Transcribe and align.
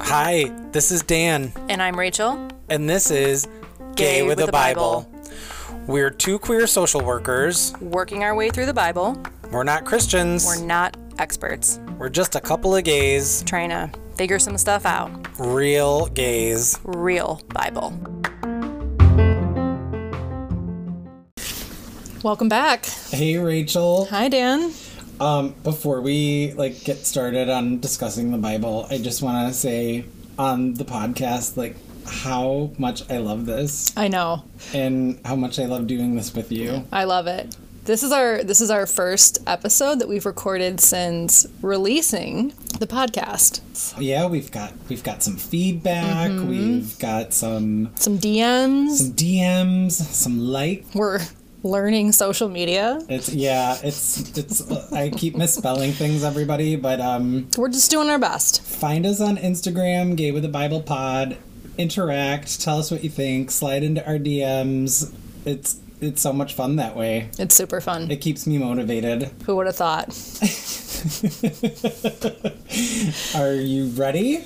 Hi, 0.00 0.50
this 0.72 0.90
is 0.90 1.02
Dan, 1.02 1.52
And 1.70 1.82
I'm 1.82 1.98
Rachel. 1.98 2.48
and 2.68 2.88
this 2.88 3.10
is 3.10 3.48
Gay, 3.94 4.22
with, 4.22 4.38
a 4.40 4.46
Bible. 4.52 5.10
We're 5.86 6.10
two 6.10 6.38
queer 6.38 6.66
social 6.66 7.00
workers. 7.00 7.72
Working 7.80 8.24
our 8.24 8.34
way 8.34 8.50
through 8.50 8.66
the 8.66 8.74
Bible. 8.74 9.16
We're 9.50 9.64
not 9.64 9.86
Christians. 9.86 10.44
We're 10.44 10.62
not 10.62 10.98
experts. 11.18 11.80
We're 11.96 12.10
just 12.10 12.34
a 12.34 12.40
couple 12.40 12.76
of 12.76 12.84
gays, 12.84 13.42
Trying 13.44 13.70
to 13.70 13.90
figure 14.16 14.38
some 14.38 14.58
stuff 14.58 14.84
out. 14.84 15.10
real 15.38 16.08
gays. 16.08 16.78
Real 16.84 17.40
Bible. 17.54 17.98
Welcome 22.22 22.50
back. 22.50 22.84
Hey, 23.10 23.38
Rachel. 23.38 24.04
Hi, 24.10 24.28
Dan. 24.28 24.72
Um, 25.20 25.54
before 25.64 26.00
we 26.00 26.52
like 26.52 26.84
get 26.84 27.06
started 27.06 27.48
on 27.48 27.80
discussing 27.80 28.32
the 28.32 28.38
Bible, 28.38 28.86
I 28.90 28.98
just 28.98 29.22
want 29.22 29.48
to 29.48 29.54
say 29.54 30.04
on 30.38 30.74
the 30.74 30.84
podcast 30.84 31.56
like 31.56 31.76
how 32.06 32.70
much 32.78 33.08
I 33.10 33.16
love 33.18 33.46
this 33.46 33.92
I 33.96 34.08
know. 34.08 34.44
and 34.74 35.18
how 35.24 35.34
much 35.34 35.58
I 35.58 35.64
love 35.66 35.86
doing 35.86 36.14
this 36.16 36.34
with 36.34 36.52
you. 36.52 36.84
I 36.92 37.04
love 37.04 37.26
it. 37.26 37.56
This 37.84 38.02
is 38.02 38.10
our 38.12 38.42
this 38.42 38.60
is 38.60 38.70
our 38.70 38.84
first 38.84 39.38
episode 39.46 40.00
that 40.00 40.08
we've 40.08 40.26
recorded 40.26 40.80
since 40.80 41.46
releasing 41.62 42.48
the 42.80 42.86
podcast. 42.86 43.62
Yeah, 43.98 44.26
we've 44.26 44.50
got 44.50 44.72
we've 44.88 45.04
got 45.04 45.22
some 45.22 45.36
feedback. 45.36 46.30
We've 46.30 46.98
got 46.98 47.32
some 47.32 47.92
Some 47.94 48.18
DMs. 48.18 48.96
some 48.96 49.12
DMs, 49.12 49.92
some 49.92 50.40
like. 50.40 50.84
We're 50.94 51.20
learning 51.66 52.12
social 52.12 52.48
media. 52.48 53.00
It's 53.08 53.34
yeah, 53.34 53.76
it's 53.82 54.36
it's. 54.38 54.70
I 54.92 55.10
keep 55.10 55.36
misspelling 55.36 55.92
things, 55.92 56.24
everybody, 56.24 56.76
but 56.76 57.00
um, 57.00 57.48
We're 57.58 57.68
just 57.68 57.90
doing 57.90 58.08
our 58.08 58.18
best. 58.18 58.62
find 58.62 59.04
us 59.04 59.20
on 59.20 59.36
Instagram, 59.36 60.16
Gay 60.16 60.30
with 60.32 60.42
the 60.42 60.48
Bible 60.48 60.80
Pod. 60.82 61.36
Interact, 61.78 62.62
tell 62.62 62.78
us 62.78 62.90
what 62.90 63.04
you 63.04 63.10
think, 63.10 63.50
slide 63.50 63.82
into 63.82 64.06
our 64.06 64.16
DMs. 64.18 65.12
It's 65.44 65.78
it's 66.00 66.22
so 66.22 66.32
much 66.32 66.54
fun 66.54 66.76
that 66.76 66.96
way. 66.96 67.28
It's 67.38 67.54
super 67.54 67.80
fun. 67.82 68.10
It 68.10 68.20
keeps 68.22 68.46
me 68.46 68.56
motivated. 68.58 69.30
Who 69.44 69.56
would 69.56 69.66
have 69.66 69.76
thought? 69.76 70.08
Are 73.34 73.52
you 73.54 73.86
ready? 73.88 74.44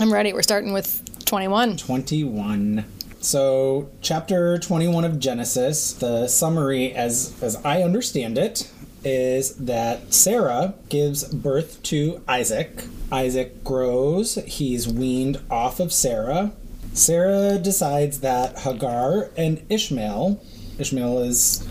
I'm 0.00 0.12
ready. 0.12 0.32
We're 0.32 0.42
starting 0.42 0.72
with 0.72 1.00
21. 1.24 1.76
21. 1.76 2.84
So, 3.22 3.88
chapter 4.00 4.58
21 4.58 5.04
of 5.04 5.20
Genesis, 5.20 5.92
the 5.92 6.26
summary 6.26 6.92
as 6.92 7.40
as 7.40 7.54
I 7.64 7.84
understand 7.84 8.36
it 8.36 8.68
is 9.04 9.54
that 9.58 10.12
Sarah 10.12 10.74
gives 10.88 11.32
birth 11.32 11.80
to 11.84 12.20
Isaac. 12.26 12.82
Isaac 13.12 13.62
grows, 13.62 14.34
he's 14.46 14.88
weaned 14.88 15.40
off 15.48 15.78
of 15.78 15.92
Sarah. 15.92 16.50
Sarah 16.94 17.58
decides 17.58 18.20
that 18.20 18.58
Hagar 18.58 19.30
and 19.36 19.64
Ishmael, 19.68 20.42
Ishmael 20.80 21.20
is 21.20 21.64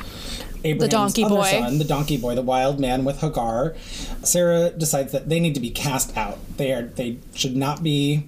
Abraham's 0.63 0.89
donkey 0.89 1.25
other 1.25 1.35
boy. 1.35 1.51
son, 1.51 1.79
the 1.79 1.83
donkey 1.83 2.15
boy, 2.15 2.33
the 2.33 2.41
wild 2.41 2.79
man 2.79 3.03
with 3.03 3.19
Hagar. 3.19 3.75
Sarah 4.23 4.69
decides 4.69 5.11
that 5.11 5.27
they 5.27 5.41
need 5.41 5.55
to 5.55 5.61
be 5.61 5.69
cast 5.69 6.15
out. 6.15 6.39
They 6.55 6.71
are 6.71 6.83
they 6.83 7.17
should 7.33 7.57
not 7.57 7.83
be 7.83 8.23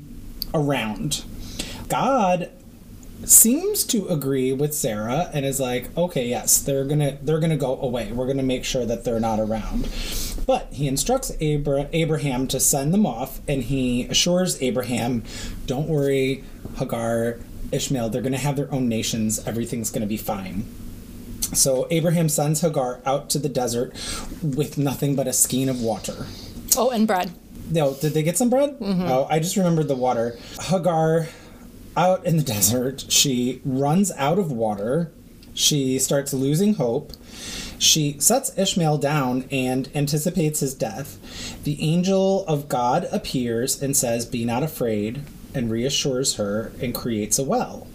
around. 0.54 1.24
God 1.88 2.50
seems 3.30 3.84
to 3.86 4.08
agree 4.08 4.54
with 4.54 4.74
Sarah 4.74 5.30
and 5.34 5.46
is 5.46 5.60
like, 5.60 5.96
okay, 5.98 6.28
yes, 6.28 6.60
they're 6.60 6.86
gonna 6.86 7.18
they're 7.22 7.40
gonna 7.40 7.58
go 7.58 7.80
away. 7.80 8.12
We're 8.12 8.28
gonna 8.28 8.44
make 8.44 8.64
sure 8.64 8.86
that 8.86 9.04
they're 9.04 9.20
not 9.20 9.40
around. 9.40 9.88
But 10.46 10.68
he 10.74 10.88
instructs 10.88 11.32
Abra- 11.42 11.88
Abraham 11.94 12.48
to 12.48 12.60
send 12.60 12.94
them 12.94 13.06
off, 13.06 13.40
and 13.48 13.64
he 13.64 14.04
assures 14.08 14.62
Abraham, 14.62 15.24
"Don't 15.66 15.88
worry, 15.88 16.44
Hagar, 16.78 17.40
Ishmael. 17.72 18.10
They're 18.10 18.22
gonna 18.22 18.38
have 18.38 18.56
their 18.58 18.72
own 18.74 18.90
nations. 18.90 19.42
Everything's 19.46 19.90
gonna 19.90 20.06
be 20.06 20.18
fine." 20.18 20.66
So 21.54 21.88
Abraham 21.92 22.30
sends 22.30 22.62
Hagar 22.62 23.00
out 23.06 23.30
to 23.32 23.40
the 23.40 23.50
desert 23.50 23.94
with 24.42 24.78
nothing 24.78 25.16
but 25.16 25.28
a 25.28 25.34
skein 25.34 25.70
of 25.70 25.82
water. 25.82 26.26
Oh, 26.76 26.90
and 26.90 27.06
bread. 27.08 27.32
No, 27.70 27.94
did 27.94 28.14
they 28.14 28.24
get 28.24 28.38
some 28.38 28.50
bread? 28.50 28.78
Mm-hmm. 28.80 29.04
Oh, 29.04 29.28
I 29.30 29.40
just 29.40 29.56
remembered 29.56 29.88
the 29.88 29.96
water. 29.96 30.38
Hagar, 30.62 31.28
out 31.96 32.26
in 32.26 32.38
the 32.38 32.44
desert, 32.56 33.06
she 33.10 33.62
runs 33.66 34.12
out 34.14 34.40
of 34.40 34.52
water. 34.52 35.12
She 35.54 36.00
starts 36.00 36.34
losing 36.34 36.76
hope. 36.76 37.14
She 37.78 38.16
sets 38.20 38.58
Ishmael 38.58 38.98
down 38.98 39.46
and 39.52 39.90
anticipates 39.94 40.62
his 40.62 40.74
death. 40.74 41.64
The 41.64 41.82
angel 41.82 42.46
of 42.48 42.70
God 42.70 43.08
appears 43.12 43.82
and 43.82 43.96
says, 43.96 44.26
Be 44.26 44.46
not 44.46 44.64
afraid, 44.64 45.22
and 45.54 45.70
reassures 45.70 46.36
her 46.36 46.72
and 46.82 46.96
creates 46.96 47.38
a 47.38 47.44
well. 47.44 47.88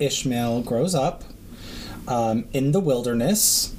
Ishmael 0.00 0.62
grows 0.62 0.94
up 0.94 1.24
um, 2.08 2.46
in 2.52 2.72
the 2.72 2.80
wilderness, 2.80 3.74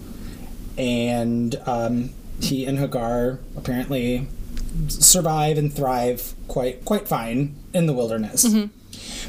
and 0.78 1.56
um, 1.66 2.12
he 2.42 2.66
and 2.66 2.80
Hagar 2.80 3.40
apparently 3.58 4.28
survive 4.88 5.58
and 5.58 5.74
thrive 5.74 6.34
quite 6.48 6.84
quite 6.86 7.08
fine 7.08 7.56
in 7.74 7.86
the 7.86 7.94
wilderness. 7.94 8.44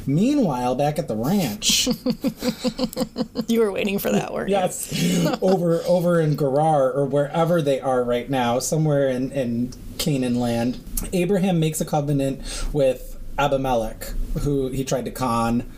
Meanwhile, 0.07 0.75
back 0.75 0.99
at 0.99 1.09
the 1.09 1.17
ranch, 1.17 1.89
You 3.47 3.61
were 3.61 3.73
waiting 3.73 3.99
for 3.99 4.11
that 4.11 4.33
word. 4.33 4.49
yes, 4.49 4.93
over 5.43 5.83
over 5.87 6.21
in 6.21 6.37
Gerar 6.37 6.91
or 6.93 7.05
wherever 7.07 7.61
they 7.63 7.81
are 7.81 8.03
right 8.05 8.29
now, 8.29 8.59
somewhere 8.59 9.09
in 9.09 9.33
in 9.33 9.73
Canaan 9.99 10.41
land, 10.41 10.79
Abraham 11.13 11.61
makes 11.61 11.81
a 11.81 11.85
covenant 11.85 12.41
with 12.73 13.19
Abimelech, 13.39 14.05
who 14.43 14.69
he 14.69 14.85
tried 14.85 15.05
to 15.05 15.11
con 15.11 15.71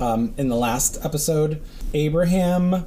um, 0.00 0.34
in 0.36 0.48
the 0.48 0.56
last 0.56 1.04
episode. 1.04 1.62
Abraham 1.94 2.84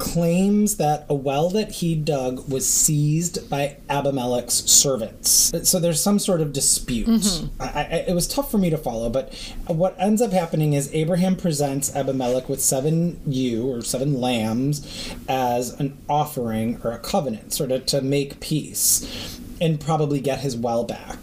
claims 0.00 0.78
that 0.78 1.06
a 1.08 1.14
well 1.14 1.50
that 1.50 1.70
he 1.70 1.94
dug 1.94 2.50
was 2.50 2.68
seized 2.68 3.48
by 3.48 3.76
Abimelech's 3.88 4.54
servants. 4.54 5.52
So 5.68 5.78
there's 5.78 6.02
some 6.02 6.18
sort 6.18 6.40
of 6.40 6.52
dispute. 6.52 7.06
Mm-hmm. 7.06 7.62
I, 7.62 7.66
I, 7.66 7.82
it 8.08 8.14
was 8.14 8.26
tough 8.26 8.50
for 8.50 8.58
me 8.58 8.70
to 8.70 8.78
follow, 8.78 9.10
but 9.10 9.32
what 9.66 9.94
ends 10.00 10.22
up 10.22 10.32
happening 10.32 10.72
is 10.72 10.92
Abraham 10.92 11.36
presents 11.36 11.94
Abimelech 11.94 12.48
with 12.48 12.60
seven 12.60 13.20
ewe 13.26 13.70
or 13.70 13.82
seven 13.82 14.20
lambs 14.20 15.14
as 15.28 15.78
an 15.78 15.96
offering 16.08 16.80
or 16.82 16.92
a 16.92 16.98
covenant, 16.98 17.52
sort 17.52 17.70
of 17.70 17.86
to 17.86 18.00
make 18.00 18.40
peace 18.40 19.38
and 19.60 19.78
probably 19.78 20.20
get 20.20 20.40
his 20.40 20.56
well 20.56 20.84
back. 20.84 21.18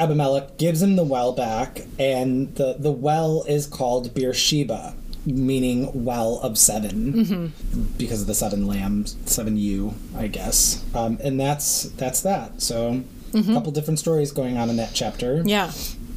Abimelech 0.00 0.56
gives 0.56 0.82
him 0.82 0.96
the 0.96 1.04
well 1.04 1.32
back, 1.32 1.82
and 1.98 2.54
the, 2.56 2.76
the 2.78 2.90
well 2.90 3.44
is 3.46 3.66
called 3.66 4.14
Beersheba, 4.14 4.94
meaning 5.26 6.04
well 6.04 6.38
of 6.42 6.58
7 6.58 7.52
because 7.96 8.20
of 8.22 8.26
the 8.26 8.34
seven 8.34 8.66
lambs, 8.66 9.16
seven 9.26 9.56
ewe, 9.56 9.94
I 10.16 10.26
guess. 10.26 10.84
Um, 10.94 11.18
and 11.22 11.38
that's 11.40 11.84
that's 11.96 12.20
that. 12.22 12.60
So 12.60 13.02
a 13.34 13.42
couple 13.42 13.72
different 13.72 13.98
stories 13.98 14.30
going 14.32 14.56
on 14.56 14.70
in 14.70 14.76
that 14.76 14.90
chapter. 14.94 15.42
Yeah. 15.44 15.72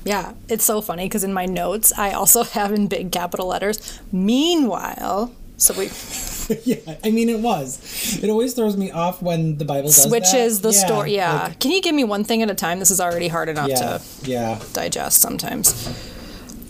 Yeah. 0.05 0.33
It's 0.49 0.63
so 0.63 0.81
funny 0.81 1.05
because 1.05 1.23
in 1.23 1.33
my 1.33 1.45
notes, 1.45 1.91
I 1.97 2.11
also 2.11 2.43
have 2.57 2.71
in 2.71 2.87
big 2.87 3.11
capital 3.11 3.47
letters, 3.47 3.99
meanwhile. 4.11 5.31
So 5.59 5.73
we 5.73 5.85
yeah, 6.63 6.95
I 7.03 7.09
mean 7.09 7.29
it 7.29 7.39
was. 7.39 8.19
It 8.23 8.29
always 8.29 8.53
throws 8.53 8.77
me 8.77 8.91
off 8.91 9.21
when 9.23 9.57
the 9.57 9.65
Bible 9.65 9.87
does 9.87 10.03
switches 10.03 10.61
that. 10.61 10.67
the 10.67 10.73
story. 10.73 11.15
Yeah. 11.15 11.43
like- 11.45 11.59
Can 11.59 11.71
you 11.71 11.81
give 11.81 11.95
me 11.95 12.03
one 12.03 12.23
thing 12.23 12.41
at 12.43 12.51
a 12.51 12.55
time? 12.55 12.77
This 12.79 12.91
is 12.91 13.01
already 13.01 13.27
hard 13.27 13.49
enough 13.49 13.67
yeah, 13.69 13.75
to 13.97 14.01
yeah. 14.23 14.59
digest 14.73 15.19
sometimes. 15.19 15.73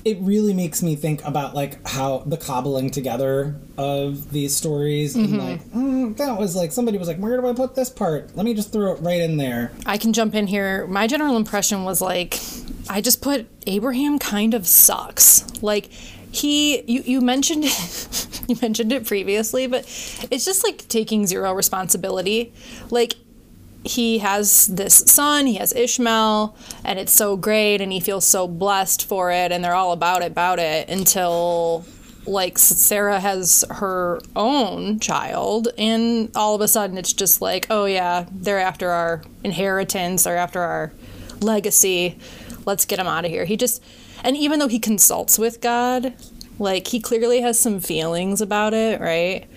It 0.08 0.18
really 0.22 0.54
makes 0.54 0.82
me 0.82 0.96
think 0.96 1.24
about 1.26 1.54
like 1.54 1.86
how 1.86 2.20
the 2.26 2.38
cobbling 2.38 2.90
together 2.90 3.60
of 3.78 4.32
these 4.32 4.56
stories 4.56 5.16
and 5.16 5.38
like 5.38 5.62
mm, 5.72 6.16
that 6.18 6.40
was 6.40 6.56
like 6.56 6.72
somebody 6.72 6.98
was 6.98 7.08
like 7.08 7.18
where 7.18 7.40
do 7.40 7.46
i 7.48 7.54
put 7.54 7.76
this 7.76 7.90
part 7.90 8.36
let 8.36 8.46
me 8.46 8.54
just 8.54 8.72
throw 8.72 8.94
it 8.94 9.02
right 9.02 9.20
in 9.22 9.38
there 9.38 9.72
I 9.86 9.98
can 9.98 10.14
jump 10.14 10.36
in 10.36 10.48
here. 10.48 10.86
My 10.88 11.08
general 11.08 11.38
impression 11.38 11.84
was 11.84 12.02
like, 12.02 12.40
I 12.90 13.02
just 13.02 13.22
put 13.22 13.48
Abraham 13.66 14.20
kind 14.20 14.54
of 14.54 14.68
sucks. 14.68 15.62
Like, 15.64 15.86
he, 16.32 16.82
you, 16.84 17.02
you 17.02 17.22
mentioned, 17.22 17.64
you 18.48 18.56
mentioned 18.62 18.92
it 18.92 19.06
previously, 19.06 19.68
but 19.68 19.86
it's 20.30 20.46
just 20.46 20.64
like 20.64 20.88
taking 20.88 21.26
zero 21.26 21.54
responsibility. 21.54 22.54
Like, 22.90 23.14
he 23.88 24.20
has 24.20 24.68
this 24.68 24.96
son, 25.08 25.48
he 25.48 25.56
has 25.56 25.74
Ishmael, 25.74 26.56
and 26.84 27.00
it's 27.00 27.14
so 27.14 27.38
great, 27.38 27.82
and 27.82 27.92
he 27.92 28.00
feels 28.00 28.26
so 28.26 28.48
blessed 28.48 29.06
for 29.06 29.32
it, 29.32 29.52
and 29.52 29.64
they're 29.64 29.76
all 29.76 29.92
about 29.92 30.22
it, 30.22 30.32
about 30.32 30.60
it, 30.60 30.90
until 30.90 31.86
like 32.26 32.58
Sarah 32.58 33.20
has 33.20 33.64
her 33.70 34.20
own 34.36 35.00
child, 35.00 35.70
and 35.78 36.30
all 36.36 36.56
of 36.56 36.62
a 36.62 36.68
sudden 36.68 36.98
it's 36.98 37.14
just 37.14 37.42
like, 37.42 37.68
oh 37.70 37.86
yeah, 37.86 38.26
they're 38.32 38.60
after 38.60 38.90
our 38.90 39.24
inheritance, 39.44 40.24
they're 40.24 40.38
after 40.38 40.62
our 40.62 40.92
legacy. 41.42 42.20
Let's 42.66 42.86
get 42.86 43.00
him 43.00 43.08
out 43.08 43.24
of 43.24 43.32
here. 43.32 43.46
He 43.46 43.56
just, 43.56 43.82
and 44.24 44.36
even 44.36 44.60
though 44.60 44.68
he 44.68 44.80
consults 44.80 45.40
with 45.40 45.62
God, 45.62 46.14
like 46.60 46.88
he 46.88 47.00
clearly 47.00 47.42
has 47.42 47.60
some 47.60 47.80
feelings 47.80 48.42
about 48.42 48.74
it, 48.74 49.00
right? 49.00 49.48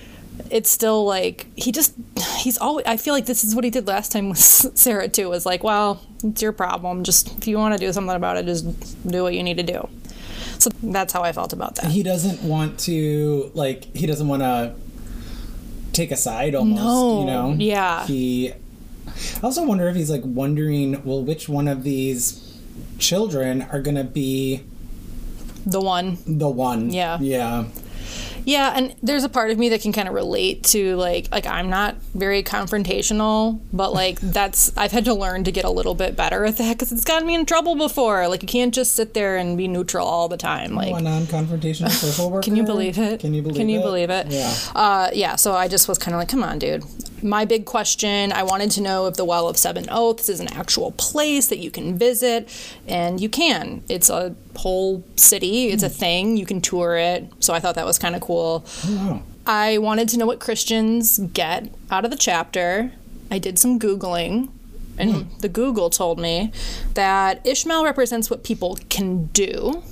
It's 0.51 0.71
still 0.71 1.05
like 1.05 1.47
he 1.57 1.73
just 1.73 1.95
he's 2.39 2.59
always 2.59 2.87
I 2.87 2.97
feel 2.97 3.15
like 3.15 3.27
this 3.27 3.45
is 3.45 3.55
what 3.55 3.65
he 3.65 3.71
did 3.71 3.87
last 3.87 4.13
time 4.13 4.29
with 4.31 4.39
Sarah 4.79 5.09
too 5.09 5.29
was 5.29 5.45
like, 5.47 5.63
well, 5.65 6.01
it's 6.25 6.43
your 6.43 6.53
problem. 6.53 7.05
Just 7.05 7.37
if 7.39 7.47
you 7.49 7.59
want 7.59 7.75
to 7.79 7.85
do 7.85 7.93
something 7.93 8.15
about 8.17 8.37
it, 8.37 8.47
just 8.47 8.67
do 9.07 9.23
what 9.23 9.35
you 9.35 9.43
need 9.43 9.57
to 9.59 9.63
do. 9.63 9.89
So 10.59 10.71
that's 10.83 11.13
how 11.13 11.23
I 11.23 11.33
felt 11.33 11.53
about 11.53 11.77
that. 11.77 11.87
He 11.87 12.03
doesn't 12.03 12.43
want 12.43 12.79
to 12.81 13.51
like 13.55 13.85
he 13.97 14.07
doesn't 14.07 14.29
want 14.29 14.43
to 14.43 14.75
take 15.93 16.11
a 16.11 16.17
side 16.17 16.55
almost, 16.55 16.83
No, 16.83 17.21
you 17.21 17.27
know. 17.27 17.55
yeah. 17.59 18.07
He 18.07 18.53
I 18.53 19.41
also 19.43 19.65
wonder 19.65 19.89
if 19.89 19.97
he's 19.97 20.11
like 20.11 20.23
wondering, 20.25 21.03
well, 21.05 21.23
which 21.23 21.49
one 21.49 21.67
of 21.69 21.83
these 21.83 22.59
children 22.99 23.63
are 23.63 23.81
to 23.97 24.05
be 24.05 24.63
the 25.67 25.81
one 25.81 26.19
the 26.27 26.49
one. 26.49 26.91
Yeah. 26.91 27.19
Yeah. 27.21 27.65
Yeah, 28.45 28.73
and 28.75 28.95
there's 29.03 29.25
a 29.25 29.29
part 29.29 29.51
of 29.51 29.59
me 29.59 29.69
that 29.71 29.83
can 29.83 29.93
kind 29.93 30.09
of 30.09 30.15
relate 30.15 30.65
to 30.65 30.97
like 30.97 31.31
like 31.31 31.47
I'm 31.47 31.69
not 31.71 31.97
very 32.15 32.43
confrontational, 32.43 33.61
but 33.73 33.93
like 33.93 34.21
that's 34.23 34.77
I've 34.77 34.93
had 34.93 35.05
to 35.07 35.15
learn 35.15 35.45
to 35.45 35.53
get 35.53 35.65
a 35.65 35.71
little 35.71 35.95
bit 35.95 36.17
better 36.17 36.45
at 36.45 36.57
that 36.59 36.75
because 36.75 36.93
it's 36.93 37.05
gotten 37.05 37.27
me 37.27 37.35
in 37.35 37.47
trouble 37.47 37.77
before. 37.77 38.29
Like 38.29 38.43
you 38.43 38.49
can't 38.49 38.75
just 38.75 38.95
sit 38.95 39.15
there 39.15 39.37
and 39.37 39.57
be 39.57 39.69
neutral 39.69 40.07
all 40.07 40.29
the 40.29 40.37
time. 40.37 40.75
Like 40.75 40.95
a 40.95 41.01
non-confrontational 41.01 41.91
social 41.91 42.31
worker. 42.31 42.43
Can 42.51 42.57
you 42.57 42.65
believe 42.65 42.99
it? 42.99 43.21
Can 43.21 43.35
you 43.35 43.43
believe 43.43 43.57
it? 43.57 43.59
Can 43.59 43.69
you 43.69 43.81
it? 43.81 43.83
believe 43.83 44.11
it? 44.11 44.27
Yeah. 44.29 44.55
Uh, 44.75 45.11
yeah. 45.13 45.37
So 45.37 45.55
I 45.55 45.69
just 45.69 45.89
was 45.89 45.99
kind 45.99 46.15
of 46.15 46.19
like, 46.19 46.29
come 46.29 46.43
on, 46.43 46.59
dude. 46.59 46.85
My 47.23 47.45
big 47.45 47.67
question 47.67 48.33
I 48.33 48.43
wanted 48.43 48.71
to 48.73 48.81
know 48.81 49.07
if 49.07 49.15
the 49.15 49.25
Well 49.25 49.49
of 49.49 49.57
Seven 49.57 49.87
Oaths 49.91 50.29
is 50.29 50.41
an 50.41 50.53
actual 50.53 50.93
place 50.93 51.49
that 51.49 51.59
you 51.59 51.71
can 51.71 51.99
visit, 51.99 52.49
and 52.87 53.21
you 53.21 53.29
can. 53.29 53.83
It's 53.89 54.11
a 54.11 54.35
whole 54.57 55.05
city, 55.17 55.69
it's 55.69 55.83
a 55.83 55.89
hmm. 55.89 55.95
thing. 55.95 56.37
You 56.37 56.47
can 56.47 56.61
tour 56.61 56.97
it. 56.97 57.31
So 57.41 57.55
I 57.55 57.61
thought 57.61 57.75
that 57.75 57.87
was 57.87 57.99
kind 57.99 58.15
of 58.15 58.21
cool. 58.21 58.65
Oh. 58.85 59.23
I 59.47 59.79
wanted 59.79 60.09
to 60.11 60.19
know 60.19 60.27
what 60.27 60.39
Christians 60.39 61.19
get 61.19 61.75
out 61.91 62.05
of 62.05 62.11
the 62.11 62.17
chapter. 62.17 62.93
I 63.31 63.39
did 63.39 63.59
some 63.59 63.79
Googling, 63.79 64.51
and 64.99 65.13
hmm. 65.13 65.39
the 65.39 65.49
Google 65.49 65.91
told 65.91 66.19
me 66.19 66.53
that 66.95 67.47
Ishmael 67.47 67.85
represents 67.85 68.31
what 68.31 68.45
people 68.45 68.79
can 68.89 69.27
do, 69.27 69.83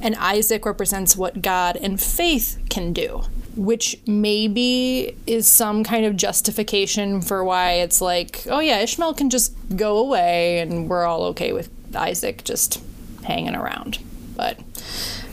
and 0.00 0.14
Isaac 0.16 0.66
represents 0.66 1.16
what 1.16 1.42
God 1.42 1.76
and 1.76 2.00
faith 2.00 2.58
can 2.68 2.92
do, 2.92 3.22
which 3.56 3.96
maybe 4.06 5.16
is 5.26 5.48
some 5.48 5.84
kind 5.84 6.04
of 6.04 6.16
justification 6.16 7.20
for 7.20 7.44
why 7.44 7.72
it's 7.74 8.00
like, 8.00 8.44
oh 8.48 8.60
yeah, 8.60 8.78
Ishmael 8.80 9.14
can 9.14 9.30
just 9.30 9.52
go 9.76 9.98
away, 9.98 10.60
and 10.60 10.88
we're 10.88 11.04
all 11.04 11.24
okay 11.24 11.52
with 11.52 11.68
Isaac 11.94 12.44
just 12.44 12.82
hanging 13.24 13.54
around. 13.54 13.98
But 14.36 14.58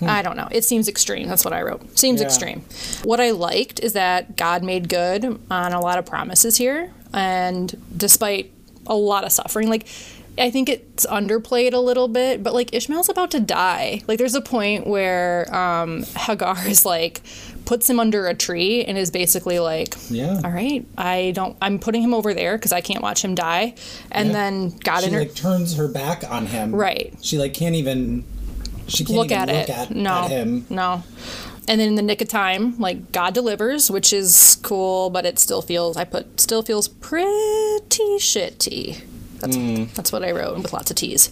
I 0.01 0.21
don't 0.21 0.37
know. 0.37 0.47
It 0.51 0.63
seems 0.63 0.87
extreme. 0.87 1.27
That's 1.27 1.43
what 1.43 1.53
I 1.53 1.61
wrote. 1.61 1.97
Seems 1.97 2.21
Yeah. 2.21 2.27
extreme. 2.27 2.63
What 3.03 3.19
I 3.19 3.31
liked 3.31 3.79
is 3.79 3.93
that 3.93 4.35
God 4.35 4.63
made 4.63 4.87
good 4.89 5.39
on 5.49 5.73
a 5.73 5.79
lot 5.81 5.97
of 5.97 6.05
promises 6.05 6.57
here, 6.57 6.91
and 7.13 7.75
despite 7.95 8.51
a 8.87 8.95
lot 8.95 9.23
of 9.23 9.31
suffering, 9.31 9.69
like 9.69 9.87
I 10.37 10.51
think 10.51 10.69
it's 10.69 11.05
underplayed 11.07 11.73
a 11.73 11.79
little 11.79 12.07
bit, 12.07 12.41
but 12.43 12.53
like 12.53 12.73
Ishmael's 12.73 13.09
about 13.09 13.31
to 13.31 13.41
die. 13.41 14.01
Like 14.07 14.19
there's 14.19 14.35
a 14.35 14.41
point 14.41 14.87
where 14.87 15.53
um, 15.53 16.03
Hagar 16.15 16.57
is 16.67 16.85
like 16.85 17.21
puts 17.69 17.87
him 17.87 17.99
under 17.99 18.25
a 18.25 18.33
tree 18.33 18.83
and 18.83 18.97
is 18.97 19.11
basically 19.11 19.59
like, 19.59 19.95
Yeah. 20.09 20.41
all 20.43 20.49
right, 20.49 20.83
I 20.97 21.33
don't, 21.35 21.55
I'm 21.61 21.77
putting 21.77 22.01
him 22.01 22.15
over 22.15 22.33
there 22.33 22.57
because 22.57 22.71
I 22.71 22.81
can't 22.81 23.03
watch 23.03 23.23
him 23.23 23.35
die, 23.35 23.75
and 24.11 24.29
Yeah. 24.29 24.33
then 24.33 24.69
God 24.83 25.03
She 25.03 25.11
like 25.11 25.35
turns 25.35 25.77
her 25.77 25.87
back 25.87 26.23
on 26.27 26.47
him. 26.47 26.73
Right. 26.73 27.13
She 27.21 27.37
like 27.37 27.53
can't 27.53 27.75
even. 27.75 28.23
She 28.87 29.05
can't 29.05 29.17
look 29.17 29.27
even 29.27 29.37
at 29.37 29.47
look 29.49 29.69
it. 29.69 29.69
at, 29.69 29.91
no, 29.91 30.23
at 30.23 30.31
him. 30.31 30.65
no. 30.71 31.03
And 31.67 31.79
then 31.79 31.89
in 31.89 31.93
the 31.93 32.01
nick 32.01 32.21
of 32.21 32.27
time, 32.27 32.75
like 32.79 33.11
God 33.11 33.35
delivers, 33.35 33.91
which 33.91 34.11
is 34.13 34.57
cool, 34.63 35.11
but 35.11 35.27
it 35.27 35.37
still 35.37 35.61
feels 35.61 35.95
I 35.95 36.05
put 36.05 36.41
still 36.41 36.63
feels 36.63 36.87
pretty 36.87 38.17
shitty. 38.17 39.03
That's 39.41 39.55
hmm. 39.55 39.83
that's 39.93 40.11
what 40.11 40.23
I 40.23 40.31
wrote 40.31 40.57
with 40.57 40.73
lots 40.73 40.89
of 40.89 40.95
T's. 40.95 41.29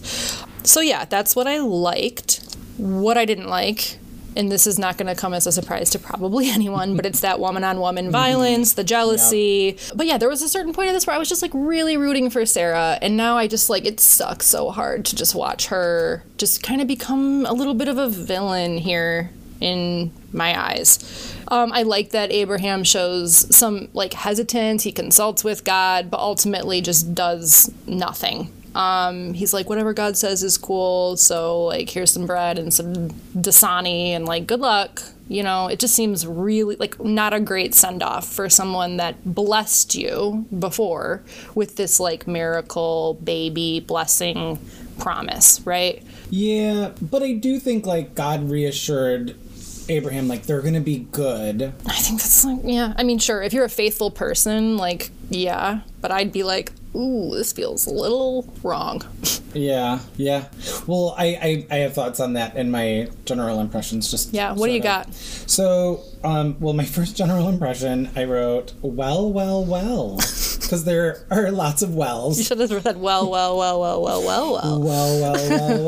So 0.62 0.80
yeah, 0.80 1.04
that's 1.04 1.34
what 1.34 1.48
I 1.48 1.58
liked. 1.58 2.44
What 2.76 3.18
I 3.18 3.24
didn't 3.24 3.48
like, 3.48 3.98
and 4.38 4.52
this 4.52 4.66
is 4.66 4.78
not 4.78 4.96
going 4.96 5.08
to 5.08 5.20
come 5.20 5.34
as 5.34 5.46
a 5.46 5.52
surprise 5.52 5.90
to 5.90 5.98
probably 5.98 6.48
anyone, 6.50 6.96
but 6.96 7.04
it's 7.04 7.20
that 7.20 7.40
woman 7.40 7.64
on 7.64 7.80
woman 7.80 8.10
violence, 8.10 8.74
the 8.74 8.84
jealousy. 8.84 9.76
But 9.94 10.06
yeah, 10.06 10.16
there 10.16 10.28
was 10.28 10.42
a 10.42 10.48
certain 10.48 10.72
point 10.72 10.88
of 10.88 10.94
this 10.94 11.06
where 11.06 11.16
I 11.16 11.18
was 11.18 11.28
just 11.28 11.42
like 11.42 11.50
really 11.52 11.96
rooting 11.96 12.30
for 12.30 12.46
Sarah, 12.46 12.98
and 13.02 13.16
now 13.16 13.36
I 13.36 13.48
just 13.48 13.68
like 13.68 13.84
it 13.84 14.00
sucks 14.00 14.46
so 14.46 14.70
hard 14.70 15.04
to 15.06 15.16
just 15.16 15.34
watch 15.34 15.66
her 15.66 16.22
just 16.38 16.62
kind 16.62 16.80
of 16.80 16.86
become 16.86 17.44
a 17.46 17.52
little 17.52 17.74
bit 17.74 17.88
of 17.88 17.98
a 17.98 18.08
villain 18.08 18.78
here 18.78 19.30
in 19.60 20.12
my 20.32 20.58
eyes. 20.58 21.34
Um, 21.48 21.72
I 21.72 21.82
like 21.82 22.10
that 22.10 22.30
Abraham 22.30 22.84
shows 22.84 23.54
some 23.54 23.88
like 23.92 24.12
hesitance. 24.12 24.84
He 24.84 24.92
consults 24.92 25.42
with 25.42 25.64
God, 25.64 26.10
but 26.10 26.20
ultimately 26.20 26.80
just 26.80 27.14
does 27.14 27.72
nothing. 27.86 28.52
Um, 28.78 29.34
he's 29.34 29.52
like, 29.52 29.68
whatever 29.68 29.92
God 29.92 30.16
says 30.16 30.44
is 30.44 30.56
cool. 30.56 31.16
So 31.16 31.64
like, 31.64 31.90
here's 31.90 32.12
some 32.12 32.26
bread 32.26 32.60
and 32.60 32.72
some 32.72 33.10
dasani, 33.36 34.10
and 34.10 34.24
like, 34.24 34.46
good 34.46 34.60
luck. 34.60 35.02
You 35.26 35.42
know, 35.42 35.66
it 35.66 35.80
just 35.80 35.94
seems 35.94 36.24
really 36.26 36.76
like 36.76 37.02
not 37.02 37.34
a 37.34 37.40
great 37.40 37.74
send 37.74 38.04
off 38.04 38.32
for 38.32 38.48
someone 38.48 38.96
that 38.98 39.34
blessed 39.34 39.96
you 39.96 40.46
before 40.56 41.24
with 41.56 41.74
this 41.74 41.98
like 41.98 42.28
miracle 42.28 43.18
baby 43.22 43.80
blessing 43.80 44.58
promise, 45.00 45.60
right? 45.66 46.02
Yeah, 46.30 46.92
but 47.02 47.22
I 47.22 47.32
do 47.32 47.58
think 47.58 47.84
like 47.84 48.14
God 48.14 48.48
reassured 48.48 49.34
Abraham 49.88 50.28
like 50.28 50.44
they're 50.44 50.62
gonna 50.62 50.80
be 50.80 51.00
good. 51.10 51.74
I 51.84 51.94
think 51.94 52.20
that's 52.20 52.44
like, 52.44 52.60
yeah. 52.62 52.94
I 52.96 53.02
mean, 53.02 53.18
sure, 53.18 53.42
if 53.42 53.52
you're 53.52 53.64
a 53.64 53.70
faithful 53.70 54.12
person, 54.12 54.76
like, 54.76 55.10
yeah, 55.30 55.80
but 56.00 56.12
I'd 56.12 56.32
be 56.32 56.42
like, 56.44 56.72
ooh, 56.94 57.30
this 57.34 57.52
feels 57.52 57.86
a 57.86 57.90
little 57.90 58.52
wrong. 58.62 59.02
Yeah, 59.54 60.00
yeah. 60.16 60.48
Well, 60.86 61.14
I 61.16 61.26
I, 61.26 61.66
I 61.70 61.76
have 61.78 61.94
thoughts 61.94 62.20
on 62.20 62.34
that 62.34 62.56
in 62.56 62.70
my 62.70 63.08
general 63.24 63.60
impressions. 63.60 64.10
Just 64.10 64.32
Yeah, 64.34 64.52
what 64.52 64.66
do 64.66 64.72
you 64.72 64.82
sorta. 64.82 65.06
got? 65.06 65.14
So, 65.14 66.02
um, 66.24 66.56
well, 66.60 66.74
my 66.74 66.84
first 66.96 67.16
general 67.16 67.48
impression, 67.48 68.10
I 68.16 68.24
wrote 68.24 68.72
well, 68.82 69.30
well, 69.32 69.64
well, 69.64 70.16
because 70.16 70.84
there 70.84 71.24
are 71.30 71.50
lots 71.50 71.82
of 71.82 71.94
wells. 71.94 72.38
You 72.38 72.44
should 72.44 72.58
have 72.60 72.82
said, 72.82 72.98
well, 72.98 73.30
well, 73.30 73.56
well, 73.56 73.80
well, 73.80 74.02
well, 74.02 74.22
well, 74.24 74.52
well. 74.52 74.80
Well, 74.80 75.20
well, 75.20 75.48
well, 75.50 75.84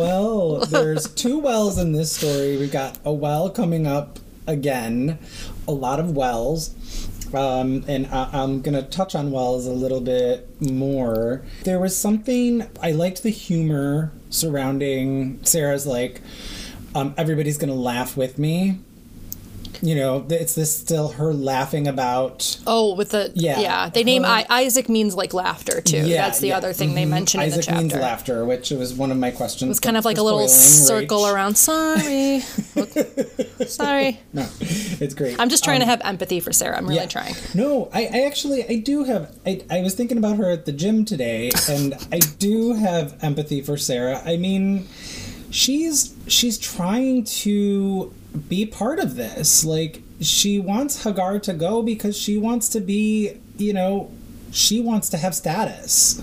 well. 0.58 0.66
There's 0.66 1.12
two 1.14 1.38
wells 1.38 1.78
in 1.78 1.92
this 1.92 2.12
story. 2.12 2.56
We've 2.56 2.72
got 2.72 2.98
a 3.04 3.12
well 3.12 3.50
coming 3.50 3.86
up 3.86 4.18
again, 4.46 5.18
a 5.68 5.72
lot 5.72 6.00
of 6.00 6.16
wells. 6.16 6.74
Um, 7.34 7.84
and 7.86 8.06
I, 8.08 8.28
I'm 8.32 8.60
going 8.62 8.74
to 8.74 8.82
touch 8.82 9.14
on 9.14 9.30
wells 9.30 9.66
a 9.66 9.72
little 9.72 10.00
bit 10.00 10.60
more. 10.60 11.42
There 11.64 11.78
was 11.78 11.96
something, 11.96 12.68
I 12.82 12.92
liked 12.92 13.22
the 13.22 13.30
humor 13.30 14.12
surrounding 14.30 15.44
Sarah's, 15.44 15.86
like, 15.86 16.20
um, 16.94 17.14
everybody's 17.16 17.58
going 17.58 17.70
to 17.70 17.78
laugh 17.78 18.16
with 18.16 18.38
me. 18.38 18.80
You 19.82 19.94
know, 19.94 20.26
it's 20.28 20.54
this 20.54 20.76
still 20.76 21.08
her 21.12 21.32
laughing 21.32 21.88
about 21.88 22.58
Oh, 22.66 22.94
with 22.94 23.10
the 23.10 23.32
Yeah. 23.34 23.60
yeah, 23.60 23.88
they 23.88 24.04
name 24.04 24.24
Her- 24.24 24.28
I, 24.28 24.46
Isaac 24.50 24.88
means 24.88 25.14
like 25.14 25.32
laughter 25.32 25.80
too. 25.80 25.98
Yeah, 26.06 26.26
That's 26.26 26.38
the 26.40 26.48
yeah. 26.48 26.56
other 26.58 26.72
thing 26.72 26.94
they 26.94 27.04
Mhm. 27.04 27.08
mention 27.08 27.40
in 27.40 27.48
the 27.48 27.54
Isaac 27.54 27.64
chapter. 27.66 27.80
means 27.80 27.94
laughter, 27.94 28.44
which 28.44 28.70
was 28.70 28.92
one 28.94 29.10
of 29.10 29.16
my 29.16 29.30
questions. 29.30 29.62
It 29.62 29.68
was 29.68 29.80
kind 29.80 29.96
of 29.96 30.04
like 30.04 30.18
a 30.18 30.22
little 30.22 30.48
circle 30.48 31.26
around. 31.26 31.56
Sorry, 31.56 32.40
sorry. 33.66 34.20
No, 34.32 34.46
it's 34.60 35.14
great. 35.14 35.38
I'm 35.40 35.48
just 35.48 35.64
trying 35.64 35.80
to 35.80 35.86
have 35.86 36.00
empathy 36.04 36.40
for 36.40 36.52
Sarah. 36.52 36.76
I'm 36.76 36.84
really 36.86 36.96
Yeah. 37.00 37.06
trying. 37.06 37.34
No, 37.54 37.88
I, 37.92 38.08
I 38.12 38.20
actually 38.26 38.66
I 38.68 38.76
do 38.76 39.04
have 39.04 39.30
I, 39.46 39.62
I 39.70 39.80
was 39.80 39.94
thinking 39.94 40.18
about 40.18 40.36
her 40.36 40.50
at 40.50 40.66
the 40.66 40.72
gym 40.72 41.04
today 41.04 41.50
and 41.68 41.94
I 42.12 42.18
do 42.38 42.74
have 42.74 43.16
empathy 43.22 43.60
for 43.62 43.76
Sarah. 43.76 44.22
I 44.24 44.36
mean 44.36 44.88
she's 45.50 46.14
she's 46.26 46.58
trying 46.58 47.24
to 47.24 48.12
be 48.48 48.66
part 48.66 48.98
of 48.98 49.16
this. 49.16 49.64
Like 49.64 50.02
she 50.20 50.58
wants 50.58 51.04
Hagar 51.04 51.38
to 51.40 51.52
go 51.52 51.82
because 51.82 52.16
she 52.16 52.36
wants 52.36 52.68
to 52.70 52.80
be, 52.80 53.38
you 53.56 53.72
know, 53.72 54.10
she 54.50 54.80
wants 54.80 55.08
to 55.10 55.16
have 55.16 55.34
status. 55.34 56.22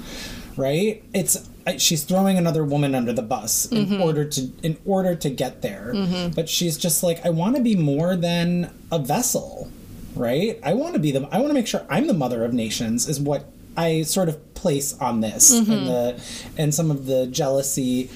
Right? 0.55 1.03
It's 1.13 1.49
she's 1.77 2.03
throwing 2.03 2.37
another 2.37 2.63
woman 2.63 2.95
under 2.95 3.13
the 3.13 3.21
bus 3.21 3.65
in 3.67 3.85
mm-hmm. 3.85 4.01
order 4.01 4.25
to 4.25 4.51
in 4.63 4.77
order 4.85 5.15
to 5.15 5.29
get 5.29 5.61
there. 5.61 5.91
Mm-hmm. 5.93 6.33
But 6.33 6.49
she's 6.49 6.77
just 6.77 7.03
like 7.03 7.25
I 7.25 7.29
want 7.29 7.55
to 7.55 7.61
be 7.61 7.75
more 7.75 8.15
than 8.15 8.73
a 8.91 8.99
vessel 8.99 9.71
right? 10.17 10.59
I 10.63 10.73
want 10.73 10.93
to 10.93 10.99
be 10.99 11.11
the 11.11 11.27
I 11.31 11.37
want 11.37 11.49
to 11.49 11.53
make 11.53 11.67
sure 11.67 11.85
I'm 11.89 12.07
the 12.07 12.13
mother 12.13 12.43
of 12.43 12.53
nations 12.53 13.07
is 13.07 13.19
what 13.19 13.45
I 13.75 14.01
sort 14.03 14.29
of 14.29 14.53
place 14.53 14.97
on 14.99 15.21
this 15.21 15.53
mm-hmm. 15.53 15.71
and 15.71 15.87
the 15.87 16.23
and 16.57 16.73
some 16.73 16.91
of 16.91 17.05
the 17.05 17.27
jealousy 17.27 18.07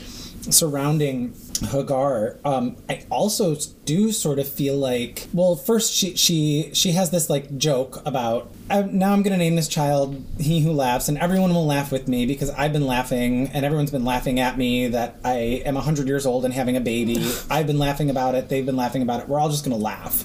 surrounding 0.50 1.34
Hagar. 1.62 2.38
Um, 2.44 2.78
I 2.90 3.06
also 3.10 3.56
do 3.86 4.12
sort 4.12 4.40
of 4.40 4.48
feel 4.48 4.76
like 4.78 5.28
well, 5.34 5.56
first 5.56 5.94
she 5.94 6.16
she 6.16 6.72
she 6.74 6.92
has 6.92 7.12
this 7.12 7.30
like 7.30 7.58
joke 7.58 8.02
about 8.06 8.52
I, 8.70 8.84
now 8.84 9.14
I'm 9.14 9.24
gonna 9.24 9.38
name 9.38 9.56
this 9.56 9.68
child 9.68 10.24
he 10.40 10.62
who 10.62 10.72
laughs 10.72 11.08
and 11.08 11.18
everyone 11.18 11.54
will 11.54 11.66
laugh 11.66 11.92
with 11.92 12.08
me 12.08 12.26
because 12.26 12.50
I've 12.52 12.74
been 12.74 12.88
laughing 12.88 13.48
and 13.54 13.66
everyone's 13.66 13.92
been 13.92 14.06
laughing 14.06 14.40
at 14.40 14.58
me 14.58 14.88
that 14.90 15.18
I 15.24 15.62
am 15.66 15.76
hundred 15.76 16.08
years 16.08 16.26
old 16.26 16.46
and 16.46 16.54
having 16.54 16.78
a 16.78 16.82
baby. 16.82 17.24
I've 17.50 17.68
been 17.68 17.80
laughing 17.80 18.10
about 18.10 18.36
it. 18.36 18.50
They've 18.50 18.66
been 18.66 18.78
laughing 18.78 19.02
about 19.02 19.22
it. 19.22 19.30
We're 19.30 19.40
all 19.40 19.50
just 19.50 19.64
gonna 19.64 19.78
laugh. 19.78 20.24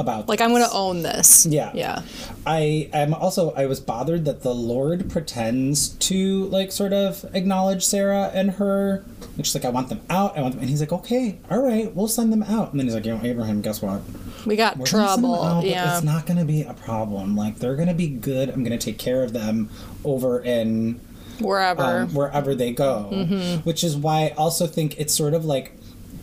About 0.00 0.28
Like 0.28 0.40
I'm 0.40 0.50
gonna 0.52 0.68
own 0.72 1.02
this. 1.02 1.46
Yeah. 1.46 1.70
Yeah. 1.74 2.02
I 2.46 2.88
am 2.92 3.14
also 3.14 3.52
I 3.52 3.66
was 3.66 3.78
bothered 3.80 4.24
that 4.24 4.42
the 4.42 4.54
Lord 4.54 5.10
pretends 5.10 5.90
to 5.90 6.46
like 6.46 6.72
sort 6.72 6.92
of 6.92 7.24
acknowledge 7.34 7.84
Sarah 7.84 8.30
and 8.34 8.52
her. 8.52 9.04
And 9.36 9.46
she's 9.46 9.54
like, 9.54 9.64
I 9.64 9.70
want 9.70 9.88
them 9.88 10.00
out. 10.10 10.36
I 10.36 10.42
want 10.42 10.54
them, 10.54 10.60
and 10.62 10.70
he's 10.70 10.80
like, 10.80 10.92
okay, 10.92 11.38
all 11.50 11.62
right, 11.62 11.94
we'll 11.94 12.08
send 12.08 12.32
them 12.32 12.42
out. 12.42 12.72
And 12.72 12.80
then 12.80 12.86
he's 12.86 12.94
like, 12.94 13.06
you 13.06 13.14
know, 13.14 13.20
Abraham, 13.22 13.60
guess 13.62 13.80
what? 13.80 14.02
We 14.46 14.56
got 14.56 14.76
We're 14.76 14.86
gonna 14.90 15.08
send 15.08 15.24
them 15.24 15.30
trouble. 15.30 15.42
out, 15.44 15.64
yeah. 15.64 15.94
it's 15.94 16.04
not 16.04 16.26
going 16.26 16.38
to 16.38 16.44
be 16.44 16.62
a 16.62 16.74
problem. 16.74 17.36
Like 17.36 17.58
they're 17.58 17.76
going 17.76 17.88
to 17.88 17.94
be 17.94 18.08
good. 18.08 18.48
I'm 18.48 18.64
going 18.64 18.76
to 18.78 18.84
take 18.84 18.98
care 18.98 19.22
of 19.22 19.32
them 19.32 19.68
over 20.04 20.40
in 20.40 21.00
Wherever. 21.40 21.82
um, 21.82 22.14
wherever 22.14 22.54
they 22.54 22.72
go. 22.72 23.08
Mm-hmm. 23.12 23.60
Which 23.60 23.84
is 23.84 23.96
why 23.96 24.26
I 24.26 24.28
also 24.36 24.66
think 24.66 24.98
it's 24.98 25.14
sort 25.14 25.32
of 25.34 25.44
like 25.44 25.72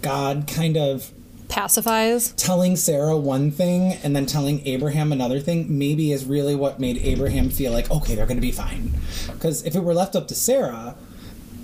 God 0.02 0.48
kind 0.48 0.78
of 0.78 1.12
Pacifies. 1.50 2.32
telling 2.34 2.76
Sarah 2.76 3.18
one 3.18 3.52
thing 3.52 3.94
and 4.04 4.16
then 4.16 4.26
telling 4.26 4.66
Abraham 4.68 5.12
another 5.12 5.40
thing 5.40 5.78
maybe 5.78 6.12
is 6.12 6.26
really 6.26 6.56
what 6.56 6.80
made 6.80 6.98
Abraham 6.98 7.50
feel 7.50 7.72
like 7.72 7.90
okay 7.90 8.16
they're 8.16 8.26
going 8.26 8.38
to 8.38 8.42
be 8.42 8.52
fine 8.52 8.94
because 9.32 9.64
if 9.66 9.76
it 9.76 9.82
were 9.84 9.94
left 9.94 10.16
up 10.16 10.28
to 10.28 10.36
Sarah 10.36 10.96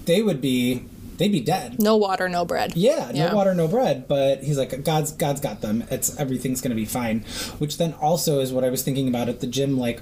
they 0.05 0.21
would 0.21 0.41
be 0.41 0.85
they'd 1.17 1.31
be 1.31 1.39
dead 1.41 1.79
No 1.79 1.95
water, 1.95 2.27
no 2.27 2.43
bread. 2.45 2.73
yeah 2.75 3.11
no 3.13 3.17
Yeah. 3.25 3.33
water 3.33 3.53
no 3.53 3.67
bread 3.67 4.07
but 4.07 4.43
he's 4.43 4.57
like 4.57 4.83
God's 4.83 5.11
God's 5.11 5.41
got 5.41 5.61
them 5.61 5.83
it's 5.91 6.17
everything's 6.17 6.61
going 6.61 6.71
to 6.71 6.75
be 6.75 6.85
fine 6.85 7.19
which 7.59 7.77
then 7.77 7.93
also 8.01 8.39
is 8.39 8.51
what 8.51 8.63
I 8.63 8.69
was 8.69 8.83
thinking 8.83 9.07
about 9.07 9.29
at 9.29 9.41
the 9.41 9.47
gym 9.47 9.77
like 9.77 9.99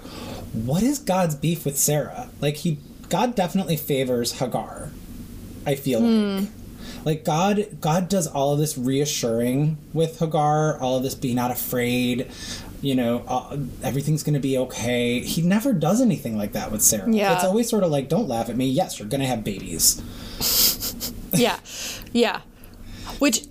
what 0.54 0.84
is 0.84 1.00
God's 1.00 1.36
beef 1.36 1.66
with 1.66 1.78
Sarah 1.78 2.30
like 2.40 2.58
he 2.58 2.78
God 3.10 3.36
definitely 3.36 3.76
favors 3.78 4.34
Hagar 4.40 4.92
I 5.66 5.76
feel 5.76 6.00
hmm. 6.00 6.38
like. 6.40 6.50
Like 7.06 7.24
God, 7.26 7.78
God 7.80 8.10
does 8.10 8.28
all 8.28 8.54
of 8.54 8.60
this 8.60 8.78
reassuring 8.78 9.78
with 9.94 10.20
Hagar, 10.20 10.80
all 10.80 10.98
of 10.98 11.04
this 11.04 11.16
be 11.16 11.34
not 11.34 11.52
afraid, 11.52 12.30
you 12.82 12.96
know, 12.96 13.24
uh, 13.28 13.58
everything's 13.84 14.24
going 14.24 14.34
to 14.34 14.40
be 14.40 14.58
okay. 14.58 15.20
He 15.20 15.42
never 15.42 15.74
does 15.74 16.02
anything 16.02 16.38
like 16.38 16.54
that 16.54 16.72
with 16.72 16.82
Sarah. 16.82 17.12
Yeah. 17.12 17.34
It's 17.36 17.44
always 17.44 17.70
sort 17.70 17.84
of 17.84 17.92
like, 17.92 18.10
don't 18.10 18.28
laugh 18.28 18.50
at 18.50 18.58
me. 18.58 18.68
Yes, 18.68 19.00
you're 19.00 19.08
going 19.08 19.22
to 19.22 19.28
have 19.28 19.44
babies. 19.44 20.02
yeah 21.34 21.60
yeah 22.14 22.42
which 23.20 23.44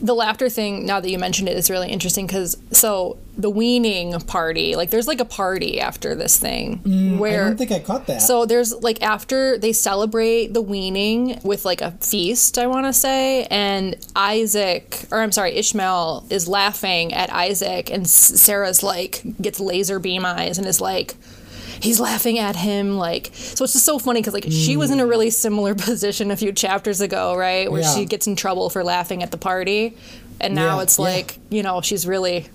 the 0.00 0.14
laughter 0.14 0.48
thing 0.48 0.86
now 0.86 1.00
that 1.00 1.10
you 1.10 1.18
mentioned 1.18 1.48
it 1.48 1.56
is 1.56 1.70
really 1.70 1.90
interesting 1.90 2.26
because 2.26 2.56
so 2.72 3.18
the 3.36 3.50
weaning 3.50 4.18
party 4.20 4.74
like 4.76 4.90
there's 4.90 5.06
like 5.06 5.20
a 5.20 5.24
party 5.24 5.80
after 5.80 6.14
this 6.14 6.38
thing 6.38 6.78
mm, 6.78 7.18
where. 7.18 7.44
I 7.44 7.48
don't 7.48 7.56
think 7.56 7.72
I 7.72 7.80
caught 7.80 8.06
that. 8.06 8.22
so 8.22 8.46
there's 8.46 8.74
like 8.82 9.02
after 9.02 9.58
they 9.58 9.72
celebrate 9.72 10.52
the 10.54 10.62
weaning 10.62 11.38
with 11.42 11.64
like 11.64 11.80
a 11.80 11.92
feast, 11.92 12.58
I 12.58 12.66
want 12.66 12.86
to 12.86 12.92
say, 12.92 13.44
and 13.46 13.96
Isaac 14.16 15.04
or 15.10 15.20
I'm 15.20 15.32
sorry, 15.32 15.52
Ishmael 15.56 16.26
is 16.30 16.48
laughing 16.48 17.12
at 17.12 17.30
Isaac, 17.30 17.90
and 17.90 18.08
Sarah's 18.08 18.82
like 18.82 19.22
gets 19.40 19.60
laser 19.60 19.98
beam 19.98 20.24
eyes 20.24 20.58
and 20.58 20.66
is 20.66 20.80
like. 20.80 21.14
He's 21.80 21.98
laughing 22.00 22.38
at 22.38 22.56
him, 22.56 22.96
like 22.98 23.30
so. 23.32 23.64
It's 23.64 23.72
just 23.72 23.84
so 23.86 23.98
funny 23.98 24.20
because 24.20 24.34
like 24.34 24.44
she 24.50 24.76
was 24.76 24.90
in 24.90 25.00
a 25.00 25.06
really 25.06 25.30
similar 25.30 25.74
position 25.76 26.30
a 26.30 26.36
few 26.36 26.52
chapters 26.52 27.00
ago, 27.00 27.34
right, 27.36 27.70
where 27.70 27.82
Yeah. 27.82 27.94
she 27.94 28.04
gets 28.04 28.26
in 28.26 28.36
trouble 28.36 28.68
for 28.70 28.84
laughing 28.84 29.22
at 29.22 29.30
the 29.30 29.38
party, 29.38 29.96
and 30.40 30.54
now 30.54 30.76
Yeah, 30.76 30.82
it's 30.82 30.98
yeah. 30.98 31.04
like 31.04 31.38
you 31.50 31.62
know 31.62 31.80
she's 31.80 32.06
really 32.06 32.46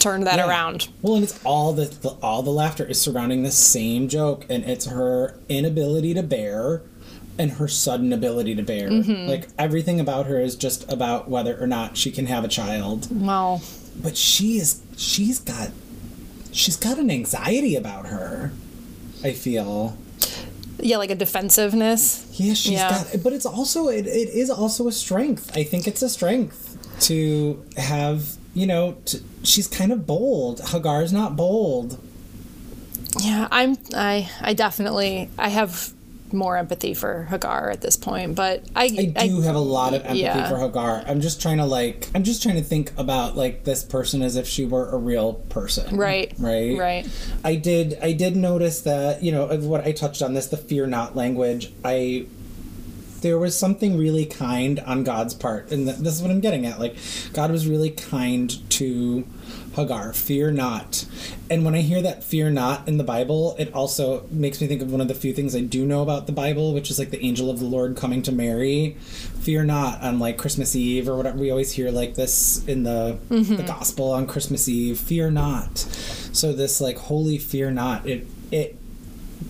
turned 0.00 0.26
that 0.26 0.36
Yeah. 0.36 0.48
around. 0.48 0.88
Well, 1.02 1.14
and 1.16 1.24
it's 1.24 1.38
all 1.44 1.72
the, 1.72 1.86
the 1.86 2.10
all 2.22 2.42
the 2.42 2.50
laughter 2.50 2.84
is 2.84 3.00
surrounding 3.00 3.42
the 3.42 3.50
same 3.50 4.08
joke, 4.08 4.44
and 4.48 4.64
it's 4.64 4.86
her 4.86 5.38
inability 5.48 6.14
to 6.14 6.22
bear 6.22 6.82
and 7.38 7.52
her 7.52 7.68
sudden 7.68 8.12
ability 8.12 8.54
to 8.56 8.62
bear. 8.62 8.90
Mm-hmm. 8.90 9.28
Like 9.28 9.48
everything 9.58 10.00
about 10.00 10.26
her 10.26 10.40
is 10.40 10.56
just 10.56 10.90
about 10.92 11.28
whether 11.28 11.56
or 11.62 11.66
not 11.68 11.96
she 11.96 12.10
can 12.10 12.26
have 12.26 12.44
a 12.44 12.48
child. 12.48 13.06
Well, 13.10 13.62
but 14.02 14.16
she 14.16 14.58
is 14.58 14.80
she's 14.96 15.38
got 15.38 15.70
she's 16.52 16.76
got 16.76 16.98
an 16.98 17.10
anxiety 17.10 17.74
about 17.76 18.06
her 18.06 18.52
i 19.24 19.32
feel 19.32 19.96
yeah, 20.80 20.96
like 20.96 21.10
a 21.10 21.16
defensiveness. 21.16 22.24
yeah 22.34 22.54
she's 22.54 22.72
Yeah. 22.72 22.90
got 23.12 23.22
but 23.22 23.32
it's 23.32 23.46
also 23.46 23.88
it, 23.88 24.06
it 24.06 24.28
is 24.28 24.48
also 24.50 24.86
a 24.88 24.92
strength 24.92 25.50
i 25.56 25.64
think 25.64 25.86
it's 25.88 26.02
a 26.02 26.08
strength 26.08 26.76
to 27.06 27.62
have 27.76 28.36
you 28.54 28.66
know 28.66 28.96
to, 29.06 29.20
she's 29.42 29.66
kind 29.68 29.92
of 29.92 30.06
bold 30.06 30.60
hagar's 30.70 31.12
not 31.12 31.36
bold 31.36 31.98
Yeah, 33.20 33.48
I'm 33.50 33.76
I 33.94 34.30
I 34.40 34.54
definitely 34.54 35.30
I 35.38 35.48
have 35.48 35.92
more 36.32 36.56
empathy 36.56 36.94
for 36.94 37.24
Hagar 37.24 37.70
at 37.70 37.80
this 37.80 37.96
point, 37.96 38.34
but 38.34 38.64
I 38.74 39.12
i 39.16 39.28
do 39.28 39.40
have 39.40 39.54
a 39.54 39.60
lot 39.60 39.94
of 39.94 40.02
empathy 40.02 40.20
yeah. 40.20 40.48
for 40.48 40.58
hagar 40.58 41.04
i'm 41.06 41.20
just 41.20 41.40
trying 41.40 41.58
to 41.58 41.64
like 41.64 42.08
i'm 42.14 42.24
just 42.24 42.42
trying 42.42 42.56
to 42.56 42.62
think 42.62 42.92
about 42.96 43.36
like 43.36 43.64
this 43.64 43.84
person 43.84 44.22
as 44.22 44.36
if 44.36 44.46
she 44.46 44.64
were 44.64 44.88
a 44.90 44.96
real 44.96 45.34
person 45.34 45.96
right 45.96 46.32
right 46.38 46.76
right 46.76 47.06
I 47.44 47.54
did 47.54 47.98
I 48.02 48.12
did 48.12 48.36
notice 48.36 48.82
that, 48.82 49.22
you 49.22 49.32
know, 49.32 49.46
of 49.46 49.64
what 49.64 49.84
I 49.84 49.92
touched 49.92 50.22
on 50.22 50.34
this, 50.34 50.46
the 50.46 50.56
fear 50.56 50.86
not 50.86 51.16
language, 51.16 51.72
I 51.84 52.26
there 53.20 53.38
was 53.38 53.58
something 53.58 53.98
really 53.98 54.24
kind 54.24 54.78
on 54.80 55.02
God's 55.02 55.34
part. 55.34 55.72
And 55.72 55.86
th- 55.86 55.98
this 55.98 56.14
is 56.14 56.22
what 56.22 56.30
I'm 56.30 56.40
getting 56.40 56.66
at. 56.66 56.78
Like 56.78 56.96
God 57.32 57.50
was 57.50 57.66
really 57.66 57.90
kind 57.90 58.50
to 58.72 59.26
Hagar, 59.74 60.12
fear 60.12 60.50
not. 60.50 61.06
And 61.50 61.64
when 61.64 61.74
I 61.74 61.80
hear 61.80 62.02
that 62.02 62.24
fear 62.24 62.50
not 62.50 62.88
in 62.88 62.98
the 62.98 63.04
Bible, 63.04 63.54
it 63.58 63.72
also 63.72 64.26
makes 64.30 64.60
me 64.60 64.66
think 64.66 64.82
of 64.82 64.90
one 64.90 65.00
of 65.00 65.08
the 65.08 65.14
few 65.14 65.32
things 65.32 65.54
I 65.54 65.60
do 65.60 65.86
know 65.86 66.02
about 66.02 66.26
the 66.26 66.32
Bible, 66.32 66.74
which 66.74 66.90
is 66.90 66.98
like 66.98 67.10
the 67.10 67.24
angel 67.24 67.50
of 67.50 67.58
the 67.58 67.64
Lord 67.64 67.96
coming 67.96 68.22
to 68.22 68.32
Mary. 68.32 68.96
Fear 69.40 69.64
not 69.64 70.02
on 70.02 70.18
like 70.18 70.36
Christmas 70.38 70.74
Eve 70.74 71.08
or 71.08 71.16
whatever. 71.16 71.38
We 71.38 71.50
always 71.50 71.72
hear 71.72 71.90
like 71.90 72.14
this 72.14 72.64
in 72.66 72.82
the 72.82 73.18
mm-hmm. 73.28 73.56
the 73.56 73.62
gospel 73.62 74.10
on 74.10 74.26
Christmas 74.26 74.68
Eve. 74.68 74.98
Fear 74.98 75.30
not. 75.30 75.78
So 75.78 76.52
this 76.52 76.80
like 76.80 76.98
holy 76.98 77.38
fear 77.38 77.70
not. 77.70 78.06
It 78.06 78.26
it 78.50 78.76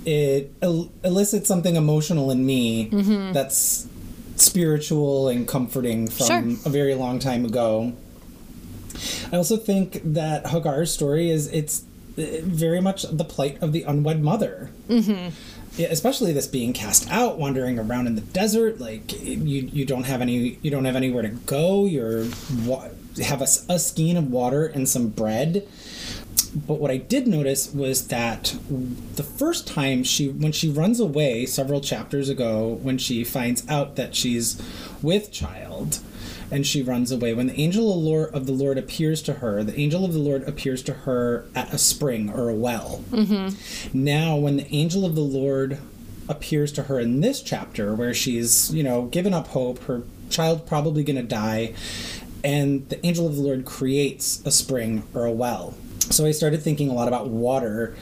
it 0.05 0.53
el- 0.63 0.91
elicits 1.05 1.49
something 1.49 1.77
emotional 1.77 2.31
in 2.31 2.45
me 2.45 2.91
mm-hmm. 2.91 3.33
that's 3.33 3.89
spiritual 4.37 5.29
and 5.29 5.47
comforting 5.49 6.09
from 6.09 6.57
Sure. 6.57 6.67
a 6.67 6.71
very 6.71 6.95
long 6.95 7.19
time 7.19 7.45
ago. 7.45 7.93
I 9.33 9.37
also 9.37 9.57
think 9.57 10.01
that 10.05 10.47
Hagar's 10.47 10.93
story 10.93 11.31
is 11.31 11.49
it's 11.53 11.85
uh, 12.17 12.23
very 12.43 12.81
much 12.81 13.03
the 13.03 13.25
plight 13.25 13.63
of 13.63 13.73
the 13.73 13.83
unwed 13.83 14.21
mother. 14.21 14.71
Mm-hmm. 14.89 15.35
Yeah, 15.77 15.89
especially 15.91 16.33
this 16.33 16.47
being 16.47 16.73
cast 16.73 17.09
out, 17.11 17.39
wandering 17.39 17.79
around 17.79 18.07
in 18.09 18.17
the 18.17 18.21
desert, 18.21 18.81
like 18.81 19.13
you 19.23 19.69
you 19.73 19.85
don't 19.85 20.05
have 20.05 20.21
any 20.21 20.59
you 20.63 20.71
don't 20.71 20.85
have 20.85 20.97
anywhere 20.97 21.23
to 21.23 21.29
go. 21.29 21.85
You're 21.85 22.27
wa- 22.65 22.89
have 23.23 23.43
a 23.43 23.79
skein 23.79 24.17
of 24.17 24.31
water 24.31 24.67
and 24.67 24.89
some 24.89 25.09
bread. 25.09 25.67
But 26.55 26.75
what 26.75 26.91
I 26.91 26.97
did 26.97 27.27
notice 27.27 27.73
was 27.73 28.09
that 28.09 28.57
the 29.17 29.23
first 29.23 29.67
time 29.67 30.03
she, 30.03 30.29
when 30.29 30.53
she 30.53 30.71
runs 30.71 30.99
away 30.99 31.45
several 31.45 31.81
chapters 31.81 32.29
ago, 32.29 32.79
when 32.83 32.97
she 32.97 33.23
finds 33.23 33.69
out 33.69 33.97
that 33.97 34.15
she's 34.15 34.61
with 35.03 35.31
child, 35.31 35.99
and 36.51 36.67
she 36.67 36.83
runs 36.83 37.13
away, 37.13 37.35
when 37.35 37.49
the 37.49 37.61
angel 37.61 37.89
of 37.93 38.03
the 38.03 38.09
Lord, 38.09 38.35
of 38.35 38.47
the 38.47 38.53
Lord 38.53 38.79
appears 38.79 39.23
to 39.23 39.35
her, 39.35 39.63
the 39.63 39.79
angel 39.79 40.05
of 40.05 40.13
the 40.13 40.19
Lord 40.19 40.49
appears 40.49 40.83
to 40.85 40.93
her 40.93 41.45
at 41.55 41.73
a 41.73 41.79
spring 41.79 42.31
or 42.31 42.49
a 42.49 42.55
well. 42.55 43.05
Mm-hmm. 43.11 44.05
Now, 44.05 44.37
when 44.37 44.57
the 44.57 44.75
angel 44.75 45.05
of 45.05 45.15
the 45.15 45.21
Lord 45.21 45.79
appears 46.29 46.73
to 46.73 46.85
her 46.85 46.99
in 47.01 47.21
this 47.21 47.43
chapter, 47.43 47.95
where 47.95 48.15
she's, 48.15 48.73
you 48.75 48.83
know, 48.83 49.07
given 49.07 49.35
up 49.35 49.49
hope, 49.49 49.83
her 49.85 50.03
child 50.31 50.67
probably 50.67 51.03
going 51.05 51.17
to 51.17 51.23
die, 51.23 51.75
and 52.45 52.89
the 52.89 53.05
angel 53.05 53.27
of 53.27 53.37
the 53.37 53.43
Lord 53.43 53.65
creates 53.65 54.45
a 54.45 54.51
spring 54.51 55.03
or 55.15 55.25
a 55.25 55.33
well. 55.33 55.75
So 56.11 56.25
I 56.25 56.31
started 56.31 56.63
thinking 56.63 56.89
a 56.89 56.95
lot 56.95 57.09
about 57.09 57.29
water 57.29 57.95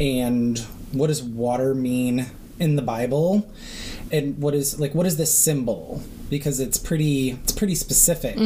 and 0.00 0.58
what 0.90 1.06
does 1.06 1.22
water 1.22 1.74
mean 1.74 2.26
in 2.58 2.76
the 2.76 2.82
Bible? 2.82 3.48
And 4.12 4.38
what 4.38 4.54
is 4.54 4.78
like 4.78 4.94
what 4.94 5.06
is 5.06 5.16
this 5.16 5.36
symbol? 5.36 6.02
Because 6.28 6.60
it's 6.60 6.78
pretty 6.78 7.30
it's 7.30 7.52
pretty 7.52 7.74
specific 7.74 8.36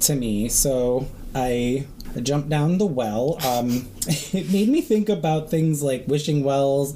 to 0.00 0.14
me. 0.14 0.48
So 0.48 1.06
I 1.34 1.86
jumped 2.22 2.48
down 2.48 2.78
the 2.78 2.86
well. 2.86 3.38
Um, 3.44 3.88
it 4.06 4.50
made 4.52 4.68
me 4.68 4.80
think 4.80 5.08
about 5.08 5.50
things 5.50 5.82
like 5.82 6.06
wishing 6.06 6.44
wells, 6.44 6.92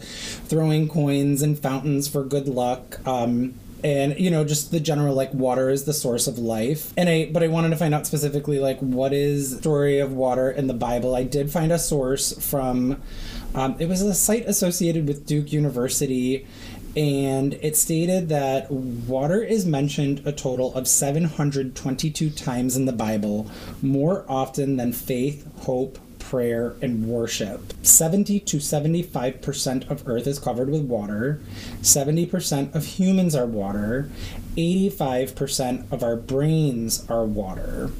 throwing 0.46 0.88
coins 0.88 1.42
and 1.42 1.58
fountains 1.58 2.08
for 2.08 2.24
good 2.24 2.48
luck. 2.48 3.06
Um, 3.06 3.54
and 3.84 4.18
you 4.18 4.30
know 4.30 4.44
just 4.44 4.70
the 4.70 4.80
general 4.80 5.14
like 5.14 5.32
water 5.32 5.70
is 5.70 5.84
the 5.84 5.92
source 5.92 6.26
of 6.26 6.36
life 6.38 6.92
and 6.96 7.08
i 7.08 7.30
but 7.32 7.44
i 7.44 7.48
wanted 7.48 7.70
to 7.70 7.76
find 7.76 7.94
out 7.94 8.06
specifically 8.06 8.58
like 8.58 8.78
what 8.80 9.12
is 9.12 9.52
the 9.52 9.58
story 9.58 10.00
of 10.00 10.12
water 10.12 10.50
in 10.50 10.66
the 10.66 10.74
bible 10.74 11.14
i 11.14 11.22
did 11.22 11.50
find 11.50 11.70
a 11.70 11.78
source 11.78 12.32
from 12.44 13.00
um, 13.54 13.76
it 13.78 13.88
was 13.88 14.02
a 14.02 14.14
site 14.14 14.44
associated 14.46 15.06
with 15.06 15.26
duke 15.26 15.52
university 15.52 16.44
and 16.96 17.54
it 17.54 17.76
stated 17.76 18.28
that 18.28 18.70
water 18.70 19.42
is 19.42 19.66
mentioned 19.66 20.22
a 20.24 20.32
total 20.32 20.74
of 20.74 20.88
722 20.88 22.30
times 22.30 22.76
in 22.76 22.86
the 22.86 22.92
bible 22.92 23.50
more 23.82 24.24
often 24.28 24.76
than 24.76 24.92
faith 24.92 25.46
hope 25.62 25.98
prayer 26.28 26.76
and 26.82 27.08
worship. 27.08 27.72
70 27.82 28.40
to 28.40 28.58
75% 28.58 29.90
of 29.90 30.06
Earth 30.06 30.26
is 30.26 30.38
covered 30.38 30.68
with 30.68 30.82
water. 30.82 31.40
70% 31.80 32.74
of 32.74 32.84
humans 32.84 33.34
are 33.34 33.46
water. 33.46 34.10
85% 34.56 35.90
of 35.90 36.02
our 36.02 36.16
brains 36.16 37.08
are 37.08 37.24
water. 37.24 37.90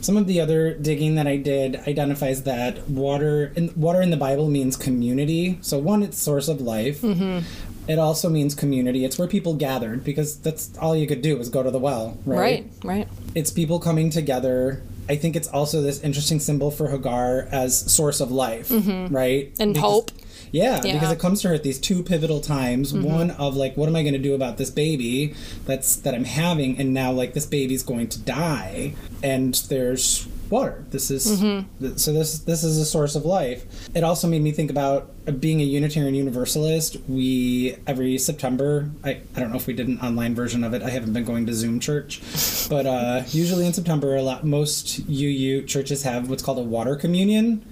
Some 0.00 0.16
of 0.16 0.26
the 0.26 0.40
other 0.40 0.74
digging 0.74 1.16
that 1.16 1.26
I 1.26 1.36
did 1.36 1.76
identifies 1.88 2.44
that 2.44 2.88
water 2.88 3.52
in, 3.56 3.72
water 3.74 4.00
in 4.00 4.10
the 4.10 4.16
Bible 4.16 4.48
means 4.48 4.76
community. 4.76 5.58
So 5.60 5.78
one, 5.78 6.02
it's 6.02 6.18
source 6.18 6.48
of 6.48 6.60
life. 6.60 7.02
Mm-hmm. 7.02 7.40
It 7.88 7.98
also 7.98 8.28
means 8.28 8.54
community. 8.54 9.04
It's 9.04 9.18
where 9.18 9.26
people 9.28 9.54
gathered 9.54 10.04
because 10.04 10.38
that's 10.38 10.76
all 10.78 10.94
you 10.94 11.06
could 11.06 11.22
do 11.22 11.36
was 11.38 11.48
go 11.48 11.62
to 11.62 11.70
the 11.70 11.78
well, 11.78 12.18
right? 12.26 12.38
Right, 12.38 12.70
right. 12.84 13.08
It's 13.34 13.50
people 13.50 13.80
coming 13.80 14.10
together. 14.10 14.82
I 15.08 15.16
think 15.16 15.36
it's 15.36 15.48
also 15.48 15.80
this 15.80 16.02
interesting 16.02 16.38
symbol 16.38 16.70
for 16.70 16.88
Hagar 16.90 17.48
as 17.50 17.90
source 17.90 18.20
of 18.20 18.30
life, 18.30 18.70
right? 18.70 18.82
Mm-hmm. 18.82 19.62
And 19.62 19.74
Because- 19.74 19.76
hope. 19.90 20.10
Yeah, 20.50 20.62
Yeah. 20.62 20.78
Mm-hmm. 20.78 20.92
because 20.94 21.12
it 21.12 21.18
comes 21.18 21.42
to 21.42 21.48
her 21.48 21.54
at 21.54 21.62
these 21.62 21.78
two 21.78 22.02
pivotal 22.02 22.40
times. 22.40 22.94
One 22.94 23.30
of 23.32 23.54
like, 23.54 23.76
what 23.76 23.86
am 23.88 23.96
I 23.96 24.02
going 24.02 24.14
to 24.14 24.18
do 24.18 24.34
about 24.34 24.56
this 24.56 24.70
baby 24.70 25.34
that's 25.66 25.96
that 25.96 26.14
I'm 26.14 26.24
having, 26.24 26.78
and 26.78 26.94
now 26.94 27.12
like 27.12 27.34
this 27.34 27.44
baby's 27.44 27.82
going 27.82 28.08
to 28.08 28.18
die, 28.18 28.94
and 29.22 29.54
there's 29.68 30.26
water. 30.50 30.84
This 30.90 31.10
is 31.10 31.26
Mm-hmm. 31.40 31.84
th- 31.84 31.98
so 31.98 32.12
this 32.12 32.38
this 32.40 32.64
is 32.64 32.78
a 32.78 32.84
source 32.84 33.14
of 33.14 33.24
life. 33.24 33.64
It 33.94 34.02
also 34.04 34.26
made 34.28 34.42
me 34.42 34.52
think 34.52 34.70
about 34.70 35.10
being 35.40 35.60
a 35.60 35.64
Unitarian 35.64 36.14
Universalist. 36.14 36.96
We 37.08 37.76
every 37.86 38.18
September, 38.18 38.90
I 39.04 39.20
I 39.36 39.40
don't 39.40 39.50
know 39.50 39.56
if 39.56 39.66
we 39.66 39.74
did 39.74 39.88
an 39.88 39.98
online 40.00 40.34
version 40.34 40.64
of 40.64 40.74
it. 40.74 40.82
I 40.82 40.90
haven't 40.90 41.12
been 41.12 41.24
going 41.24 41.46
to 41.46 41.54
Zoom 41.54 41.80
church, 41.80 42.20
but 42.70 42.86
uh, 42.86 43.22
usually 43.30 43.66
in 43.66 43.72
September, 43.72 44.16
a 44.16 44.22
lot 44.22 44.44
most 44.44 45.00
UU 45.08 45.62
churches 45.66 46.02
have 46.04 46.30
what's 46.30 46.42
called 46.42 46.58
a 46.58 46.62
water 46.62 46.96
communion 46.96 47.64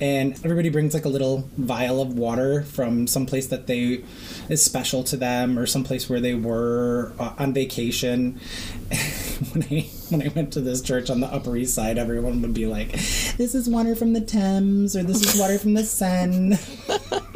and 0.00 0.34
everybody 0.44 0.68
brings 0.68 0.92
like 0.92 1.04
a 1.04 1.08
little 1.08 1.48
vial 1.56 2.02
of 2.02 2.18
water 2.18 2.62
from 2.64 3.06
some 3.06 3.26
place 3.26 3.46
that 3.46 3.66
they 3.68 4.02
is 4.48 4.62
special 4.62 5.04
to 5.04 5.16
them 5.16 5.56
or 5.58 5.66
some 5.66 5.84
place 5.84 6.10
where 6.10 6.20
they 6.20 6.34
were 6.34 7.12
uh, 7.18 7.32
on 7.38 7.54
vacation 7.54 8.38
when 9.52 9.62
i 9.64 9.80
when 10.10 10.22
i 10.22 10.28
went 10.28 10.52
to 10.52 10.60
this 10.60 10.80
church 10.82 11.10
on 11.10 11.20
the 11.20 11.26
upper 11.26 11.56
east 11.56 11.74
side 11.74 11.98
everyone 11.98 12.40
would 12.42 12.54
be 12.54 12.66
like 12.66 12.92
this 13.36 13.54
is 13.54 13.68
water 13.68 13.94
from 13.94 14.12
the 14.12 14.20
thames 14.20 14.94
or 14.96 15.02
this 15.02 15.22
is 15.24 15.38
water 15.40 15.58
from 15.58 15.74
the 15.74 15.84
seine 15.84 16.56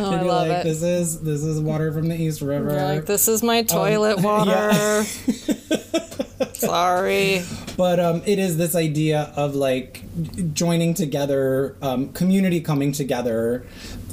Oh, 0.00 0.12
I 0.12 0.22
love 0.22 0.48
like 0.48 0.58
it. 0.58 0.64
this 0.64 0.82
is 0.82 1.20
this 1.20 1.42
is 1.42 1.60
water 1.60 1.92
from 1.92 2.08
the 2.08 2.16
east 2.16 2.40
river 2.40 2.70
You're 2.70 2.82
like, 2.84 3.06
this 3.06 3.28
is 3.28 3.42
my 3.42 3.62
toilet 3.76 4.20
water. 4.20 5.04
Sorry. 6.54 7.42
but 7.76 8.00
um, 8.00 8.22
it 8.26 8.38
is 8.38 8.56
this 8.56 8.74
idea 8.74 9.32
of 9.36 9.54
like 9.54 10.02
joining 10.54 10.94
together 10.94 11.76
um, 11.82 12.12
community 12.12 12.60
coming 12.60 12.92
together 12.92 13.66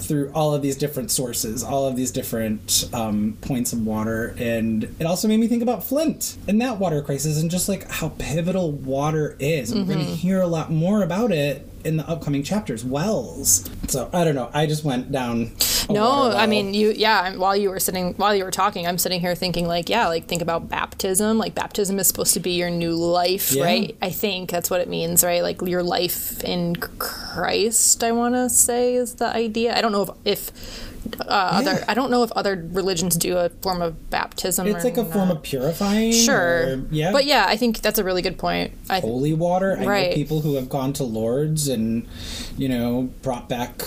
through 0.06 0.32
all 0.34 0.54
of 0.54 0.62
these 0.62 0.76
different 0.76 1.12
sources 1.12 1.64
all 1.64 1.88
of 1.88 1.96
these 1.96 2.12
different 2.12 2.90
um, 2.94 3.38
points 3.42 3.74
of 3.74 3.86
water 3.86 4.36
and 4.38 4.84
it 5.00 5.06
also 5.06 5.28
made 5.28 5.40
me 5.40 5.48
think 5.48 5.64
about 5.64 5.84
flint 5.84 6.38
and 6.48 6.62
that 6.62 6.78
water 6.78 7.02
crisis 7.02 7.42
and 7.42 7.50
just 7.52 7.68
like 7.68 7.90
how 7.90 8.10
pivotal 8.18 8.72
water 8.72 9.36
is. 9.40 9.72
And 9.72 9.88
we're 9.88 9.94
going 9.96 10.06
to 10.06 10.12
hear 10.16 10.42
a 10.42 10.48
lot 10.48 10.72
more 10.72 11.04
about 11.04 11.32
it 11.32 11.68
in 11.86 11.98
the 11.98 12.10
upcoming 12.10 12.42
chapters 12.44 12.84
wells 12.84 13.70
so 13.88 14.10
i 14.12 14.24
don't 14.24 14.36
know 14.36 14.50
i 14.54 14.66
just 14.66 14.84
went 14.84 15.12
down 15.12 15.52
No, 15.88 16.32
I 16.32 16.48
mean 16.48 16.74
you. 16.74 16.90
Yeah, 16.92 17.36
while 17.36 17.56
you 17.56 17.70
were 17.70 17.80
sitting, 17.80 18.16
while 18.16 18.34
you 18.36 18.44
were 18.44 18.50
talking, 18.50 18.88
I'm 18.88 18.98
sitting 18.98 19.22
here 19.22 19.36
thinking 19.36 19.68
like, 19.68 19.88
yeah, 19.88 20.08
like 20.08 20.26
think 20.26 20.42
about 20.42 20.68
baptism. 20.68 21.38
Like 21.38 21.54
baptism 21.54 22.00
is 22.00 22.08
supposed 22.08 22.34
to 22.34 22.40
be 22.40 22.54
your 22.58 22.72
new 22.72 22.96
life, 22.96 23.52
Yeah. 23.52 23.66
right? 23.66 23.96
I 24.02 24.10
think 24.10 24.50
that's 24.50 24.72
what 24.72 24.82
it 24.82 24.90
means, 24.90 25.24
right? 25.24 25.44
Like 25.44 25.62
your 25.62 25.84
life 25.84 26.44
in 26.44 26.76
Christ. 26.78 28.04
I 28.04 28.12
want 28.14 28.34
to 28.34 28.50
say 28.50 28.96
is 28.96 29.16
the 29.22 29.28
idea. 29.28 29.78
I 29.78 29.82
don't 29.82 29.92
know 29.92 30.02
if 30.02 30.10
if 30.26 30.52
uh, 31.22 31.24
other. 31.30 31.84
I 31.88 31.94
don't 31.94 32.10
know 32.12 32.24
if 32.24 32.32
other 32.34 32.68
religions 32.72 33.16
do 33.18 33.38
a 33.38 33.50
form 33.62 33.82
of 33.82 34.10
baptism. 34.10 34.68
it's 34.68 34.84
or 34.84 34.90
like 34.90 34.98
a 34.98 35.06
form 35.06 35.32
of 35.32 35.42
purifying 35.44 36.12
Sure. 36.12 36.76
or- 36.78 36.84
yeah 36.92 37.12
But 37.12 37.26
yeah, 37.26 37.46
I 37.48 37.58
think 37.58 37.82
that's 37.82 38.00
a 38.00 38.04
really 38.04 38.22
good 38.22 38.38
point. 38.38 38.72
I, 38.90 39.00
holy 39.00 39.34
water. 39.34 39.78
I 39.78 39.82
know 39.84 39.88
Right. 39.90 40.14
people 40.16 40.42
who 40.42 40.56
have 40.56 40.70
gone 40.70 40.94
to 40.94 41.04
Lourdes 41.04 41.68
and, 41.68 42.08
you 42.58 42.68
know, 42.70 43.10
brought 43.22 43.48
back, 43.50 43.84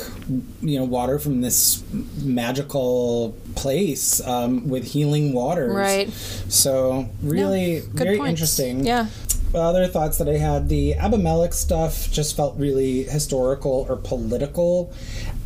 you 0.63 0.79
know, 0.79 0.85
water 0.85 1.19
from 1.19 1.41
this 1.41 1.83
magical 2.23 3.37
place 3.57 4.21
um, 4.27 4.69
with 4.69 4.85
healing 4.85 5.33
waters. 5.33 5.73
Right. 5.75 6.11
So 6.49 7.09
really, 7.23 7.81
Good 7.81 7.95
very 7.95 8.17
points. 8.19 8.31
interesting. 8.31 8.85
Yeah. 8.87 9.07
Other 9.55 9.87
thoughts 9.87 10.19
that 10.19 10.29
I 10.29 10.37
had: 10.37 10.69
the 10.69 10.95
Abimelech 10.95 11.55
stuff 11.55 12.11
just 12.13 12.37
felt 12.37 12.55
really 12.59 13.05
historical 13.05 13.87
or 13.89 13.97
political. 13.97 14.93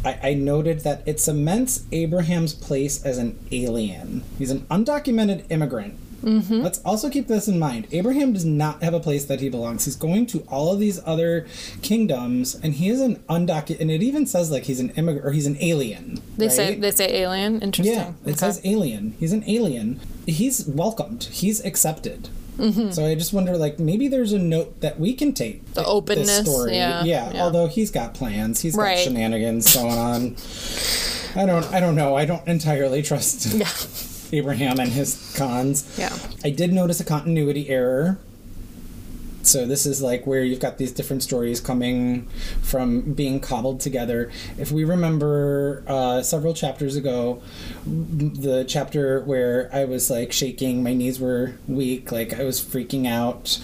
I, 0.04 0.18
I 0.30 0.34
noted 0.34 0.80
that 0.80 1.02
it 1.06 1.20
cements 1.20 1.84
Abraham's 1.92 2.54
place 2.54 3.04
as 3.04 3.18
an 3.18 3.38
alien. 3.52 4.24
He's 4.38 4.50
an 4.50 4.60
undocumented 4.70 5.44
immigrant. 5.50 5.98
Mm-hmm. 6.22 6.60
Let's 6.60 6.78
also 6.84 7.10
keep 7.10 7.26
this 7.26 7.48
in 7.48 7.58
mind. 7.58 7.88
Abraham 7.90 8.32
does 8.32 8.44
not 8.44 8.80
have 8.82 8.94
a 8.94 9.00
place 9.00 9.24
that 9.24 9.40
he 9.40 9.48
belongs. 9.48 9.86
He's 9.86 9.96
going 9.96 10.26
to 10.26 10.40
all 10.48 10.72
of 10.72 10.78
these 10.78 11.00
other 11.04 11.48
kingdoms, 11.82 12.54
and 12.54 12.74
he 12.74 12.88
is 12.90 13.00
an 13.00 13.16
undocumented. 13.28 13.80
And 13.80 13.90
it 13.90 14.02
even 14.02 14.26
says 14.26 14.48
like 14.50 14.64
he's 14.64 14.78
an 14.78 14.90
immigrant 14.90 15.26
or 15.26 15.32
he's 15.32 15.46
an 15.46 15.56
alien. 15.60 16.22
They 16.38 16.48
say 16.48 16.76
they 16.76 16.92
say 16.92 17.12
alien. 17.22 17.60
Interesting. 17.60 17.94
Yeah, 17.96 18.10
it 18.24 18.30
Okay. 18.30 18.36
says 18.38 18.60
alien. 18.64 19.14
He's 19.18 19.32
an 19.32 19.42
alien. 19.48 20.00
He's 20.26 20.64
welcomed. 20.66 21.24
He's 21.24 21.64
accepted. 21.64 22.28
Mm-hmm. 22.58 22.90
So 22.90 23.06
I 23.06 23.14
just 23.14 23.32
wonder, 23.32 23.56
like, 23.56 23.78
maybe 23.78 24.08
there's 24.08 24.32
a 24.32 24.38
note 24.38 24.80
that 24.82 25.00
we 25.00 25.14
can 25.14 25.32
take 25.32 25.64
The 25.74 25.80
this 25.80 25.88
openness, 25.88 26.40
story. 26.44 26.76
yeah, 26.76 27.02
yeah, 27.04 27.32
yeah. 27.32 27.42
Although 27.44 27.66
he's 27.66 27.90
got 27.90 28.14
plans, 28.14 28.60
he's 28.60 28.76
got 28.76 28.98
shenanigans 28.98 29.74
going 29.74 29.98
on. 29.98 30.36
I 31.34 31.46
don't. 31.46 31.64
I 31.72 31.80
don't 31.80 31.94
know. 31.96 32.14
I 32.14 32.24
don't 32.26 32.46
entirely 32.46 33.02
trust 33.02 33.46
Yeah. 33.54 33.68
Abraham 34.38 34.78
and 34.80 34.90
his 34.90 35.34
cons. 35.36 35.84
Yeah. 35.98 36.14
I 36.44 36.50
did 36.50 36.72
notice 36.72 37.00
a 37.00 37.04
continuity 37.04 37.68
error. 37.68 38.18
So 39.42 39.66
this 39.66 39.86
is 39.86 40.02
like 40.02 40.26
where 40.26 40.42
you've 40.42 40.60
got 40.60 40.78
these 40.78 40.92
different 40.92 41.22
stories 41.22 41.60
coming 41.60 42.26
from 42.62 43.12
being 43.12 43.40
cobbled 43.40 43.80
together. 43.80 44.30
If 44.58 44.70
we 44.70 44.84
remember 44.84 45.82
uh, 45.86 46.22
several 46.22 46.54
chapters 46.54 46.96
ago, 46.96 47.42
the 47.84 48.64
chapter 48.66 49.20
where 49.20 49.68
I 49.72 49.84
was 49.84 50.10
like 50.10 50.32
shaking, 50.32 50.82
my 50.82 50.94
knees 50.94 51.20
were 51.20 51.54
weak, 51.66 52.12
like 52.12 52.34
I 52.34 52.44
was 52.44 52.60
freaking 52.60 53.06
out. 53.06 53.60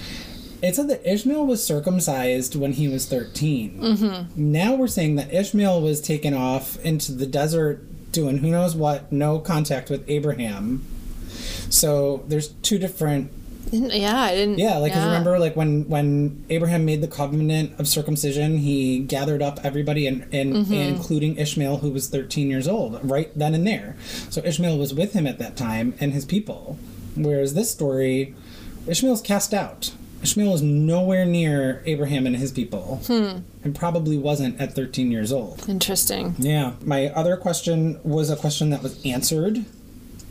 It 0.61 0.75
said 0.75 0.89
that 0.89 1.09
Ishmael 1.09 1.47
was 1.47 1.63
circumcised 1.63 2.57
when 2.57 2.73
he 2.73 2.89
was 2.89 3.07
13. 3.07 3.81
Mm-hmm. 3.81 4.53
Now 4.53 4.75
we're 4.75 4.89
saying 4.89 5.15
that 5.15 5.33
Ishmael 5.33 5.81
was 5.81 6.01
taken 6.01 6.35
off 6.35 6.79
into 6.85 7.13
the 7.13 7.27
desert 7.27 7.85
doing 8.11 8.39
who 8.39 8.51
knows 8.51 8.75
what, 8.75 9.13
no 9.13 9.39
contact 9.39 9.91
with 9.91 10.09
Abraham. 10.09 10.85
So 11.71 12.25
there's 12.27 12.49
two 12.49 12.79
different 12.79 13.31
Yeah, 13.71 14.19
I 14.23 14.35
didn't. 14.35 14.59
yeah, 14.59 14.79
like 14.79 14.93
yeah. 14.93 15.05
remember, 15.05 15.39
like 15.39 15.55
when 15.57 15.87
when 15.89 16.43
Abraham 16.49 16.85
made 16.87 17.03
the 17.03 17.09
covenant 17.09 17.79
of 17.79 17.87
circumcision, 17.87 18.59
he 18.59 19.01
gathered 19.01 19.43
up 19.43 19.61
everybody, 19.63 20.07
and, 20.07 20.23
and, 20.33 20.55
Mm-hmm. 20.55 20.73
including 20.73 21.37
Ishmael, 21.37 21.79
who 21.79 21.91
was 21.91 22.09
thirteen 22.09 22.49
years 22.51 22.67
old, 22.67 22.99
right 23.09 23.31
then 23.39 23.55
and 23.55 23.67
there. 23.67 23.97
So 24.31 24.43
Ishmael 24.45 24.79
was 24.79 24.95
with 24.95 25.13
him 25.13 25.27
at 25.27 25.39
that 25.39 25.57
time 25.57 25.95
and 26.01 26.13
his 26.15 26.25
people. 26.25 26.79
Whereas 27.15 27.53
this 27.55 27.71
story, 27.71 28.35
Ishmael's 28.87 29.21
cast 29.21 29.53
out. 29.53 29.93
Ishmael 30.23 30.55
is 30.55 30.63
nowhere 30.63 31.25
near 31.25 31.83
Abraham 31.87 32.27
and 32.27 32.37
his 32.37 32.51
people, 32.51 33.03
Hmm. 33.07 33.41
and 33.63 33.75
probably 33.75 34.17
wasn't 34.19 34.61
at 34.61 34.75
thirteen 34.75 35.13
years 35.13 35.31
old. 35.31 35.65
Interesting. 35.69 36.35
Yeah. 36.39 36.73
My 36.83 37.09
other 37.11 37.37
question 37.37 38.01
was 38.03 38.31
a 38.31 38.37
question 38.37 38.71
that 38.71 38.83
was 38.83 38.99
answered 39.05 39.65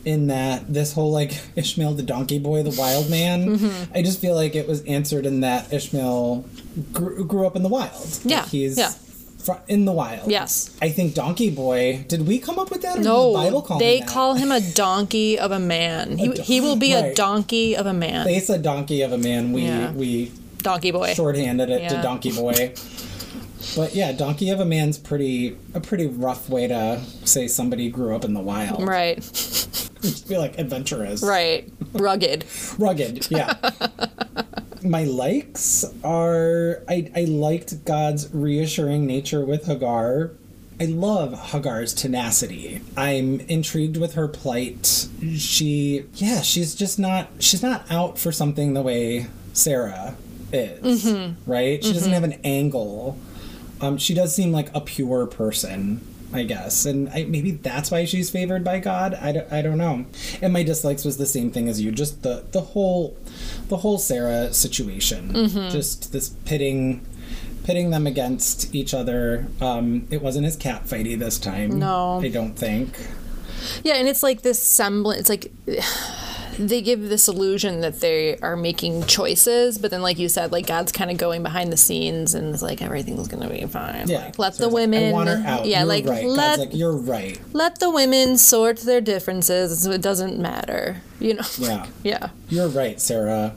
in 0.08 0.28
that 0.28 0.72
this 0.72 0.92
whole 0.94 1.12
like 1.12 1.38
Ishmael 1.56 1.94
the 1.94 2.02
donkey 2.02 2.38
boy, 2.38 2.62
the 2.62 2.74
wild 2.78 3.10
man. 3.10 3.58
Mm-hmm. 3.58 3.92
I 3.94 4.02
just 4.02 4.20
feel 4.20 4.34
like 4.34 4.54
it 4.56 4.66
was 4.66 4.82
answered 4.84 5.26
in 5.26 5.40
that 5.40 5.72
Ishmael 5.72 6.44
grew, 6.92 7.24
grew 7.24 7.46
up 7.46 7.56
in 7.56 7.62
the 7.62 7.68
wild. 7.68 8.20
Yeah, 8.24 8.40
Like, 8.40 8.48
he's 8.48 8.78
yeah. 8.78 8.92
fr- 9.38 9.60
in 9.68 9.84
the 9.84 9.92
wild. 9.92 10.30
Yes. 10.30 10.74
I 10.80 10.88
think 10.88 11.14
donkey 11.14 11.50
boy. 11.50 12.04
Did 12.08 12.26
we 12.26 12.38
come 12.38 12.58
up 12.58 12.70
with 12.70 12.82
that? 12.82 12.96
The 12.98 13.04
No, 13.04 13.34
Bible 13.34 13.62
call 13.62 13.78
they 13.78 13.98
him 13.98 14.06
call 14.08 14.34
him 14.34 14.50
a 14.50 14.60
donkey 14.60 15.38
of 15.38 15.50
a 15.52 15.58
man. 15.60 16.16
He, 16.18 16.28
don- 16.28 16.44
he 16.44 16.60
will 16.60 16.76
be 16.76 16.94
a 16.94 17.14
donkey 17.14 17.76
of 17.76 17.86
a 17.86 17.92
man. 17.92 18.26
They 18.26 18.40
said 18.40 18.62
donkey 18.62 19.02
of 19.02 19.12
a 19.12 19.18
man. 19.18 19.52
We 19.52 19.62
Yeah. 19.62 19.92
we 19.92 20.32
donkey 20.62 20.90
boy. 20.90 21.12
shorthanded 21.14 21.68
it 21.70 21.88
to 21.90 22.00
donkey 22.02 22.32
boy. 22.32 22.72
But 23.76 23.94
yeah, 23.94 24.12
donkey 24.12 24.50
of 24.50 24.60
a 24.60 24.64
man's 24.64 24.96
pretty 24.98 25.56
a 25.74 25.80
pretty 25.80 26.06
rough 26.06 26.48
way 26.48 26.66
to 26.68 27.00
say 27.24 27.46
somebody 27.48 27.90
grew 27.90 28.14
up 28.16 28.24
in 28.24 28.32
the 28.32 28.40
wild. 28.40 28.82
Right, 28.86 29.18
Just 30.02 30.28
be 30.28 30.36
like 30.38 30.58
adventurous. 30.58 31.22
right. 31.22 31.70
Rugged. 31.92 32.44
rugged 32.78 33.30
yeah. 33.30 33.54
My 34.82 35.04
likes 35.04 35.84
are 36.04 36.82
I, 36.88 37.10
I 37.16 37.24
liked 37.24 37.84
god's 37.84 38.32
reassuring 38.32 39.06
nature 39.06 39.44
with 39.44 39.66
hagar. 39.66 40.32
I 40.80 40.84
love 40.84 41.32
hagar's 41.50 41.92
tenacity. 41.92 42.80
I'm 42.96 43.40
intrigued 43.40 43.96
with 43.96 44.14
her 44.14 44.28
plight. 44.28 45.08
She 45.36 46.04
yeah 46.14 46.42
she's 46.42 46.74
just 46.76 46.98
not 46.98 47.28
she's 47.40 47.62
not 47.62 47.90
out 47.90 48.18
for 48.18 48.30
something 48.30 48.74
the 48.74 48.82
way 48.82 49.26
sarah 49.52 50.14
is 50.52 51.12
right? 51.46 51.82
She 51.82 51.92
doesn't 51.92 52.12
have 52.12 52.24
an 52.24 52.38
angle. 52.44 53.18
Um, 53.80 53.98
she 53.98 54.14
does 54.14 54.34
seem 54.34 54.52
like 54.52 54.74
a 54.74 54.80
pure 54.80 55.26
person 55.26 56.00
I 56.32 56.42
guess. 56.42 56.84
And 56.84 57.08
I, 57.08 57.24
maybe 57.24 57.52
that's 57.52 57.90
why 57.90 58.04
she's 58.04 58.30
favored 58.30 58.62
by 58.62 58.80
God. 58.80 59.14
I 59.14 59.32
don't, 59.32 59.52
I 59.52 59.62
don't 59.62 59.78
know. 59.78 60.06
And 60.42 60.52
my 60.52 60.62
dislikes 60.62 61.04
was 61.04 61.16
the 61.16 61.26
same 61.26 61.50
thing 61.50 61.68
as 61.68 61.80
you. 61.80 61.90
Just 61.90 62.22
the, 62.22 62.44
the 62.52 62.60
whole 62.60 63.16
the 63.68 63.78
whole 63.78 63.98
Sarah 63.98 64.52
situation. 64.52 65.48
Just 65.70 66.12
this 66.12 66.30
pitting 66.44 67.04
pitting 67.64 67.90
them 67.90 68.06
against 68.06 68.74
each 68.74 68.94
other. 68.94 69.46
Um, 69.60 70.06
it 70.10 70.22
wasn't 70.22 70.46
as 70.46 70.56
catfighty 70.56 71.18
this 71.18 71.38
time. 71.38 71.78
No. 71.78 72.18
I 72.20 72.28
don't 72.28 72.54
think. 72.54 72.96
Yeah, 73.82 73.94
and 73.94 74.08
it's 74.08 74.22
like 74.22 74.42
this 74.42 74.62
semblance. 74.62 75.20
It's 75.20 75.28
like 75.28 75.52
they 76.58 76.82
give 76.82 77.08
this 77.08 77.28
illusion 77.28 77.80
that 77.82 78.00
they 78.00 78.36
are 78.38 78.56
making 78.56 79.04
choices, 79.04 79.78
but 79.78 79.90
then, 79.90 80.02
like 80.02 80.18
you 80.18 80.28
said, 80.28 80.50
like 80.52 80.66
God's 80.66 80.90
kind 80.92 81.10
of 81.10 81.16
going 81.16 81.42
behind 81.42 81.72
the 81.72 81.76
scenes, 81.76 82.34
and 82.34 82.52
it's 82.52 82.62
like 82.62 82.82
everything's 82.82 83.28
gonna 83.28 83.48
be 83.48 83.64
fine. 83.66 84.08
Yeah. 84.08 84.26
Like, 84.26 84.38
let 84.38 84.54
So 84.56 84.64
the 84.64 84.68
like, 84.68 84.74
women. 84.74 85.08
I 85.10 85.12
want 85.12 85.28
her 85.28 85.42
out. 85.46 85.66
Yeah, 85.66 85.78
You're 85.80 85.86
like 85.88 86.06
right. 86.06 86.24
let 86.26 86.58
like, 86.58 86.74
you're 86.74 86.96
right. 86.96 87.40
let 87.52 87.78
the 87.78 87.90
women 87.90 88.36
sort 88.38 88.78
their 88.78 89.00
differences. 89.00 89.82
So 89.82 89.90
it 89.92 90.02
doesn't 90.02 90.38
matter. 90.38 91.00
You 91.20 91.34
know. 91.34 91.44
Yeah. 91.58 91.86
yeah. 92.02 92.30
You're 92.48 92.68
right, 92.68 93.00
Sarah. 93.00 93.54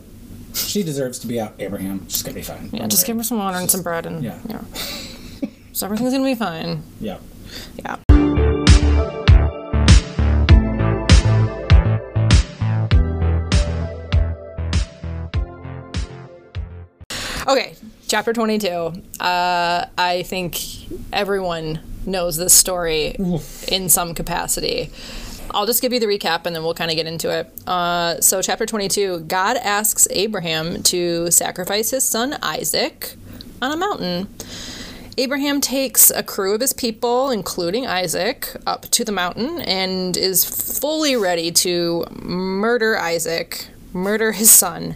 She 0.54 0.84
deserves 0.84 1.18
to 1.20 1.28
be 1.28 1.40
out, 1.40 1.54
Abraham. 1.60 2.08
She's 2.10 2.24
gonna 2.24 2.36
be 2.36 2.42
fine. 2.42 2.70
Yeah. 2.72 2.80
Don't 2.80 2.90
Just 2.92 3.06
give 3.06 3.18
her 3.18 3.24
some 3.24 3.40
water 3.40 3.58
and 3.58 3.70
some 3.72 3.82
bread, 3.82 4.06
and 4.06 4.24
Yeah. 4.24 4.38
yeah. 4.48 4.62
so 5.72 5.86
everything's 5.88 6.12
gonna 6.14 6.24
be 6.26 6.36
fine. 6.36 6.84
Yeah. 7.00 7.18
Yeah. 7.78 7.98
Okay, 17.52 17.76
chapter 18.08 18.32
22. 18.32 18.70
Uh, 19.20 19.86
I 19.98 20.24
think 20.26 20.58
everyone 21.12 21.82
knows 22.06 22.38
this 22.38 22.54
story 22.54 23.18
in 23.68 23.90
some 23.90 24.14
capacity. 24.14 24.90
I'll 25.54 25.66
just 25.66 25.82
give 25.82 25.92
you 25.92 26.00
the 26.00 26.06
recap 26.06 26.46
and 26.46 26.56
then 26.56 26.64
we'll 26.64 26.74
kind 26.74 26.90
of 26.90 26.96
get 26.96 27.08
into 27.08 27.30
it. 27.30 27.52
Uh, 27.68 28.22
so, 28.22 28.42
chapter 28.42 28.66
22 28.66 29.26
God 29.28 29.58
asks 29.58 30.08
Abraham 30.12 30.82
to 30.84 31.30
sacrifice 31.30 31.90
his 31.90 32.06
son 32.06 32.38
Isaac 32.42 33.18
on 33.62 33.74
a 33.74 33.76
mountain. 33.76 34.30
Abraham 35.18 35.60
takes 35.60 36.10
a 36.10 36.24
crew 36.24 36.56
of 36.56 36.62
his 36.62 36.72
people, 36.72 37.32
including 37.32 37.86
Isaac, 37.86 38.56
up 38.66 38.84
to 38.92 39.04
the 39.04 39.12
mountain 39.12 39.60
and 39.60 40.16
is 40.16 40.46
fully 40.80 41.18
ready 41.18 41.52
to 41.52 42.06
murder 42.12 42.98
Isaac, 42.98 43.68
murder 43.94 44.32
his 44.32 44.52
son. 44.52 44.96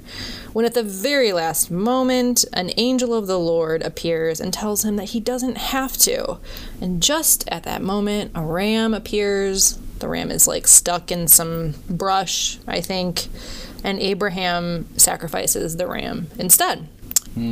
When 0.54 0.66
at 0.66 0.74
the 0.74 0.84
very 0.84 1.34
last 1.34 1.70
moment, 1.70 2.46
an 2.54 2.72
angel 2.78 3.14
of 3.14 3.28
the 3.28 3.40
Lord 3.40 3.82
appears 3.82 4.40
and 4.40 4.54
tells 4.54 4.86
him 4.86 4.96
that 4.96 5.10
he 5.10 5.20
doesn't 5.20 5.58
have 5.58 5.98
to. 6.00 6.38
And 6.80 7.02
just 7.02 7.48
at 7.50 7.64
that 7.64 7.82
moment, 7.82 8.32
a 8.36 8.42
ram 8.42 8.94
appears. 8.94 9.78
The 10.00 10.08
ram 10.08 10.32
is 10.32 10.48
like 10.48 10.68
stuck 10.68 11.12
in 11.12 11.28
some 11.28 11.76
brush, 11.90 12.58
I 12.68 12.82
think. 12.82 13.28
And 13.84 14.00
Abraham 14.00 14.88
sacrifices 14.98 15.78
the 15.78 15.88
ram 15.88 16.28
instead. 16.38 16.88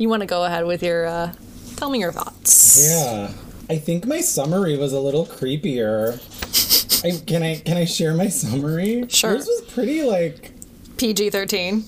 You 0.00 0.08
want 0.08 0.22
to 0.22 0.26
go 0.26 0.44
ahead 0.44 0.64
with 0.64 0.82
your, 0.82 1.04
uh, 1.06 1.32
tell 1.76 1.90
me 1.90 1.98
your 2.00 2.10
thoughts. 2.10 2.88
Yeah. 2.90 3.32
I 3.68 3.76
think 3.76 4.06
my 4.06 4.22
summary 4.22 4.78
was 4.78 4.94
a 4.94 5.00
little 5.00 5.26
creepier. 5.26 6.18
I, 7.02 7.12
can 7.26 7.42
I 7.42 7.56
can 7.58 7.76
I 7.76 7.84
share 7.84 8.14
my 8.14 8.28
summary? 8.28 9.06
Sure. 9.08 9.32
Yours 9.32 9.46
was 9.46 9.62
pretty 9.72 10.02
like 10.02 10.52
PG 10.98 11.30
13. 11.30 11.84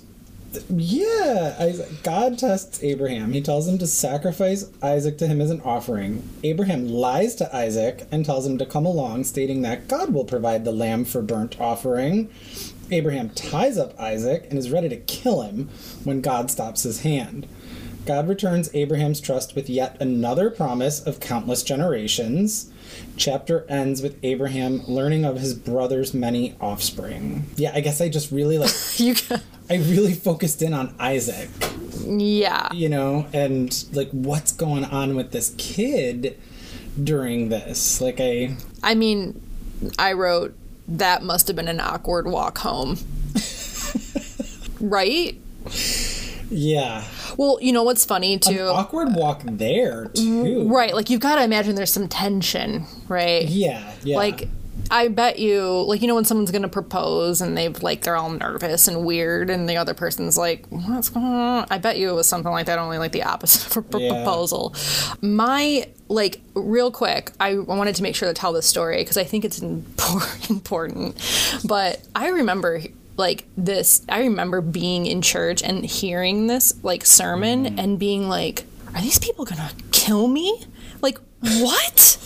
yeah. 0.71 1.57
I, 1.59 1.75
God 2.03 2.39
tests 2.39 2.83
Abraham. 2.83 3.33
He 3.33 3.43
tells 3.43 3.69
him 3.69 3.79
to 3.79 3.87
sacrifice 3.87 4.71
Isaac 4.83 5.19
to 5.19 5.27
him 5.27 5.41
as 5.41 5.51
an 5.51 5.61
offering. 5.63 6.29
Abraham 6.43 6.89
lies 6.89 7.35
to 7.37 7.55
Isaac 7.55 8.07
and 8.11 8.25
tells 8.25 8.47
him 8.47 8.59
to 8.59 8.67
come 8.67 8.87
along, 8.87 9.25
stating 9.25 9.63
that 9.63 9.89
God 9.89 10.15
will 10.15 10.25
provide 10.25 10.65
the 10.65 10.73
lamb 10.73 11.05
for 11.05 11.21
burnt 11.23 11.61
offering. 11.61 12.31
Abraham 12.91 13.31
ties 13.31 13.79
up 13.79 13.99
Isaac 13.99 14.47
and 14.51 14.59
is 14.59 14.71
ready 14.71 14.89
to 14.89 14.97
kill 14.97 15.43
him 15.43 15.69
when 16.05 16.21
God 16.21 16.51
stops 16.51 16.83
his 16.83 17.01
hand. 17.03 17.47
God 18.05 18.29
returns 18.29 18.75
Abraham's 18.75 19.21
trust 19.21 19.55
with 19.55 19.71
yet 19.71 19.97
another 20.01 20.51
promise 20.51 21.01
of 21.01 21.21
countless 21.21 21.63
generations. 21.63 22.71
Chapter 23.17 23.67
ends 23.69 24.03
with 24.03 24.19
Abraham 24.23 24.83
learning 24.87 25.25
of 25.25 25.39
his 25.39 25.55
brother's 25.55 26.15
many 26.15 26.57
offspring. 26.61 27.45
Yeah, 27.57 27.73
I 27.75 27.81
guess 27.81 28.01
I 28.01 28.09
just 28.09 28.31
really 28.31 28.59
like 28.59 28.71
You 28.97 29.15
got, 29.15 29.43
I 29.71 29.77
really 29.77 30.15
focused 30.15 30.63
in 30.63 30.75
on 30.75 30.95
Isaac, 30.99 31.49
yeah. 32.07 32.73
you 32.73 32.89
know, 32.89 33.27
and 33.33 33.85
like 33.93 34.11
what's 34.11 34.53
going 34.53 34.85
on 34.85 35.15
with 35.15 35.31
this 35.31 35.55
kid 35.59 36.39
during 37.03 37.49
this. 37.49 38.01
Like 38.01 38.17
I 38.19 38.57
I 38.83 38.95
mean, 38.95 39.41
I 39.99 40.13
wrote 40.13 40.55
that 40.89 41.23
must 41.23 41.47
have 41.47 41.57
been 41.57 41.69
an 41.69 41.81
awkward 41.81 42.27
walk 42.27 42.59
home. 42.59 42.99
right? 44.81 45.41
yeah. 46.51 47.05
Well, 47.37 47.59
you 47.61 47.73
know 47.73 47.83
what's 47.83 48.05
funny 48.05 48.39
too? 48.39 48.61
Awkward 48.63 49.15
walk 49.15 49.43
there 49.45 50.07
too. 50.15 50.45
Mm, 50.45 50.71
right, 50.71 50.95
like 50.95 51.11
you've 51.11 51.21
got 51.21 51.37
to 51.37 51.43
imagine 51.45 51.75
there's 51.75 51.93
some 51.93 52.09
tension, 52.09 52.85
right? 53.09 53.45
Yeah, 53.47 53.93
yeah. 54.05 54.17
Like 54.17 54.49
I 54.91 55.09
bet 55.09 55.39
you, 55.39 55.83
like 55.83 56.03
you 56.03 56.09
know 56.09 56.15
when 56.15 56.25
someone's 56.25 56.51
gonna 56.51 56.69
propose 56.69 57.41
and 57.41 57.57
they've 57.57 57.81
like 57.83 58.03
they're 58.03 58.17
all 58.17 58.31
nervous 58.31 58.89
and 58.89 59.05
weird, 59.05 59.49
and 59.51 59.69
the 59.69 59.77
other 59.77 59.95
person's 59.95 60.37
like, 60.37 60.67
"What's 60.71 61.09
going 61.09 61.25
on?" 61.25 61.67
I 61.71 61.79
bet 61.79 61.99
you 61.99 62.11
it 62.11 62.15
was 62.15 62.27
something 62.27 62.51
like 62.53 62.67
that, 62.67 62.79
only 62.79 62.99
like 62.99 63.13
the 63.13 63.23
opposite 63.23 63.71
of 63.71 63.77
a 63.77 63.83
pr- 63.83 63.99
Yeah. 63.99 64.09
proposal. 64.15 64.75
My 65.21 65.87
like 66.09 66.41
real 66.55 66.91
quick, 66.91 67.33
I 67.41 67.59
wanted 67.59 67.95
to 67.97 68.03
make 68.03 68.15
sure 68.17 68.29
to 68.29 68.35
tell 68.35 68.53
this 68.53 68.67
story 68.67 68.99
because 68.99 69.17
I 69.17 69.25
think 69.25 69.45
it's 69.45 69.61
impor- 69.61 70.51
important. 70.51 71.17
But 71.65 72.01
I 72.15 72.29
remember 72.29 72.81
like 73.17 73.47
this. 73.57 74.05
I 74.09 74.21
remember 74.21 74.61
being 74.61 75.07
in 75.07 75.23
church 75.23 75.63
and 75.63 75.85
hearing 75.85 76.47
this 76.47 76.83
like 76.83 77.05
sermon 77.05 77.65
mm-hmm. 77.65 77.79
and 77.79 77.99
being 77.99 78.29
like, 78.29 78.65
"Are 78.95 79.01
these 79.01 79.19
people 79.19 79.45
gonna 79.45 79.71
kill 79.91 80.29
me?" 80.29 80.63
Like 81.01 81.19
what? 81.41 82.19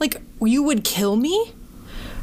Like 0.00 0.20
you 0.40 0.62
would 0.62 0.84
kill 0.84 1.16
me? 1.16 1.52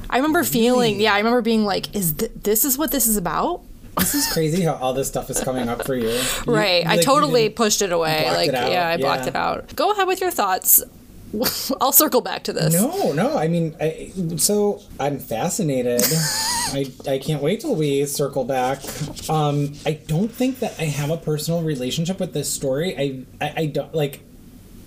I 0.10 0.18
remember 0.18 0.44
feeling, 0.44 1.00
yeah, 1.00 1.14
I 1.14 1.20
remember 1.20 1.42
being 1.42 1.66
like, 1.66 1.96
"Is 1.96 2.14
th- 2.14 2.32
this 2.36 2.66
is 2.66 2.78
what 2.78 2.92
this 2.92 3.08
is 3.08 3.18
about?" 3.18 3.62
this 4.00 4.16
is 4.16 4.32
crazy 4.32 4.64
how 4.64 4.76
all 4.76 4.94
this 4.94 5.08
stuff 5.08 5.30
is 5.30 5.42
coming 5.42 5.68
up 5.70 5.86
for 5.86 5.96
you. 5.96 6.10
You- 6.48 6.54
Right. 6.54 6.86
I 6.86 6.90
like, 6.90 6.98
you 7.00 7.04
totally 7.04 7.50
pushed 7.50 7.82
it 7.82 7.92
away. 7.92 8.30
Like, 8.32 8.50
it 8.50 8.54
yeah, 8.54 8.88
I 8.88 8.98
blocked 8.98 9.24
yeah. 9.24 9.30
it 9.30 9.36
out. 9.36 9.76
Go 9.76 9.92
ahead 9.92 10.08
with 10.08 10.22
your 10.22 10.32
thoughts. 10.32 10.82
I'll 11.82 11.92
circle 11.92 12.22
back 12.22 12.44
to 12.46 12.54
this. 12.54 12.74
No, 12.74 13.14
no. 13.14 13.38
I 13.38 13.48
mean, 13.48 13.76
I, 13.80 14.12
so 14.38 14.82
I'm 15.00 15.20
fascinated. 15.20 16.02
I 16.72 16.92
I 17.08 17.18
can't 17.20 17.42
wait 17.42 17.62
till 17.62 17.76
we 17.76 18.06
circle 18.06 18.46
back. 18.46 18.80
Um, 19.30 19.74
I 19.86 19.94
don't 19.94 20.32
think 20.32 20.60
that 20.60 20.80
I 20.80 20.86
have 20.86 21.10
a 21.10 21.18
personal 21.18 21.62
relationship 21.62 22.20
with 22.20 22.34
this 22.34 22.52
story. 22.52 22.96
I 22.98 23.46
I, 23.46 23.54
I 23.62 23.66
don't 23.68 23.94
like. 23.94 24.22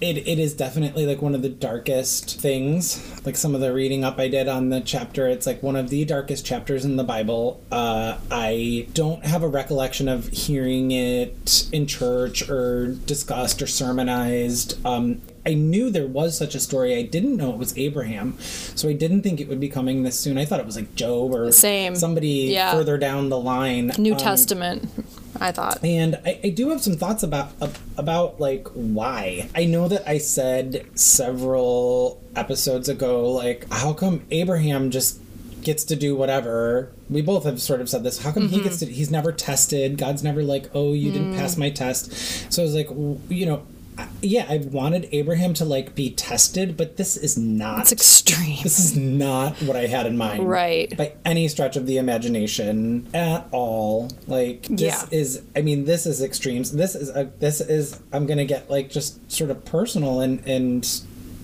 It, 0.00 0.26
it 0.26 0.40
is 0.40 0.54
definitely 0.54 1.06
like 1.06 1.22
one 1.22 1.36
of 1.36 1.42
the 1.42 1.48
darkest 1.48 2.40
things 2.40 3.24
like 3.24 3.36
some 3.36 3.54
of 3.54 3.60
the 3.60 3.72
reading 3.72 4.02
up 4.02 4.18
i 4.18 4.26
did 4.26 4.48
on 4.48 4.68
the 4.70 4.80
chapter 4.80 5.28
it's 5.28 5.46
like 5.46 5.62
one 5.62 5.76
of 5.76 5.90
the 5.90 6.04
darkest 6.04 6.44
chapters 6.44 6.84
in 6.84 6.96
the 6.96 7.04
bible 7.04 7.62
uh, 7.70 8.18
i 8.28 8.88
don't 8.94 9.24
have 9.24 9.44
a 9.44 9.48
recollection 9.48 10.08
of 10.08 10.26
hearing 10.30 10.90
it 10.90 11.68
in 11.70 11.86
church 11.86 12.50
or 12.50 12.88
discussed 13.06 13.62
or 13.62 13.68
sermonized 13.68 14.84
um, 14.84 15.22
I 15.44 15.54
knew 15.54 15.90
there 15.90 16.06
was 16.06 16.36
such 16.38 16.54
a 16.54 16.60
story. 16.60 16.94
I 16.96 17.02
didn't 17.02 17.36
know 17.36 17.50
it 17.50 17.58
was 17.58 17.76
Abraham, 17.76 18.38
so 18.40 18.88
I 18.88 18.92
didn't 18.92 19.22
think 19.22 19.40
it 19.40 19.48
would 19.48 19.58
be 19.58 19.68
coming 19.68 20.04
this 20.04 20.18
soon. 20.18 20.38
I 20.38 20.44
thought 20.44 20.60
it 20.60 20.66
was 20.66 20.76
like 20.76 20.94
Job 20.94 21.34
or 21.34 21.50
Same. 21.50 21.96
somebody 21.96 22.48
Yeah. 22.52 22.70
further 22.72 22.96
down 22.96 23.28
the 23.28 23.38
line. 23.38 23.90
New 23.98 24.12
Um, 24.12 24.18
Testament, 24.18 24.88
I 25.40 25.50
thought. 25.50 25.84
and 25.84 26.16
I, 26.24 26.38
I 26.44 26.48
do 26.50 26.68
have 26.70 26.80
some 26.80 26.94
thoughts 26.94 27.24
about 27.24 27.50
ab- 27.60 27.76
about 27.96 28.40
like 28.40 28.68
why. 28.68 29.48
I 29.54 29.64
know 29.64 29.88
that 29.88 30.08
I 30.08 30.18
said 30.18 30.86
several 30.94 32.20
episodes 32.36 32.88
ago, 32.88 33.30
like 33.32 33.66
how 33.72 33.92
come 33.92 34.22
Abraham 34.30 34.90
just 34.90 35.18
gets 35.62 35.84
to 35.84 35.96
do 35.96 36.14
whatever? 36.16 36.92
We 37.10 37.20
both 37.22 37.44
have 37.44 37.60
sort 37.60 37.80
of 37.80 37.88
said 37.88 38.04
this. 38.04 38.22
How 38.22 38.32
come 38.32 38.48
he 38.48 38.60
gets 38.60 38.78
to? 38.78 38.86
He's 38.86 39.10
never 39.10 39.32
tested. 39.32 39.98
God's 39.98 40.22
never 40.22 40.42
like, 40.42 40.70
oh, 40.74 40.92
you 40.92 41.10
didn't 41.10 41.34
pass 41.36 41.56
my 41.56 41.70
test. 41.70 42.12
So 42.52 42.62
I 42.62 42.64
was 42.64 42.74
like, 42.74 42.88
you 43.28 43.46
know. 43.46 43.62
Yeah, 44.22 44.46
I 44.48 44.58
wanted 44.58 45.08
Abraham 45.12 45.52
to 45.54 45.64
like 45.64 45.94
be 45.94 46.10
tested, 46.10 46.76
but 46.76 46.96
this 46.96 47.16
is 47.16 47.36
not. 47.36 47.80
It's 47.80 47.92
extreme. 47.92 48.58
this 48.62 48.78
is 48.78 48.96
not 48.96 49.56
what 49.62 49.76
I 49.76 49.86
had 49.86 50.06
in 50.06 50.16
mind. 50.16 50.48
Right. 50.48 50.96
By 50.96 51.14
any 51.24 51.48
stretch 51.48 51.76
of 51.76 51.86
the 51.86 51.98
imagination 51.98 53.06
at 53.12 53.46
all. 53.50 54.08
Like 54.26 54.62
this 54.68 54.80
Yeah. 54.80 55.04
is 55.10 55.42
I 55.56 55.62
mean 55.62 55.84
this 55.84 56.06
is 56.06 56.22
extremes. 56.22 56.72
This 56.72 56.94
is 56.94 57.10
a 57.10 57.30
this 57.40 57.60
is 57.60 58.00
I'm 58.12 58.26
going 58.26 58.38
to 58.38 58.44
get 58.46 58.70
like 58.70 58.90
just 58.90 59.30
sort 59.30 59.50
of 59.50 59.64
personal 59.64 60.20
and 60.20 60.40
and 60.46 60.88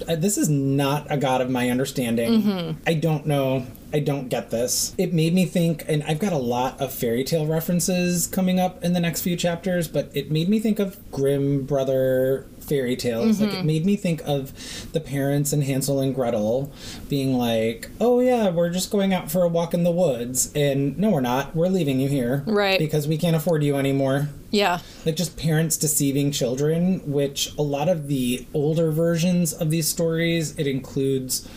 uh, 0.09 0.15
this 0.17 0.39
is 0.39 0.49
not 0.49 1.07
a 1.11 1.17
god 1.17 1.41
of 1.41 1.51
my 1.51 1.69
understanding. 1.71 2.43
Mm-hmm. 2.43 2.79
I 2.87 2.95
don't 2.95 3.27
know. 3.27 3.67
I 3.93 4.01
don't 4.01 4.29
get 4.29 4.51
this. 4.51 4.95
It 4.99 5.13
made 5.13 5.35
me 5.35 5.47
think, 5.47 5.85
and 5.89 6.03
I've 6.05 6.19
got 6.19 6.33
a 6.33 6.39
lot 6.39 6.81
of 6.81 6.93
fairy 6.93 7.25
tale 7.25 7.47
references 7.47 8.27
coming 8.27 8.61
up 8.61 8.85
in 8.85 8.93
the 8.93 9.01
next 9.01 9.23
few 9.23 9.37
chapters, 9.37 9.89
but 9.89 10.11
it 10.15 10.31
made 10.31 10.49
me 10.49 10.59
think 10.59 10.79
of 10.79 10.99
Grimm 11.11 11.65
Brother 11.65 12.47
fairy 12.69 12.97
tales. 12.97 13.41
Like 13.41 13.51
it 13.51 13.57
mm-hmm. 13.57 13.67
made 13.67 13.87
me 13.87 13.97
think 13.97 14.23
of 14.27 14.53
the 14.93 15.01
parents 15.01 15.53
in 15.53 15.63
Hansel 15.63 16.01
and 16.01 16.15
Gretel 16.15 16.71
being 17.09 17.35
like, 17.35 17.89
"Oh 18.01 18.21
yeah, 18.21 18.51
we're 18.51 18.71
just 18.71 18.91
going 18.91 19.15
out 19.15 19.31
for 19.31 19.43
a 19.43 19.49
walk 19.49 19.75
in 19.75 19.85
the 19.85 19.91
woods," 19.91 20.53
and 20.55 20.99
no, 20.99 21.11
we're 21.11 21.21
not. 21.21 21.57
We're 21.57 21.69
leaving 21.69 21.99
you 22.01 22.09
here, 22.09 22.45
Right. 22.47 22.79
Because 22.79 23.09
we 23.09 23.17
can't 23.17 23.37
afford 23.37 23.63
you 23.63 23.77
anymore. 23.77 24.29
Yeah. 24.51 24.81
Like 25.05 25.17
just 25.17 25.37
parents 25.37 25.77
deceiving 25.77 26.31
children, 26.31 27.01
which 27.11 27.55
a 27.57 27.63
lot 27.63 27.89
of 27.89 28.09
the 28.09 28.47
older 28.55 28.91
versions 28.91 29.53
of 29.53 29.71
these 29.71 29.89
stories 29.89 30.59
it 30.59 30.67
includes. 30.67 31.49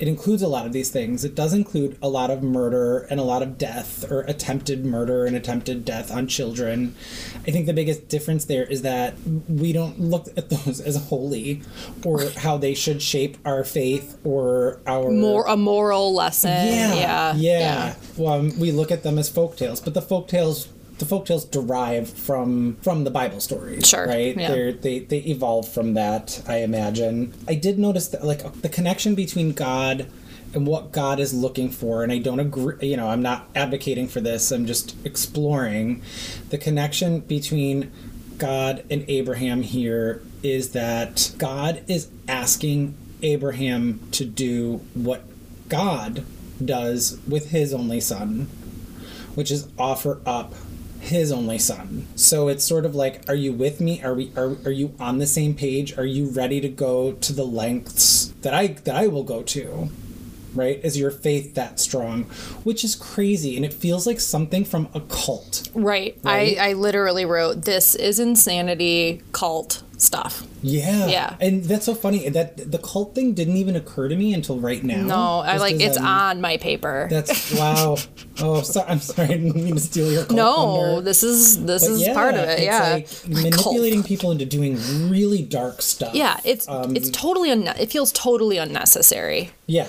It 0.00 0.08
includes 0.08 0.42
a 0.42 0.48
lot 0.48 0.66
of 0.66 0.72
these 0.72 0.90
things. 0.90 1.24
It 1.24 1.34
does 1.34 1.52
include 1.54 1.96
a 2.02 2.08
lot 2.08 2.30
of 2.30 2.42
murder 2.42 3.06
and 3.10 3.20
a 3.20 3.22
lot 3.22 3.42
of 3.42 3.56
death 3.58 4.10
or 4.10 4.20
attempted 4.22 4.84
murder 4.84 5.24
and 5.24 5.36
attempted 5.36 5.84
death 5.84 6.10
on 6.10 6.26
children. 6.26 6.94
I 7.46 7.50
think 7.50 7.66
the 7.66 7.72
biggest 7.72 8.08
difference 8.08 8.44
there 8.46 8.64
is 8.64 8.82
that 8.82 9.14
we 9.48 9.72
don't 9.72 10.00
look 10.00 10.26
at 10.36 10.50
those 10.50 10.80
as 10.80 10.96
holy 11.08 11.62
or 12.04 12.28
how 12.38 12.56
they 12.56 12.74
should 12.74 13.02
shape 13.02 13.36
our 13.44 13.62
faith 13.64 14.18
or 14.24 14.80
our 14.86 15.10
More 15.10 15.46
a 15.46 15.56
moral 15.56 16.12
lesson. 16.14 16.50
yeah, 16.50 16.94
Yeah. 16.94 17.34
yeah. 17.36 17.94
Well, 18.16 18.32
um, 18.34 18.58
we 18.58 18.72
look 18.72 18.90
at 18.90 19.02
them 19.02 19.18
as 19.18 19.28
folk 19.28 19.56
tales, 19.56 19.80
but 19.80 19.94
the 19.94 20.02
folk 20.02 20.28
tales, 20.28 20.68
the 21.04 21.10
folk 21.10 21.26
tales 21.26 21.44
derive 21.44 22.08
from 22.08 22.76
from 22.82 23.04
the 23.04 23.10
Bible 23.10 23.40
stories, 23.40 23.86
Sure, 23.86 24.06
right? 24.06 24.36
yeah. 24.36 24.48
They're, 24.50 24.72
they 24.72 25.00
they 25.00 25.18
evolve 25.18 25.68
from 25.68 25.94
that, 25.94 26.42
I 26.48 26.58
imagine. 26.58 27.32
I 27.46 27.54
did 27.54 27.78
notice 27.78 28.08
that, 28.08 28.24
like, 28.24 28.62
the 28.62 28.68
connection 28.68 29.14
between 29.14 29.52
God 29.52 30.06
and 30.54 30.66
what 30.66 30.92
God 30.92 31.20
is 31.20 31.34
looking 31.34 31.68
for, 31.70 32.02
and 32.02 32.12
I 32.12 32.18
don't 32.18 32.40
agree. 32.40 32.76
You 32.88 32.96
know, 32.96 33.08
I'm 33.08 33.22
not 33.22 33.48
advocating 33.54 34.08
for 34.08 34.20
this. 34.20 34.50
I'm 34.50 34.66
just 34.66 34.94
exploring 35.04 36.02
the 36.50 36.58
connection 36.58 37.20
between 37.20 37.90
God 38.38 38.84
and 38.90 39.04
Abraham 39.08 39.62
here 39.62 40.22
is 40.42 40.70
that 40.72 41.32
God 41.38 41.82
is 41.88 42.08
asking 42.28 42.94
Abraham 43.22 44.00
to 44.12 44.24
do 44.24 44.80
what 44.94 45.22
God 45.68 46.24
does 46.64 47.18
with 47.26 47.50
his 47.50 47.72
only 47.74 48.00
son, 48.00 48.48
which 49.34 49.50
is 49.50 49.68
offer 49.78 50.20
up 50.26 50.54
his 51.04 51.30
only 51.30 51.58
son. 51.58 52.06
So 52.16 52.48
it's 52.48 52.64
sort 52.64 52.86
of 52.86 52.94
like, 52.94 53.28
are 53.28 53.34
you 53.34 53.52
with 53.52 53.80
me? 53.80 54.02
Are 54.02 54.14
we 54.14 54.32
are, 54.36 54.56
are 54.64 54.72
you 54.72 54.94
on 54.98 55.18
the 55.18 55.26
same 55.26 55.54
page? 55.54 55.96
Are 55.98 56.06
you 56.06 56.30
ready 56.30 56.60
to 56.60 56.68
go 56.68 57.12
to 57.12 57.32
the 57.32 57.44
lengths 57.44 58.28
that 58.40 58.54
I 58.54 58.68
that 58.68 58.96
I 58.96 59.06
will 59.06 59.22
go 59.22 59.42
to? 59.42 59.90
Right? 60.54 60.80
Is 60.84 60.96
your 60.96 61.10
faith 61.10 61.54
that 61.54 61.78
strong? 61.78 62.24
Which 62.64 62.84
is 62.84 62.94
crazy 62.94 63.56
and 63.56 63.64
it 63.64 63.74
feels 63.74 64.06
like 64.06 64.20
something 64.20 64.64
from 64.64 64.88
a 64.94 65.00
cult. 65.00 65.68
Right. 65.74 66.18
Right? 66.22 66.58
I, 66.58 66.70
I 66.70 66.72
literally 66.72 67.24
wrote 67.24 67.62
this 67.62 67.94
is 67.94 68.18
insanity 68.18 69.20
cult 69.32 69.83
stuff. 69.96 70.42
Yeah. 70.62 71.06
Yeah. 71.06 71.36
And 71.40 71.64
that's 71.64 71.86
so 71.86 71.94
funny. 71.94 72.28
That 72.28 72.70
the 72.70 72.78
cult 72.78 73.14
thing 73.14 73.32
didn't 73.34 73.56
even 73.56 73.76
occur 73.76 74.08
to 74.08 74.16
me 74.16 74.34
until 74.34 74.58
right 74.58 74.82
now. 74.82 75.02
No, 75.02 75.38
I 75.40 75.56
like 75.58 75.80
it's 75.80 75.96
I'm- 75.96 76.06
on 76.06 76.40
my 76.40 76.56
paper. 76.56 77.06
That's 77.10 77.52
wow. 77.54 77.96
Oh, 78.40 78.62
so, 78.62 78.84
I'm 78.88 78.98
sorry. 78.98 79.28
I 79.28 79.36
didn't 79.36 79.54
mean 79.54 79.74
to 79.74 79.80
steal 79.80 80.10
your 80.10 80.24
cult 80.24 80.36
no, 80.36 80.56
thunder. 80.96 81.00
this 81.02 81.22
is 81.22 81.64
this 81.64 81.86
But 81.86 81.92
is 81.94 82.08
part 82.08 82.34
of 82.34 82.48
it. 82.48 82.62
Yeah. 82.64 82.94
like 82.94 83.08
manipulating 83.28 84.02
people 84.02 84.32
into 84.32 84.44
doing 84.44 84.76
really 85.08 85.42
dark 85.42 85.80
stuff. 85.82 86.14
Yeah, 86.16 86.40
it's 86.44 86.68
Um, 86.68 86.96
it's 86.96 87.10
totally 87.10 87.50
unne- 87.50 87.78
it 87.78 87.92
feels 87.92 88.10
totally 88.10 88.58
unnecessary 88.58 89.50
Yeah. 89.68 89.86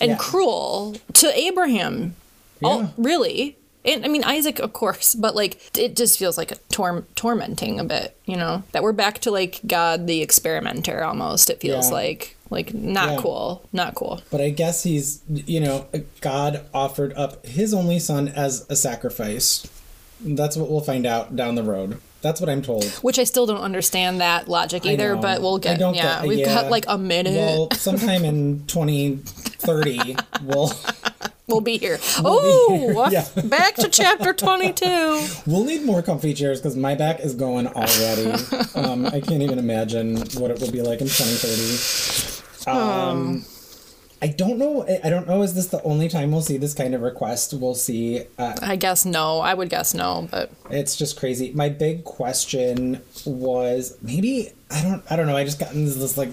and 0.00 0.10
yeah. 0.10 0.16
cruel 0.16 0.96
to 1.14 1.38
Abraham. 1.38 2.16
Yeah. 2.60 2.68
Oh, 2.68 2.92
really? 2.96 3.56
And 3.84 4.04
I 4.04 4.08
mean 4.08 4.24
Isaac, 4.24 4.58
of 4.60 4.72
course, 4.72 5.14
but 5.14 5.34
like 5.34 5.76
it 5.76 5.94
just 5.96 6.18
feels 6.18 6.38
like 6.38 6.52
a 6.52 6.56
tor- 6.70 7.04
tormenting 7.14 7.78
a 7.80 7.84
bit, 7.84 8.16
you 8.24 8.36
know. 8.36 8.62
That 8.72 8.82
we're 8.82 8.92
back 8.92 9.18
to 9.20 9.30
like 9.30 9.60
God 9.66 10.06
the 10.06 10.22
experimenter 10.22 11.04
almost. 11.04 11.50
It 11.50 11.60
feels 11.60 11.88
Yeah. 11.88 11.94
like 11.94 12.36
like 12.50 12.72
not 12.74 13.10
Yeah. 13.12 13.16
cool, 13.20 13.62
not 13.72 13.94
cool. 13.94 14.20
But 14.30 14.40
I 14.40 14.50
guess 14.50 14.82
he's, 14.84 15.20
you 15.28 15.60
know, 15.60 15.86
God 16.20 16.62
offered 16.72 17.12
up 17.14 17.44
his 17.46 17.74
only 17.74 17.98
son 17.98 18.28
as 18.28 18.64
a 18.68 18.76
sacrifice. 18.76 19.66
That's 20.20 20.56
what 20.56 20.70
we'll 20.70 20.80
find 20.80 21.04
out 21.06 21.34
down 21.36 21.54
the 21.54 21.62
road. 21.62 22.00
That's 22.22 22.40
what 22.40 22.48
I'm 22.48 22.62
told. 22.62 22.84
Which 23.02 23.18
I 23.18 23.24
still 23.24 23.44
don't 23.44 23.60
understand 23.60 24.20
that 24.22 24.48
logic 24.48 24.86
either, 24.86 25.14
but 25.16 25.42
we'll 25.42 25.58
get 25.58 25.78
yeah. 25.78 25.92
get- 25.92 26.26
We've 26.28 26.38
yeah. 26.38 26.54
got 26.54 26.70
like 26.70 26.84
a 26.88 26.96
minute. 26.96 27.34
Well, 27.34 27.68
sometime 27.72 28.24
in 28.24 28.64
2030, 28.66 30.16
we'll 30.42 30.72
we'll 31.46 31.60
be 31.60 31.78
here. 31.78 31.98
be 31.98 32.02
oh, 32.24 33.06
here, 33.08 33.22
yeah. 33.36 33.42
back 33.46 33.74
to 33.76 33.88
chapter 33.88 34.32
22. 34.34 34.84
we'll 35.46 35.64
need 35.64 35.82
more 35.84 36.02
comfy 36.02 36.34
chairs 36.34 36.60
because 36.60 36.76
my 36.76 36.94
back 36.94 37.20
is 37.20 37.34
going 37.34 37.66
already. 37.66 38.30
um, 38.74 39.06
I 39.06 39.20
can't 39.20 39.42
even 39.42 39.58
imagine 39.58 40.16
what 40.38 40.50
it 40.50 40.60
will 40.60 40.70
be 40.72 40.82
like 40.82 41.00
in 41.00 41.06
2030. 41.06 42.70
Um, 42.70 43.44
I 44.22 44.28
don't 44.28 44.56
know. 44.56 44.84
I- 44.88 45.00
I 45.04 45.10
don't 45.10 45.28
know. 45.28 45.42
Is 45.42 45.54
this 45.54 45.66
the 45.66 45.82
only 45.82 46.08
time 46.08 46.32
we'll 46.32 46.40
see 46.40 46.56
this 46.56 46.72
kind 46.72 46.94
of 46.94 47.02
request? 47.02 47.52
We'll 47.52 47.74
see. 47.74 48.22
Uh, 48.38 48.54
I 48.62 48.76
guess 48.76 49.04
no. 49.04 49.40
I 49.40 49.52
would 49.52 49.68
guess 49.68 49.92
no, 49.92 50.28
but 50.30 50.50
It's 50.70 50.96
just 50.96 51.18
crazy. 51.18 51.52
My 51.52 51.68
big 51.68 52.04
question 52.04 53.02
was 53.26 53.98
maybe 54.00 54.50
I 54.70 54.82
don't 54.82 55.02
I 55.10 55.16
don't 55.16 55.26
know. 55.26 55.36
I 55.36 55.44
just 55.44 55.58
got 55.58 55.74
into 55.74 55.90
this 55.98 56.16
like 56.16 56.30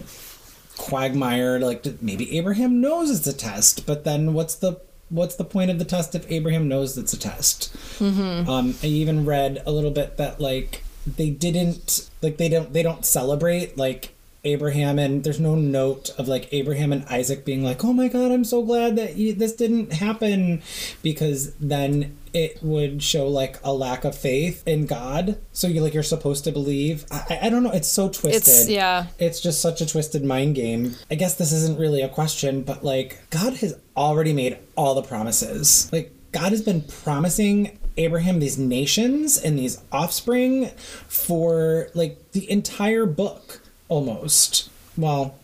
quagmire. 0.78 1.60
Like 1.60 1.86
maybe 2.02 2.38
Abraham 2.38 2.80
knows 2.80 3.12
it's 3.12 3.28
a 3.28 3.34
test, 3.34 3.86
but 3.86 4.06
then 4.06 4.34
what's 4.34 4.56
the 4.56 4.80
what's 5.12 5.36
the 5.36 5.44
point 5.44 5.70
of 5.70 5.78
the 5.78 5.86
test 5.86 6.16
if 6.16 6.30
Abraham 6.32 6.68
knows 6.68 6.98
it's 6.98 7.14
a 7.14 7.20
test? 7.20 7.74
Mm-hmm. 8.00 8.50
Um, 8.50 8.76
I 8.82 8.88
even 8.88 9.26
read 9.26 9.62
a 9.66 9.72
little 9.72 9.92
bit 9.92 10.18
that 10.18 10.40
like 10.40 10.84
they 11.06 11.30
didn't 11.30 12.10
like 12.22 12.38
they 12.38 12.50
don't 12.50 12.74
they 12.74 12.84
don't 12.84 13.06
celebrate 13.06 13.78
like 13.78 14.14
Abraham 14.44 14.98
and 14.98 15.24
there's 15.24 15.40
no 15.40 15.56
note 15.56 16.10
of 16.18 16.28
like 16.28 16.52
Abraham 16.52 16.92
and 16.92 17.06
Isaac 17.06 17.46
being 17.46 17.64
like, 17.64 17.84
"Oh 17.84 17.94
my 17.94 18.08
God, 18.08 18.32
I'm 18.32 18.44
so 18.44 18.64
glad 18.64 18.96
that 18.96 19.16
you, 19.18 19.34
this 19.34 19.54
didn't 19.54 19.94
happen," 19.94 20.64
because 21.04 21.54
then 21.56 22.18
it 22.34 22.62
would 22.62 23.04
show 23.04 23.28
like 23.28 23.60
a 23.64 23.74
lack 23.74 24.04
of 24.04 24.18
faith 24.18 24.64
in 24.68 24.86
God. 24.86 25.40
So 25.52 25.68
you 25.68 25.82
like 25.82 25.94
you're 25.94 26.04
supposed 26.04 26.44
to 26.46 26.52
believe. 26.52 27.06
I, 27.12 27.40
I 27.44 27.50
don't 27.50 27.64
know. 27.64 27.72
It's 27.72 27.88
so 27.88 28.10
twisted. 28.10 28.36
it's 28.36 28.70
yeah. 28.70 29.08
It's 29.20 29.40
just 29.40 29.62
such 29.62 29.82
a 29.82 29.86
twisted 29.86 30.24
mind 30.24 30.56
game. 30.56 30.96
I 31.10 31.16
guess 31.16 31.36
this 31.36 31.52
isn't 31.52 31.80
really 31.80 32.02
a 32.02 32.10
question, 32.10 32.64
but 32.64 32.84
like 32.84 33.20
God 33.30 33.56
has 33.56 33.78
already 33.96 34.34
made 34.34 34.58
all 34.76 34.96
the 34.96 35.04
promises. 35.04 35.90
Like 35.92 36.14
God 36.32 36.52
has 36.52 36.62
been 36.62 36.82
promising 36.82 37.78
Abraham 37.98 38.40
these 38.40 38.58
nations 38.58 39.38
and 39.38 39.60
these 39.60 39.82
offspring 39.92 40.68
for 41.08 41.90
like 41.94 42.32
the 42.32 42.50
entire 42.50 43.06
book 43.06 43.62
almost. 43.90 44.70
Well, 44.98 45.36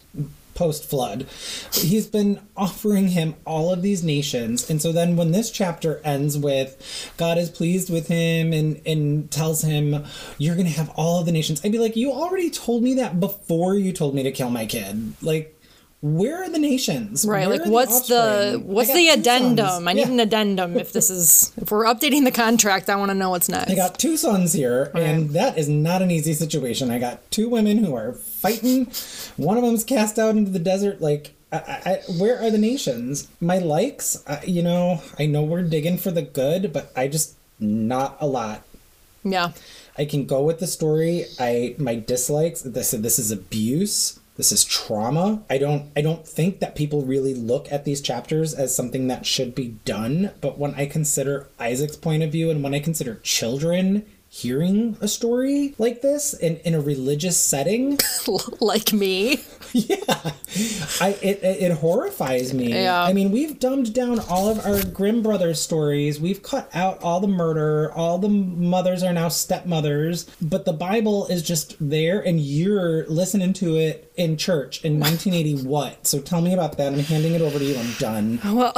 post 0.58 0.90
flood. 0.90 1.28
He's 1.72 2.08
been 2.08 2.42
offering 2.58 3.10
him 3.10 3.36
all 3.46 3.72
of 3.72 3.84
these 3.84 4.04
nations. 4.04 4.70
And 4.70 4.82
so 4.82 4.92
then 4.92 5.16
when 5.16 5.32
this 5.32 5.52
chapter 5.52 6.02
ends 6.04 6.38
with 6.38 7.14
God 7.16 7.38
is 7.38 7.50
pleased 7.50 7.90
with 7.92 8.08
him 8.08 8.52
and, 8.52 8.82
and 8.86 9.30
tells 9.30 9.62
him, 9.62 10.04
You're 10.38 10.56
going 10.56 10.68
to 10.68 10.74
have 10.74 10.90
all 10.96 11.20
of 11.20 11.26
the 11.28 11.32
nations, 11.32 11.62
I'd 11.64 11.72
be 11.72 11.80
like, 11.80 11.96
You 11.96 12.12
already 12.12 12.50
told 12.50 12.82
me 12.84 12.96
that 12.96 13.20
before 13.20 13.76
you 13.76 13.94
told 13.94 14.16
me 14.16 14.24
to 14.24 14.32
kill 14.32 14.50
my 14.50 14.66
kid. 14.66 15.14
Like, 15.22 15.57
where 16.02 16.44
are 16.44 16.50
the 16.50 16.60
nations? 16.60 17.26
Right, 17.26 17.48
Where 17.48 17.58
like 17.58 17.68
what's 17.68 18.08
the 18.08 18.52
offspring? 18.54 18.68
what's 18.68 18.94
the 18.94 19.10
addendum? 19.10 19.66
sons. 19.68 19.88
I 19.88 19.94
need 19.94 20.02
Yeah. 20.08 20.14
an 20.14 20.20
addendum 20.20 20.78
if 20.78 20.94
this 20.94 21.10
is 21.10 21.52
if 21.58 21.72
we're 21.72 21.86
updating 21.86 22.24
the 22.24 22.32
contract, 22.32 22.90
I 22.90 22.96
want 22.98 23.10
to 23.10 23.16
know 23.16 23.32
what's 23.32 23.50
next. 23.50 23.72
I 23.72 23.76
got 23.76 23.98
two 23.98 24.16
sons 24.16 24.54
here, 24.54 24.92
and 24.94 25.32
that 25.32 25.58
is 25.58 25.68
not 25.68 26.02
an 26.04 26.12
easy 26.12 26.34
situation. 26.34 26.92
I 26.92 27.00
got 27.00 27.30
two 27.32 27.50
women 27.50 27.80
who 27.80 27.96
are 27.96 28.14
fighting. 28.14 28.86
One 29.38 29.58
of 29.58 29.64
them's 29.64 29.84
cast 29.84 30.20
out 30.20 30.36
into 30.38 30.52
the 30.52 30.60
desert. 30.60 31.02
Like, 31.02 31.34
I, 31.52 31.58
I, 31.58 31.92
I- 31.92 32.02
where 32.20 32.40
are 32.42 32.52
the 32.52 32.58
nations? 32.60 33.28
My 33.42 33.58
likes, 33.58 34.24
I, 34.28 34.44
you 34.46 34.62
know, 34.62 35.02
I 35.18 35.26
know 35.26 35.42
we're 35.42 35.64
digging 35.64 35.98
for 35.98 36.12
the 36.12 36.22
good, 36.22 36.72
but 36.74 36.92
I 36.96 37.08
just 37.08 37.36
not 37.60 38.18
a 38.20 38.28
lot. 38.28 38.62
yeah. 39.24 39.52
I 40.00 40.06
can 40.06 40.28
go 40.28 40.44
with 40.44 40.60
the 40.60 40.68
story. 40.68 41.26
I 41.40 41.74
my 41.80 41.96
dislikes. 41.96 42.62
This 42.62 42.92
this 42.92 43.18
is 43.18 43.32
abuse. 43.32 44.20
This 44.38 44.52
is 44.52 44.64
trauma. 44.64 45.44
I 45.50 45.58
don't 45.58 45.92
I 45.96 46.02
don't 46.02 46.26
think 46.26 46.60
that 46.60 46.76
people 46.76 47.02
really 47.02 47.34
look 47.34 47.72
at 47.72 47.86
these 47.86 48.02
chapters 48.02 48.54
as 48.54 48.74
something 48.74 49.08
that 49.08 49.26
should 49.26 49.56
be 49.56 49.80
done. 49.84 50.32
But 50.42 50.60
when 50.60 50.76
I 50.76 50.86
consider 50.86 51.48
Isaac's 51.60 51.96
point 51.96 52.22
of 52.22 52.32
view 52.32 52.52
and 52.52 52.64
when 52.64 52.76
I 52.76 52.80
consider 52.80 53.16
children 53.24 54.06
hearing 54.38 54.96
a 55.02 55.08
story 55.08 55.74
like 55.80 56.02
this 56.02 56.34
in, 56.34 56.58
in 56.58 56.76
a 56.76 56.80
religious 56.80 57.38
setting, 57.38 57.98
like 58.60 58.94
me. 58.94 59.42
yeah, 59.74 60.32
I 61.02 61.18
it, 61.22 61.44
it, 61.44 61.72
horrifies 61.74 62.54
me. 62.54 62.72
Yeah. 62.72 63.04
I 63.04 63.14
mean, 63.14 63.32
we've 63.32 63.60
dumbed 63.60 63.94
down 63.94 64.20
all 64.20 64.50
of 64.50 64.66
our 64.66 64.84
Grimm 64.86 65.24
brothers 65.24 65.60
stories. 65.60 66.20
We've 66.20 66.42
cut 66.42 66.70
out 66.74 67.02
all 67.02 67.20
the 67.20 67.28
murder. 67.28 67.92
All 67.94 68.18
the 68.18 68.30
mothers 68.30 69.04
are 69.04 69.12
now 69.12 69.30
stepmothers. 69.30 70.26
But 70.42 70.66
the 70.66 70.74
Bible 70.74 71.28
is 71.28 71.42
just 71.42 71.76
there, 71.80 72.22
and 72.22 72.40
you're 72.40 73.06
listening 73.08 73.54
to 73.54 73.76
it 73.76 74.12
in 74.16 74.38
church 74.38 74.86
in 74.86 75.00
1980. 75.00 75.68
What? 75.68 76.08
So 76.08 76.22
tell 76.22 76.42
me 76.42 76.54
about 76.54 76.78
that. 76.78 76.94
I'm 76.94 77.00
handing 77.00 77.34
it 77.34 77.42
over 77.42 77.58
to 77.60 77.66
you. 77.66 77.78
I'm 77.78 77.94
done. 77.94 78.40
Well, 78.44 78.74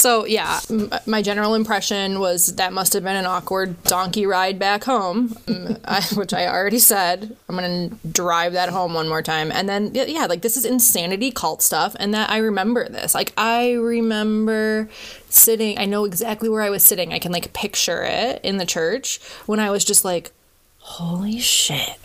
So 0.00 0.24
yeah, 0.24 0.60
m- 0.70 0.90
my 1.04 1.20
general 1.20 1.54
impression 1.54 2.20
was 2.20 2.56
that 2.56 2.72
must 2.72 2.94
have 2.94 3.02
been 3.04 3.16
an 3.16 3.26
awkward 3.26 3.82
donkey 3.82 4.24
ride 4.24 4.58
back 4.58 4.84
home, 4.84 5.36
I, 5.84 6.00
which 6.14 6.32
I 6.32 6.46
already 6.46 6.78
said. 6.78 7.36
I'm 7.50 7.54
gonna 7.54 7.90
drive 8.10 8.54
that 8.54 8.70
home 8.70 8.94
one 8.94 9.10
more 9.10 9.20
time, 9.20 9.52
and 9.52 9.68
then 9.68 9.90
yeah, 9.92 10.24
like 10.24 10.40
this 10.40 10.56
is 10.56 10.64
insanity 10.64 11.30
cult 11.30 11.60
stuff, 11.60 11.94
and 12.00 12.14
that 12.14 12.30
I 12.30 12.38
remember 12.38 12.88
this. 12.88 13.14
Like 13.14 13.34
I 13.36 13.72
remember 13.72 14.88
sitting. 15.28 15.78
I 15.78 15.84
know 15.84 16.06
exactly 16.06 16.48
where 16.48 16.62
I 16.62 16.70
was 16.70 16.82
sitting. 16.82 17.12
I 17.12 17.18
can 17.18 17.30
like 17.30 17.52
picture 17.52 18.02
it 18.02 18.40
in 18.42 18.56
the 18.56 18.64
church 18.66 19.20
when 19.44 19.60
I 19.60 19.70
was 19.70 19.84
just 19.84 20.02
like, 20.02 20.32
holy 20.78 21.38
shit. 21.40 21.98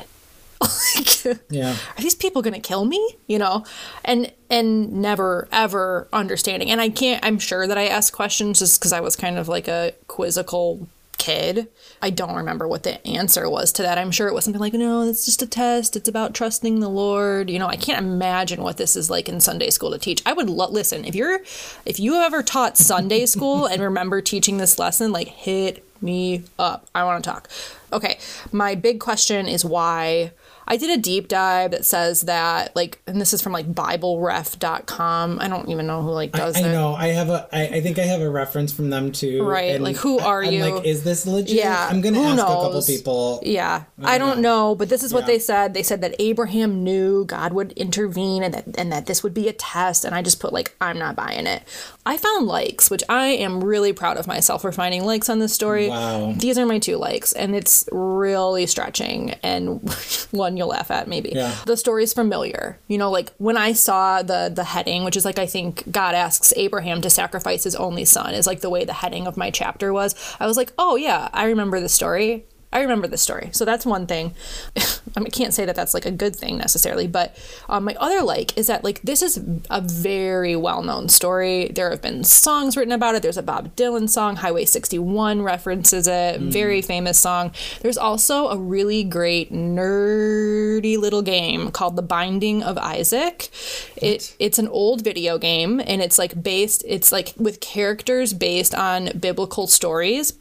like, 0.95 1.39
Yeah. 1.49 1.75
are 1.97 2.01
these 2.01 2.15
people 2.15 2.41
gonna 2.41 2.59
kill 2.59 2.85
me? 2.85 3.17
You 3.27 3.39
know? 3.39 3.65
And 4.03 4.31
and 4.49 4.91
never 4.93 5.47
ever 5.51 6.07
understanding. 6.13 6.69
And 6.71 6.79
i 6.79 6.89
can't 6.89 7.23
i'm 7.25 7.39
sure 7.39 7.67
that 7.67 7.77
i 7.77 7.87
asked 7.87 8.13
questions 8.13 8.59
just 8.59 8.79
because 8.79 8.93
i 8.93 8.99
was 8.99 9.15
kind 9.15 9.37
of 9.37 9.47
like 9.47 9.67
a 9.67 9.93
quizzical 10.07 10.87
kid. 11.17 11.67
I 12.01 12.09
don't 12.11 12.35
remember 12.35 12.67
what 12.67 12.83
the 12.83 13.03
answer 13.07 13.49
was 13.49 13.71
to 13.73 13.81
that. 13.83 13.97
I'm 13.97 14.11
sure 14.11 14.27
it 14.27 14.33
was 14.33 14.43
something 14.43 14.59
like 14.59 14.73
no 14.73 15.01
it's 15.01 15.25
just 15.25 15.41
a 15.41 15.47
test. 15.47 15.95
It's 15.95 16.09
about 16.09 16.35
trusting 16.35 16.79
the 16.81 16.89
lord. 16.89 17.49
You 17.49 17.57
know 17.57 17.67
i 17.67 17.75
can't 17.77 17.99
imagine 17.99 18.61
what 18.61 18.77
this 18.77 18.95
is 18.95 19.09
like 19.09 19.27
in 19.27 19.39
sunday 19.39 19.69
school 19.71 19.91
to 19.91 19.97
teach. 19.97 20.21
I 20.25 20.33
would 20.33 20.49
lo- 20.49 20.69
listen 20.69 21.03
if 21.05 21.15
you're 21.15 21.39
if 21.85 21.99
you 21.99 22.15
ever 22.15 22.43
taught 22.43 22.77
sunday 22.77 23.25
school 23.35 23.65
and 23.65 23.81
remember 23.81 24.21
teaching 24.21 24.57
this 24.57 24.77
lesson 24.77 25.11
like 25.11 25.27
hit 25.29 25.83
me 26.01 26.43
up. 26.59 26.87
I 26.93 27.03
want 27.05 27.23
to 27.23 27.29
talk. 27.29 27.49
Okay 27.91 28.19
my 28.51 28.75
big 28.75 28.99
question 28.99 29.47
is 29.47 29.65
why 29.65 30.31
I 30.67 30.77
did 30.77 30.97
a 30.97 31.01
deep 31.01 31.27
dive 31.27 31.71
that 31.71 31.85
says 31.85 32.21
that 32.21 32.75
like 32.75 33.01
and 33.07 33.19
this 33.21 33.33
is 33.33 33.41
from 33.41 33.53
like 33.53 33.71
bibleref.com. 33.71 35.39
I 35.39 35.47
don't 35.47 35.69
even 35.69 35.87
know 35.87 36.01
who 36.01 36.11
like 36.11 36.31
does 36.31 36.55
that. 36.55 36.63
I 36.65 36.69
it. 36.69 36.71
know. 36.71 36.93
I 36.95 37.07
have 37.07 37.29
a. 37.29 37.47
I, 37.51 37.67
I 37.77 37.81
think 37.81 37.99
I 37.99 38.03
have 38.03 38.21
a 38.21 38.29
reference 38.29 38.73
from 38.73 38.89
them 38.89 39.11
too. 39.11 39.43
Right, 39.43 39.79
like, 39.79 39.97
who 39.97 40.19
are 40.19 40.43
I, 40.43 40.47
I'm 40.47 40.53
you? 40.53 40.65
like, 40.65 40.85
is 40.85 41.03
this 41.03 41.25
legit? 41.25 41.55
Yeah, 41.55 41.87
I'm 41.89 42.01
gonna 42.01 42.17
who 42.19 42.25
ask 42.25 42.39
a 42.41 42.45
couple 42.45 42.81
people. 42.83 43.39
Yeah, 43.43 43.83
I 44.01 44.17
don't 44.17 44.39
know, 44.39 44.75
but 44.75 44.89
this 44.89 45.03
is 45.03 45.13
what 45.13 45.21
Yeah. 45.21 45.27
they 45.27 45.39
said. 45.39 45.73
They 45.73 45.83
said 45.83 46.01
that 46.01 46.15
Abraham 46.19 46.83
knew 46.83 47.25
God 47.25 47.53
would 47.53 47.71
intervene 47.73 48.43
and 48.43 48.53
that 48.53 48.65
and 48.77 48.91
that 48.91 49.05
this 49.05 49.23
would 49.23 49.33
be 49.33 49.47
a 49.47 49.53
test. 49.53 50.05
And 50.05 50.15
I 50.15 50.21
just 50.21 50.39
put 50.39 50.53
like 50.53 50.75
I'm 50.81 50.97
not 50.97 51.15
buying 51.15 51.47
it. 51.47 51.63
I 52.05 52.17
found 52.17 52.47
likes, 52.47 52.89
which 52.89 53.03
I 53.09 53.27
am 53.27 53.63
really 53.63 53.91
proud 53.93 54.17
of 54.17 54.27
myself 54.27 54.61
for 54.61 54.71
finding 54.71 55.05
likes 55.05 55.29
on 55.29 55.39
this 55.39 55.53
story. 55.53 55.89
Wow. 55.89 56.33
These 56.37 56.57
are 56.57 56.65
my 56.65 56.79
two 56.79 56.97
likes, 56.97 57.33
and 57.33 57.55
it's 57.55 57.87
really 57.91 58.65
stretching. 58.67 59.31
And 59.43 59.81
one 60.31 60.54
you'll 60.57 60.69
laugh 60.69 60.91
at 60.91 61.07
maybe. 61.07 61.31
Yeah. 61.33 61.55
The 61.65 61.77
story's 61.77 62.13
familiar. 62.13 62.79
You 62.87 62.97
know, 62.97 63.11
like 63.11 63.33
when 63.37 63.57
I 63.57 63.73
saw 63.73 64.21
the 64.21 64.51
the 64.53 64.63
heading, 64.63 65.03
which 65.03 65.17
is 65.17 65.25
like 65.25 65.39
I 65.39 65.45
think 65.45 65.89
God 65.91 66.15
asks 66.15 66.53
Abraham 66.55 67.01
to 67.01 67.09
sacrifice 67.09 67.63
his 67.63 67.75
only 67.75 68.05
son, 68.05 68.33
is 68.33 68.47
like 68.47 68.61
the 68.61 68.69
way 68.69 68.85
the 68.85 68.93
heading 68.93 69.27
of 69.27 69.37
my 69.37 69.51
chapter 69.51 69.93
was. 69.93 70.15
I 70.39 70.47
was 70.47 70.57
like, 70.57 70.73
oh 70.77 70.95
yeah, 70.95 71.29
I 71.33 71.45
remember 71.45 71.79
the 71.79 71.89
story. 71.89 72.45
I 72.75 72.81
remember 72.81 73.07
this 73.07 73.21
story. 73.21 73.51
So 73.53 73.63
that's 73.63 73.85
one 73.85 74.05
thing. 74.05 74.33
I, 74.75 75.21
mean, 75.21 75.27
I 75.27 75.29
can't 75.29 75.53
say 75.53 75.63
that 75.63 75.77
that's 75.77 75.93
like 75.93 76.05
a 76.05 76.11
good 76.11 76.35
thing 76.35 76.57
necessarily, 76.57 77.07
but 77.07 77.37
um, 77.69 77.85
my 77.85 77.95
other 78.01 78.21
like 78.21 78.57
is 78.57 78.67
that 78.67 78.83
like 78.83 79.01
this 79.01 79.21
is 79.21 79.37
a 79.69 79.79
very 79.79 80.57
well 80.57 80.83
known 80.83 81.07
story. 81.07 81.71
There 81.73 81.89
have 81.89 82.01
been 82.01 82.25
songs 82.25 82.75
written 82.75 82.91
about 82.91 83.15
it. 83.15 83.21
There's 83.21 83.37
a 83.37 83.43
Bob 83.43 83.77
Dylan 83.77 84.09
song, 84.09 84.35
Highway 84.35 84.65
61 84.65 85.41
references 85.41 86.05
it, 86.05 86.41
very 86.41 86.81
famous 86.81 87.17
song. 87.17 87.53
There's 87.79 87.97
also 87.97 88.49
a 88.49 88.57
really 88.57 89.05
great 89.05 89.53
nerdy 89.53 90.97
little 90.97 91.21
game 91.21 91.71
called 91.71 91.95
The 91.95 92.01
Binding 92.01 92.61
of 92.61 92.77
Isaac. 92.77 93.47
It 93.95 94.35
it's 94.37 94.59
an 94.59 94.67
old 94.67 95.01
video 95.01 95.37
game 95.37 95.79
and 95.79 96.01
it's 96.01 96.19
like 96.19 96.43
based 96.43 96.83
it's 96.85 97.13
like 97.13 97.33
with 97.37 97.61
characters 97.61 98.33
based 98.33 98.75
on 98.75 99.17
biblical 99.17 99.67
stories. 99.67 100.33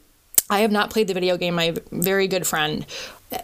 I 0.49 0.59
have 0.59 0.71
not 0.71 0.91
played 0.91 1.07
the 1.07 1.13
video 1.13 1.37
game. 1.37 1.55
My 1.55 1.75
very 1.91 2.27
good 2.27 2.45
friend 2.45 2.85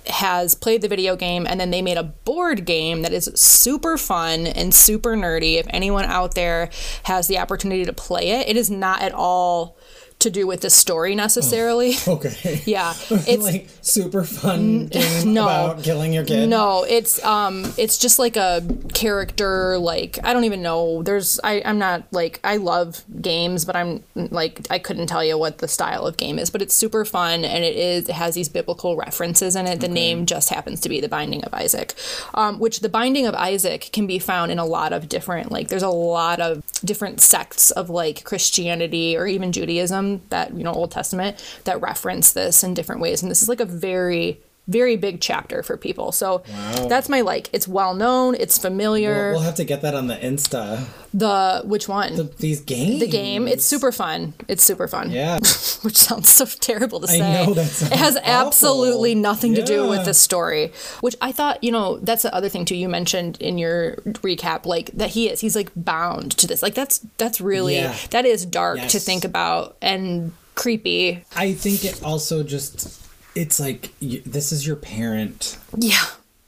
has 0.07 0.53
played 0.53 0.81
the 0.81 0.87
video 0.87 1.15
game 1.15 1.47
and 1.47 1.59
then 1.59 1.71
they 1.71 1.81
made 1.81 1.97
a 1.97 2.03
board 2.03 2.65
game 2.65 3.01
that 3.01 3.11
is 3.11 3.31
super 3.35 3.97
fun 3.97 4.45
and 4.45 4.73
super 4.73 5.15
nerdy. 5.15 5.55
If 5.55 5.65
anyone 5.69 6.05
out 6.05 6.35
there 6.35 6.69
has 7.03 7.27
the 7.27 7.39
opportunity 7.39 7.85
to 7.85 7.93
play 7.93 8.29
it, 8.29 8.47
it 8.47 8.55
is 8.55 8.69
not 8.69 9.01
at 9.01 9.13
all 9.13 9.77
to 10.21 10.29
do 10.29 10.47
with 10.47 10.62
the 10.62 10.69
story 10.69 11.15
necessarily. 11.15 11.95
Okay. 12.07 12.62
Yeah. 12.71 12.93
It's 13.27 13.43
like 13.43 13.69
super 13.81 14.23
fun 14.23 14.88
game 14.88 15.34
no. 15.34 15.43
about 15.43 15.84
killing 15.84 16.13
your 16.13 16.23
kid. 16.25 16.47
No, 16.47 16.84
it's 16.84 17.23
um 17.23 17.71
it's 17.77 17.97
just 17.97 18.19
like 18.19 18.36
a 18.38 18.62
character 18.93 19.77
like 19.77 20.19
I 20.23 20.34
don't 20.34 20.43
even 20.43 20.62
know. 20.62 21.03
There's 21.03 21.39
I 21.43 21.62
I'm 21.65 21.79
not 21.79 22.03
like 22.12 22.39
I 22.43 22.57
love 22.57 23.03
games, 23.21 23.65
but 23.65 23.75
I'm 23.75 24.03
like 24.15 24.62
I 24.69 24.79
couldn't 24.79 25.07
tell 25.07 25.23
you 25.23 25.38
what 25.38 25.57
the 25.60 25.67
style 25.67 26.05
of 26.05 26.17
game 26.17 26.39
is, 26.39 26.49
but 26.49 26.62
it's 26.62 26.75
super 26.75 27.03
fun 27.05 27.43
and 27.45 27.63
it 27.63 27.75
is 27.75 28.10
it 28.10 28.15
has 28.15 28.36
these 28.36 28.49
biblical 28.49 28.95
references 28.95 29.55
in 29.55 29.67
it. 29.67 29.79
The 29.79 29.88
name 29.88 30.25
just 30.25 30.49
happens 30.49 30.79
to 30.81 30.89
be 30.89 31.01
The 31.01 31.10
Binding 31.10 31.43
of 31.43 31.53
Isaac. 31.53 31.93
Um 32.34 32.60
which 32.60 32.79
The 32.81 32.89
Binding 32.89 33.25
of 33.27 33.36
Isaac 33.36 33.89
can 33.91 34.07
be 34.07 34.19
found 34.19 34.51
in 34.51 34.60
a 34.60 34.65
lot 34.65 34.93
of 34.93 35.10
different 35.10 35.51
like 35.51 35.67
there's 35.69 35.84
a 35.84 35.89
lot 35.89 36.39
of 36.39 36.63
different 36.83 37.21
sects 37.21 37.71
of 37.71 37.89
like 37.89 38.23
Christianity 38.23 39.15
or 39.17 39.27
even 39.27 39.51
Judaism 39.51 40.21
that 40.29 40.53
you 40.53 40.63
know 40.63 40.73
Old 40.73 40.91
Testament 40.91 41.43
that 41.63 41.81
reference 41.81 42.33
this 42.33 42.63
in 42.63 42.73
different 42.73 43.01
ways. 43.01 43.21
And 43.21 43.31
this 43.31 43.41
is 43.41 43.49
like 43.49 43.59
a 43.59 43.65
very 43.65 44.39
very 44.67 44.95
big 44.95 45.19
chapter 45.21 45.63
for 45.63 45.76
people. 45.76 46.12
So 46.12 46.43
Wow. 46.50 46.88
that's 46.88 47.10
my 47.10 47.21
like. 47.21 47.50
It's 47.52 47.67
well 47.67 47.93
known. 47.93 48.36
It's 48.36 48.58
familiar. 48.58 49.32
We'll, 49.32 49.39
we'll 49.39 49.41
have 49.41 49.56
to 49.56 49.63
get 49.65 49.82
that 49.82 49.93
on 49.95 50.08
the 50.08 50.15
Insta. 50.15 50.86
the 51.13 51.62
which 51.65 51.88
one? 51.89 52.15
The, 52.15 52.24
These 52.24 52.62
games. 52.62 53.00
The 53.00 53.08
game. 53.08 53.47
It's 53.47 53.65
super 53.65 53.91
fun. 53.91 54.34
It's 54.47 54.63
super 54.63 54.88
fun. 54.88 55.12
Yeah. 55.12 55.36
Which 55.82 55.97
sounds 55.97 56.30
so 56.30 56.45
terrible 56.45 57.00
to 57.02 57.08
say. 57.08 57.21
I 57.21 57.45
know, 57.45 57.54
that 57.56 57.67
sounds 57.67 57.91
it 57.91 57.97
has 57.97 58.15
awful. 58.17 58.30
absolutely 58.30 59.15
nothing 59.15 59.56
to 59.56 59.63
do 59.63 59.88
with 59.89 60.00
Yeah. 60.00 60.04
the 60.06 60.13
story. 60.13 60.71
Which 61.02 61.15
I 61.21 61.32
thought, 61.32 61.63
you 61.63 61.71
know, 61.71 61.97
that's 61.97 62.21
the 62.21 62.34
other 62.34 62.47
thing 62.50 62.63
too. 62.65 62.76
You 62.76 62.88
mentioned 62.88 63.41
in 63.41 63.58
your 63.58 63.95
recap, 64.24 64.65
like 64.65 64.91
that 64.91 65.10
he 65.10 65.28
is. 65.28 65.41
He's 65.41 65.56
like 65.56 65.71
bound 65.76 66.38
to 66.38 66.47
this. 66.47 66.62
Like 66.62 66.76
that's 66.76 67.00
that's 67.17 67.41
really 67.41 67.76
Yeah. 67.76 67.95
that 68.12 68.26
is 68.26 68.45
dark 68.45 68.80
to 68.89 69.00
think 69.00 69.26
about 69.26 69.76
and 69.82 70.32
creepy. 70.56 71.24
I 71.36 71.54
think 71.54 71.84
it 71.84 72.02
also 72.04 72.43
just 72.43 73.00
it's 73.35 73.59
like 73.59 73.93
you, 73.99 74.21
this 74.25 74.51
is 74.51 74.65
your 74.65 74.75
parent. 74.75 75.57
Yeah. 75.77 76.03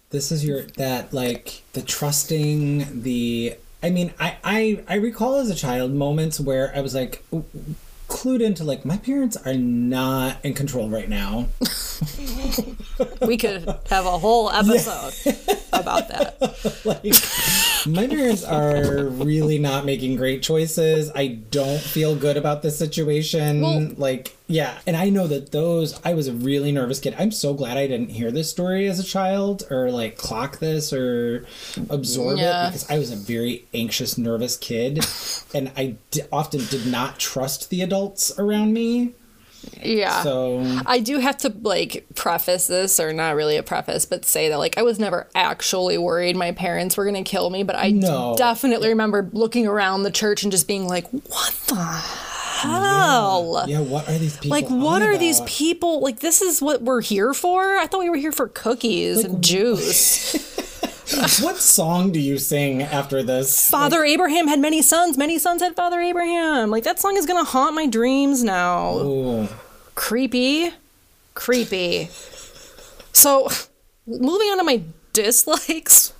This 0.09 0.31
is 0.31 0.45
your 0.45 0.63
that 0.77 1.13
like 1.13 1.63
the 1.73 1.81
trusting 1.81 3.01
the. 3.03 3.55
I 3.81 3.89
mean, 3.89 4.13
I 4.19 4.37
I 4.43 4.83
I 4.87 4.95
recall 4.95 5.35
as 5.35 5.49
a 5.49 5.55
child 5.55 5.91
moments 5.93 6.39
where 6.39 6.71
I 6.75 6.81
was 6.81 6.93
like 6.95 7.23
clued 8.07 8.41
into 8.41 8.63
like 8.63 8.85
my 8.85 8.97
parents 8.97 9.35
are 9.37 9.55
not 9.55 10.37
in 10.43 10.53
control 10.53 10.89
right 10.89 11.09
now. 11.09 11.47
We 13.25 13.37
could 13.37 13.67
have 13.89 14.05
a 14.05 14.19
whole 14.19 14.51
episode 14.51 15.13
about 15.71 16.09
that. 16.09 16.81
like 16.85 17.87
my 17.87 18.07
parents 18.07 18.43
are 18.43 19.05
really 19.05 19.57
not 19.57 19.85
making 19.85 20.17
great 20.17 20.43
choices. 20.43 21.09
I 21.15 21.27
don't 21.49 21.79
feel 21.81 22.15
good 22.15 22.37
about 22.37 22.61
this 22.61 22.77
situation. 22.77 23.61
Well- 23.61 23.91
like 23.97 24.35
yeah, 24.47 24.77
and 24.85 24.95
I 24.97 25.09
know 25.09 25.25
that 25.27 25.51
those 25.51 25.99
I 26.05 26.13
was 26.13 26.27
a 26.27 26.33
really 26.33 26.71
nervous 26.71 26.99
kid. 26.99 27.15
I'm 27.17 27.31
so 27.31 27.53
glad 27.53 27.77
I 27.77 27.87
didn't 27.87 28.09
hear 28.09 28.29
this 28.31 28.49
story 28.49 28.87
as 28.87 28.99
a 28.99 29.03
child 29.03 29.63
or 29.71 29.89
like 29.91 30.17
clock 30.17 30.59
this 30.59 30.91
or 30.93 31.45
absorb 31.89 32.37
Yeah. 32.37 32.65
it 32.67 32.71
because 32.71 32.89
I 32.89 32.97
was 32.99 33.11
a 33.11 33.15
very 33.15 33.65
anxious, 33.73 34.17
nervous 34.17 34.57
kid 34.57 35.05
and 35.53 35.71
I 35.77 35.95
d- 36.11 36.21
often 36.31 36.65
did 36.65 36.85
not 36.85 37.19
trust 37.19 37.69
the 37.69 37.81
adults 37.81 38.37
around 38.37 38.73
me. 38.73 39.13
Yeah. 39.81 40.23
So 40.23 40.59
I 40.85 40.99
do 40.99 41.19
have 41.19 41.37
to 41.37 41.53
like 41.61 42.05
preface 42.15 42.67
this, 42.67 42.99
or 42.99 43.13
not 43.13 43.35
really 43.37 43.55
a 43.55 43.63
preface, 43.63 44.05
but 44.05 44.25
say 44.25 44.49
that 44.49 44.57
like 44.59 44.77
I 44.77 44.81
was 44.81 44.99
never 44.99 45.29
actually 45.35 45.97
worried 45.97 46.35
my 46.35 46.51
parents 46.51 46.97
were 46.97 47.05
gonna 47.05 47.23
kill 47.23 47.49
me, 47.49 47.63
but 47.63 47.77
I 47.77 47.91
No. 47.91 48.35
definitely 48.37 48.89
remember 48.89 49.29
looking 49.31 49.65
around 49.65 50.03
the 50.03 50.11
church 50.11 50.43
and 50.43 50.51
just 50.51 50.67
being 50.67 50.85
like, 50.85 51.07
"What 51.11 51.53
the 51.67 51.75
hell? 52.63 53.65
yeah, 53.67 53.79
what 53.79 54.07
are 54.09 54.17
these 54.17 54.37
people? 54.37 54.49
Like, 54.49 54.67
what 54.67 55.01
are 55.01 55.17
these 55.17 55.41
people? 55.41 56.01
Like, 56.01 56.19
this 56.19 56.41
is 56.41 56.61
what 56.61 56.81
we're 56.81 57.01
here 57.01 57.33
for? 57.33 57.77
I 57.77 57.87
thought 57.87 57.99
we 57.99 58.09
were 58.09 58.17
here 58.17 58.31
for 58.31 58.47
cookies 58.47 59.23
and 59.23 59.43
juice. 59.43 60.33
what 61.41 61.57
song 61.57 62.11
do 62.11 62.19
you 62.19 62.37
sing 62.37 62.81
after 62.81 63.21
this? 63.21 63.69
Father 63.69 64.03
Abraham 64.03 64.47
had 64.47 64.59
many 64.59 64.81
sons. 64.81 65.17
Many 65.17 65.37
sons 65.37 65.61
had 65.61 65.75
Father 65.75 65.99
Abraham. 65.99 66.69
Like, 66.71 66.83
that 66.83 66.99
song 66.99 67.17
is 67.17 67.25
gonna 67.25 67.43
haunt 67.43 67.75
my 67.75 67.87
dreams 67.87 68.43
now. 68.43 68.97
Ooh. 68.99 69.47
creepy 69.95 70.71
creepy 71.35 72.07
so 73.11 73.47
moving 74.05 74.47
on 74.49 74.57
to 74.57 74.63
my 74.63 74.81
dislikes 75.13 76.12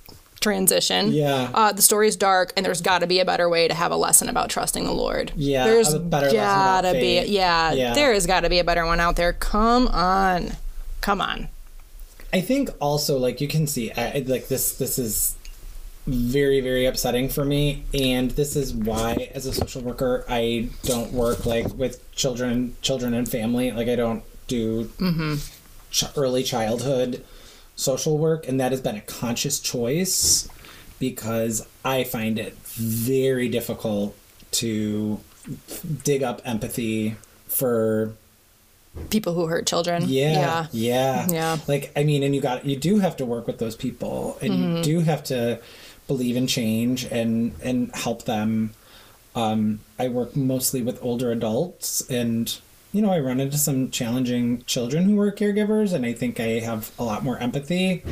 transition. 0.44 1.10
Yeah. 1.10 1.50
uh, 1.54 1.72
the 1.72 1.82
story 1.82 2.06
is 2.06 2.16
dark 2.16 2.52
and 2.56 2.64
there's 2.64 2.80
got 2.82 2.98
to 3.00 3.06
be 3.06 3.18
a 3.18 3.24
better 3.24 3.48
way 3.48 3.66
to 3.66 3.74
have 3.74 3.90
a 3.90 3.96
lesson 3.96 4.28
about 4.28 4.50
trusting 4.50 4.84
the 4.84 4.92
lord. 4.92 5.32
Yeah, 5.34 5.64
there's 5.64 5.92
a 5.92 5.98
better 5.98 6.26
lesson 6.26 6.38
about 6.38 6.82
gotta 6.84 6.92
be 7.00 7.20
yeah, 7.26 7.72
Yeah. 7.72 7.94
there 7.94 8.12
has 8.12 8.26
got 8.26 8.40
to 8.40 8.50
be 8.50 8.58
a 8.58 8.64
better 8.64 8.84
one 8.84 9.00
out 9.00 9.16
there. 9.16 9.32
Come 9.32 9.88
on. 9.88 10.52
Come 11.00 11.20
on. 11.20 11.48
I 12.32 12.40
think 12.42 12.70
also 12.80 13.16
like 13.18 13.40
you 13.40 13.48
can 13.48 13.66
see 13.66 13.90
I, 13.92 14.22
like 14.26 14.48
this 14.48 14.76
this 14.76 14.98
is 14.98 15.36
very 16.06 16.60
very 16.60 16.84
upsetting 16.84 17.30
for 17.30 17.44
me 17.46 17.84
and 17.94 18.30
this 18.32 18.56
is 18.56 18.74
why 18.74 19.30
as 19.34 19.46
a 19.46 19.54
social 19.54 19.80
worker 19.80 20.22
i 20.28 20.68
don't 20.82 21.10
work 21.14 21.46
like 21.46 21.66
with 21.74 21.94
children 22.12 22.76
children 22.82 23.14
and 23.14 23.26
family. 23.30 23.70
Like 23.72 23.88
i 23.88 23.96
don't 23.96 24.22
do 24.46 24.90
ch- 25.90 26.04
early 26.16 26.42
childhood 26.42 27.24
social 27.76 28.16
work 28.18 28.46
and 28.48 28.58
that 28.60 28.70
has 28.72 28.80
been 28.80 28.96
a 28.96 29.00
conscious 29.02 29.58
choice 29.60 30.48
because 31.00 31.66
i 31.84 32.04
find 32.04 32.38
it 32.38 32.56
very 32.76 33.48
difficult 33.48 34.16
to 34.52 35.20
dig 36.04 36.22
up 36.22 36.40
empathy 36.44 37.16
for 37.48 38.12
People 39.10 39.34
who 39.34 39.46
hurt 39.48 39.66
children. 39.66 40.04
yeah, 40.06 40.68
yeah, 40.70 41.26
Yeah. 41.28 41.58
Like, 41.66 41.90
I 41.96 42.04
mean, 42.04 42.22
and 42.22 42.32
you 42.32 42.40
got 42.40 42.64
you 42.64 42.76
do 42.76 43.00
have 43.00 43.16
to 43.16 43.26
work 43.26 43.44
with 43.48 43.58
those 43.58 43.74
people, 43.74 44.38
and 44.40 44.52
Mm-hmm. 44.52 44.76
you 44.76 44.82
do 44.84 45.00
have 45.00 45.24
to 45.24 45.58
believe 46.06 46.36
in 46.36 46.46
change 46.46 47.02
and 47.06 47.54
and 47.60 47.90
help 47.92 48.24
them. 48.24 48.70
Um, 49.34 49.80
I 49.98 50.06
work 50.06 50.36
mostly 50.36 50.80
with 50.80 51.02
older 51.02 51.32
adults, 51.32 52.08
and 52.08 52.56
you 52.94 53.02
know, 53.02 53.10
I 53.12 53.18
run 53.18 53.40
into 53.40 53.58
some 53.58 53.90
challenging 53.90 54.62
children 54.64 55.04
who 55.04 55.20
are 55.20 55.30
caregivers, 55.32 55.92
and 55.92 56.06
I 56.06 56.12
think 56.14 56.38
I 56.40 56.60
have 56.60 56.92
a 56.98 57.04
lot 57.04 57.22
more 57.24 57.36
empathy. 57.38 58.02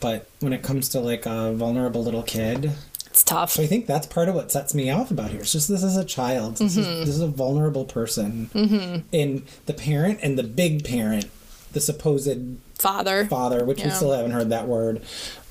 But 0.00 0.28
when 0.40 0.52
it 0.52 0.62
comes 0.62 0.88
to 0.90 1.00
like 1.00 1.24
a 1.26 1.52
vulnerable 1.54 2.02
little 2.04 2.22
kid, 2.22 2.72
It's 3.06 3.22
tough. 3.22 3.52
so 3.52 3.62
I 3.62 3.66
think 3.66 3.86
that's 3.86 4.06
part 4.06 4.28
of 4.28 4.34
what 4.34 4.52
sets 4.52 4.74
me 4.74 4.90
off 4.90 5.10
about 5.10 5.30
here. 5.30 5.40
It's 5.40 5.52
just 5.52 5.68
this 5.68 5.82
is 5.82 5.96
a 5.96 6.04
child. 6.04 6.56
This, 6.58 6.76
Mm-hmm. 6.76 6.90
is, 7.02 7.06
this 7.06 7.14
is 7.14 7.20
a 7.22 7.28
vulnerable 7.28 7.84
person. 7.86 8.50
Mm-hmm. 8.52 9.06
And 9.12 9.42
the 9.64 9.72
parent 9.72 10.18
and 10.22 10.36
the 10.38 10.42
big 10.42 10.84
parent, 10.84 11.26
the 11.72 11.80
supposed 11.80 12.36
Father. 12.78 13.24
father, 13.26 13.64
which 13.64 13.82
we 13.82 13.88
still 13.90 14.12
haven't 14.12 14.32
heard 14.32 14.50
that 14.50 14.66
word, 14.68 15.02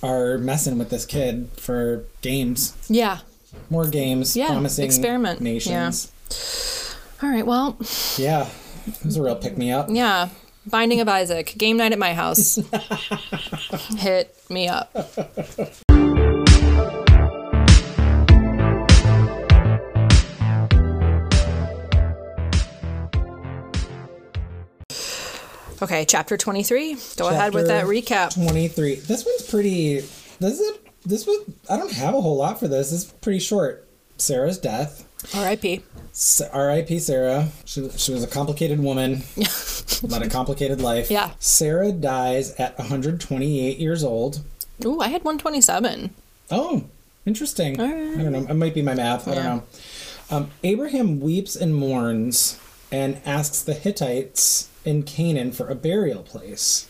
are 0.04 0.38
messing 0.38 0.78
with 0.78 0.90
this 0.92 1.06
kid 1.06 1.50
for 1.58 2.04
games. 2.22 2.76
Yeah. 2.88 3.20
More 3.70 3.88
games. 3.88 4.36
Yeah, 4.36 4.48
Promising 4.48 4.86
experiment. 4.86 5.40
nations. 5.42 6.12
All 7.24 7.30
right. 7.30 7.46
Well, 7.48 7.78
Yeah. 8.18 8.50
It 8.88 9.04
was 9.06 9.18
a 9.18 9.22
real 9.24 9.36
pick 9.36 9.58
me 9.58 9.72
up. 9.72 9.88
yeah. 9.90 10.30
Binding 10.68 11.00
of 11.00 11.08
Isaac. 11.08 11.54
Game 11.58 11.78
night 11.78 11.92
at 11.92 12.00
my 12.00 12.14
house. 12.16 12.56
Hit 13.98 14.36
me 14.50 14.68
up. 14.68 14.92
Okay, 25.82 26.06
chapter 26.06 26.38
23. 26.38 26.98
Go 27.18 27.28
ahead 27.28 27.54
with 27.54 27.68
that 27.68 27.86
recap. 27.86 28.34
23. 28.34 28.96
This 28.96 29.26
one's 29.26 29.42
pretty. 29.50 30.00
This 30.40 30.60
is. 30.60 30.78
This 31.04 31.28
was. 31.28 31.48
I 31.70 31.78
don't 31.78 31.92
have 31.92 32.16
a 32.16 32.22
whole 32.22 32.38
lot 32.38 32.60
for 32.60 32.68
this. 32.68 32.92
It's 32.92 33.06
pretty 33.06 33.40
short. 33.40 33.88
Sarah's 34.18 34.58
death. 34.58 35.08
R.I.P. 35.34 35.82
S- 36.12 36.42
R.I.P. 36.54 37.00
Sarah. 37.00 37.50
She, 37.66 37.90
she 37.92 38.14
was 38.14 38.24
a 38.24 38.28
complicated 38.28 38.80
woman. 38.80 39.24
Led 40.04 40.22
a 40.22 40.30
complicated 40.30 40.82
life. 40.82 41.10
Yeah. 41.10 41.32
Sarah 41.40 41.92
dies 41.92 42.52
at 42.56 42.78
128 42.78 43.78
years 43.78 44.04
old. 44.04 44.42
Ooh, 44.84 45.00
I 45.00 45.08
had 45.08 45.24
127. 45.24 46.14
Oh, 46.52 46.84
interesting. 47.26 47.80
I 47.80 47.88
don't 48.22 48.32
know. 48.32 48.46
It 48.50 48.54
might 48.54 48.74
be 48.74 48.82
my 48.82 48.94
math. 48.94 49.28
I 49.28 49.36
don't 49.36 49.44
know. 49.46 49.64
Um, 50.30 50.52
Abraham 50.64 51.20
weeps 51.20 51.56
and 51.56 51.76
mourns 51.76 52.60
and 52.92 53.22
asks 53.26 53.62
the 53.62 53.74
Hittites 53.74 54.70
in 54.84 55.04
Canaan 55.04 55.52
for 55.52 55.68
a 55.70 55.76
burial 55.76 56.24
place. 56.24 56.88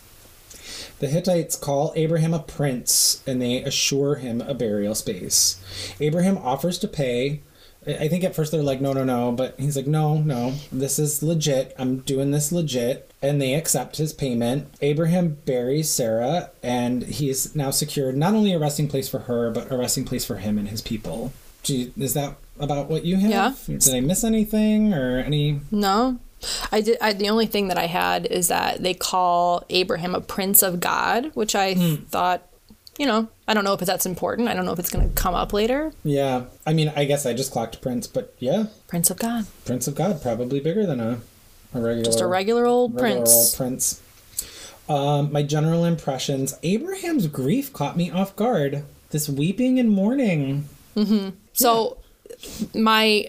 The 0.98 1.08
Hittites 1.08 1.56
call 1.56 1.92
Abraham 1.96 2.32
a 2.34 2.38
prince 2.38 3.22
and 3.26 3.40
they 3.40 3.62
assure 3.62 4.16
him 4.16 4.40
a 4.40 4.54
burial 4.54 4.94
space. 4.94 5.62
Abraham 6.00 6.38
offers 6.38 6.78
to 6.78 6.88
pay. 6.88 7.40
I 7.86 8.08
think 8.08 8.24
at 8.24 8.34
first 8.34 8.52
they're 8.52 8.62
like, 8.62 8.80
no, 8.80 8.92
no, 8.92 9.04
no. 9.04 9.32
But 9.32 9.58
he's 9.58 9.76
like, 9.76 9.86
no, 9.86 10.18
no, 10.18 10.54
this 10.72 10.98
is 10.98 11.22
legit. 11.22 11.74
I'm 11.78 11.98
doing 11.98 12.30
this 12.30 12.50
legit. 12.50 13.12
And 13.22 13.40
they 13.40 13.54
accept 13.54 13.96
his 13.96 14.12
payment. 14.12 14.68
Abraham 14.82 15.38
buries 15.46 15.90
Sarah 15.90 16.50
and 16.62 17.02
he's 17.02 17.54
now 17.54 17.70
secured 17.70 18.16
not 18.16 18.34
only 18.34 18.52
a 18.52 18.58
resting 18.58 18.88
place 18.88 19.08
for 19.08 19.20
her, 19.20 19.50
but 19.50 19.70
a 19.70 19.76
resting 19.76 20.04
place 20.04 20.24
for 20.24 20.36
him 20.36 20.58
and 20.58 20.68
his 20.68 20.82
people. 20.82 21.32
Is 21.68 22.14
that 22.14 22.36
about 22.58 22.88
what 22.88 23.04
you 23.04 23.16
have? 23.16 23.30
Yeah. 23.66 23.78
Did 23.78 23.94
I 23.94 24.00
miss 24.00 24.22
anything 24.22 24.94
or 24.94 25.18
any? 25.18 25.60
No. 25.70 26.18
I 26.70 26.80
did 26.80 26.98
I, 27.00 27.12
the 27.12 27.30
only 27.30 27.46
thing 27.46 27.68
that 27.68 27.78
I 27.78 27.86
had 27.86 28.26
is 28.26 28.48
that 28.48 28.82
they 28.82 28.94
call 28.94 29.64
Abraham 29.70 30.14
a 30.14 30.20
prince 30.20 30.62
of 30.62 30.80
God, 30.80 31.30
which 31.34 31.54
I 31.54 31.74
hmm. 31.74 31.94
thought, 32.04 32.46
you 32.98 33.06
know, 33.06 33.28
I 33.46 33.54
don't 33.54 33.64
know 33.64 33.74
if 33.74 33.80
that's 33.80 34.06
important. 34.06 34.48
I 34.48 34.54
don't 34.54 34.64
know 34.64 34.72
if 34.72 34.78
it's 34.78 34.90
going 34.90 35.08
to 35.08 35.14
come 35.14 35.34
up 35.34 35.52
later. 35.52 35.92
Yeah. 36.04 36.44
I 36.66 36.72
mean, 36.72 36.92
I 36.96 37.04
guess 37.04 37.26
I 37.26 37.34
just 37.34 37.52
clocked 37.52 37.80
Prince, 37.80 38.06
but 38.06 38.34
yeah, 38.38 38.66
Prince 38.88 39.10
of 39.10 39.18
God. 39.18 39.46
Prince 39.64 39.86
of 39.86 39.94
God, 39.94 40.22
probably 40.22 40.60
bigger 40.60 40.86
than 40.86 41.00
a, 41.00 41.20
a 41.74 41.80
regular. 41.80 42.04
Just 42.04 42.20
a 42.20 42.26
regular 42.26 42.66
old 42.66 42.94
regular 42.94 43.16
prince. 43.16 43.32
old 43.32 43.56
prince. 43.56 44.02
Um, 44.88 45.32
my 45.32 45.42
general 45.42 45.84
impressions. 45.84 46.54
Abraham's 46.62 47.26
grief 47.26 47.72
caught 47.72 47.96
me 47.96 48.10
off 48.10 48.36
guard. 48.36 48.84
This 49.10 49.28
weeping 49.28 49.78
and 49.78 49.90
mourning. 49.90 50.68
So 51.52 51.98
my 52.74 53.28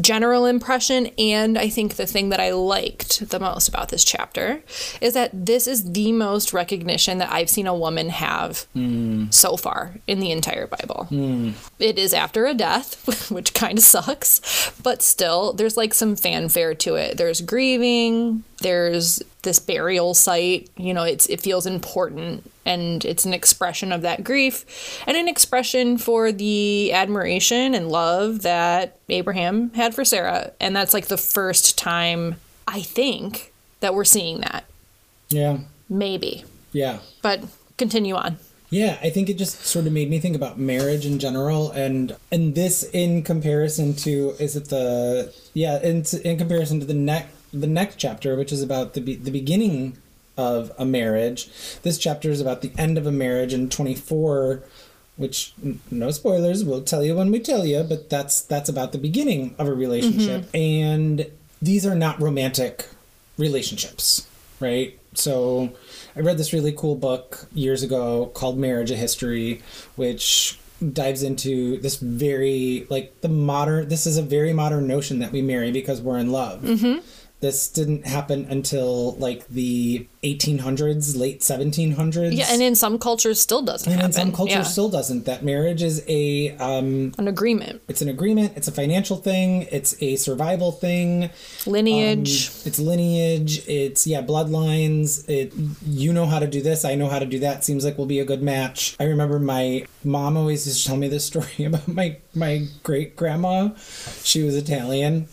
general 0.00 0.44
impression 0.46 1.06
and 1.18 1.58
I 1.58 1.68
think 1.68 1.96
the 1.96 2.06
thing 2.06 2.28
that 2.28 2.40
I 2.40 2.50
liked 2.52 3.30
the 3.30 3.40
most 3.40 3.68
about 3.68 3.88
this 3.88 4.04
chapter 4.04 4.62
is 5.00 5.14
that 5.14 5.30
this 5.32 5.66
is 5.66 5.92
the 5.92 6.12
most 6.12 6.52
recognition 6.52 7.18
that 7.18 7.32
I've 7.32 7.48
seen 7.48 7.66
a 7.66 7.74
woman 7.74 8.10
have 8.10 8.66
so 9.30 9.56
far 9.56 9.94
in 10.06 10.20
the 10.20 10.30
entire 10.30 10.66
Bible. 10.66 11.08
It 11.78 11.98
is 11.98 12.12
after 12.12 12.46
a 12.46 12.54
death, 12.54 13.30
which 13.30 13.54
kind 13.54 13.78
of 13.78 13.84
sucks, 13.84 14.72
but 14.82 15.02
still 15.02 15.52
there's 15.54 15.76
like 15.76 15.94
some 15.94 16.16
fanfare 16.16 16.74
to 16.74 16.94
it. 16.96 17.16
There's 17.16 17.40
grieving, 17.40 18.44
there's 18.60 19.22
this 19.42 19.58
burial 19.58 20.14
site, 20.14 20.68
you 20.76 20.92
know, 20.92 21.04
it's 21.04 21.26
it 21.26 21.40
feels 21.40 21.64
important 21.66 22.50
and 22.66 23.04
it's 23.04 23.24
an 23.24 23.32
expression 23.32 23.92
of 23.92 24.02
that 24.02 24.22
grief 24.22 25.02
and 25.06 25.16
an 25.16 25.26
expression 25.26 25.96
for 25.96 26.30
the 26.30 26.92
admiration 26.92 27.74
and 27.74 27.88
love 27.88 28.42
that 28.42 28.98
Abraham 29.08 29.70
had 29.78 29.94
for 29.94 30.04
Sarah. 30.04 30.52
And 30.60 30.76
that's 30.76 30.92
like 30.92 31.06
the 31.08 31.16
first 31.16 31.78
time 31.78 32.36
I 32.66 32.82
think 32.82 33.52
that 33.80 33.94
we're 33.94 34.04
seeing 34.04 34.40
that. 34.40 34.64
Yeah. 35.30 35.58
Maybe. 35.88 36.44
Yeah. 36.72 36.98
But 37.22 37.42
continue 37.78 38.14
on. 38.14 38.38
Yeah, 38.70 38.98
I 39.02 39.08
think 39.08 39.30
it 39.30 39.38
just 39.38 39.64
sort 39.64 39.86
of 39.86 39.92
made 39.92 40.10
me 40.10 40.18
think 40.18 40.36
about 40.36 40.58
marriage 40.58 41.06
in 41.06 41.18
general, 41.18 41.70
and 41.70 42.14
and 42.30 42.54
this 42.54 42.82
in 42.82 43.22
comparison 43.22 43.94
to 43.94 44.34
is 44.38 44.56
it 44.56 44.66
the 44.66 45.34
yeah 45.54 45.80
in 45.80 46.04
in 46.22 46.36
comparison 46.36 46.78
to 46.80 46.84
the 46.84 46.92
next 46.92 47.28
the 47.50 47.66
next 47.66 47.96
chapter, 47.96 48.36
which 48.36 48.52
is 48.52 48.62
about 48.62 48.92
the 48.92 49.00
be, 49.00 49.14
the 49.14 49.30
beginning 49.30 49.96
of 50.36 50.70
a 50.78 50.84
marriage. 50.84 51.48
This 51.82 51.96
chapter 51.96 52.30
is 52.30 52.42
about 52.42 52.60
the 52.60 52.70
end 52.76 52.98
of 52.98 53.06
a 53.06 53.12
marriage, 53.12 53.54
and 53.54 53.72
twenty 53.72 53.94
four, 53.94 54.62
which 55.18 55.52
n- 55.62 55.80
no 55.90 56.10
spoilers, 56.10 56.64
we'll 56.64 56.82
tell 56.82 57.04
you 57.04 57.14
when 57.14 57.30
we 57.30 57.40
tell 57.40 57.66
you, 57.66 57.82
but 57.82 58.08
that's 58.08 58.40
that's 58.40 58.70
about 58.70 58.92
the 58.92 58.98
beginning 58.98 59.54
of 59.58 59.68
a 59.68 59.74
relationship, 59.74 60.42
mm-hmm. 60.46 60.56
and 60.56 61.30
these 61.60 61.84
are 61.84 61.94
not 61.94 62.18
romantic 62.20 62.88
relationships, 63.36 64.26
right? 64.60 64.98
So 65.14 65.74
I 66.16 66.20
read 66.20 66.38
this 66.38 66.52
really 66.52 66.72
cool 66.72 66.94
book 66.94 67.46
years 67.52 67.82
ago 67.82 68.30
called 68.34 68.58
Marriage 68.58 68.90
a 68.90 68.96
History, 68.96 69.62
which 69.96 70.58
dives 70.92 71.24
into 71.24 71.80
this 71.80 71.96
very 71.96 72.86
like 72.88 73.20
the 73.20 73.28
modern 73.28 73.88
this 73.88 74.06
is 74.06 74.16
a 74.16 74.22
very 74.22 74.52
modern 74.52 74.86
notion 74.86 75.18
that 75.18 75.32
we 75.32 75.42
marry 75.42 75.72
because 75.72 76.00
we're 76.00 76.18
in 76.18 76.30
love. 76.30 76.62
Mm-hmm. 76.62 77.00
This 77.40 77.68
didn't 77.68 78.04
happen 78.04 78.46
until 78.50 79.12
like 79.16 79.46
the 79.48 80.08
1800s, 80.24 81.16
late 81.16 81.40
1700s. 81.40 82.34
Yeah, 82.36 82.46
and 82.50 82.60
in 82.60 82.74
some 82.74 82.98
cultures 82.98 83.40
still 83.40 83.62
doesn't 83.62 83.86
And 83.90 84.00
happen. 84.00 84.06
in 84.10 84.12
some 84.12 84.32
cultures 84.32 84.56
Yeah. 84.56 84.62
still 84.64 84.88
doesn't. 84.88 85.24
That 85.26 85.44
marriage 85.44 85.80
is 85.82 86.02
a 86.08 86.50
um, 86.56 87.12
an 87.16 87.28
agreement, 87.28 87.82
it's 87.86 88.02
an 88.02 88.08
agreement, 88.08 88.54
it's 88.56 88.66
a 88.66 88.72
financial 88.72 89.16
thing, 89.16 89.68
it's 89.70 89.94
a 90.02 90.16
survival 90.16 90.72
thing. 90.72 91.30
lineage. 91.64 92.50
It's 92.64 92.78
lineage. 92.80 93.66
It's 93.68 94.06
yeah, 94.06 94.22
bloodlines. 94.22 95.28
It 95.28 95.52
you 95.86 96.12
know 96.12 96.26
how 96.26 96.40
to 96.40 96.46
do 96.46 96.60
this. 96.60 96.84
I 96.84 96.96
know 96.96 97.08
how 97.08 97.18
to 97.20 97.26
do 97.26 97.38
that. 97.40 97.64
Seems 97.64 97.84
like 97.84 97.96
we'll 97.98 98.06
be 98.08 98.18
a 98.18 98.24
good 98.24 98.42
match. 98.42 98.96
I 98.98 99.04
remember 99.04 99.38
my 99.38 99.86
mom 100.02 100.36
always 100.36 100.66
used 100.66 100.82
to 100.82 100.88
tell 100.88 100.96
me 100.96 101.08
this 101.08 101.24
story 101.32 101.64
about 101.64 101.86
my 101.86 102.16
my 102.34 102.66
great 102.82 103.14
grandma. 103.16 103.70
She 104.24 104.42
was 104.42 104.56
Italian, 104.56 105.28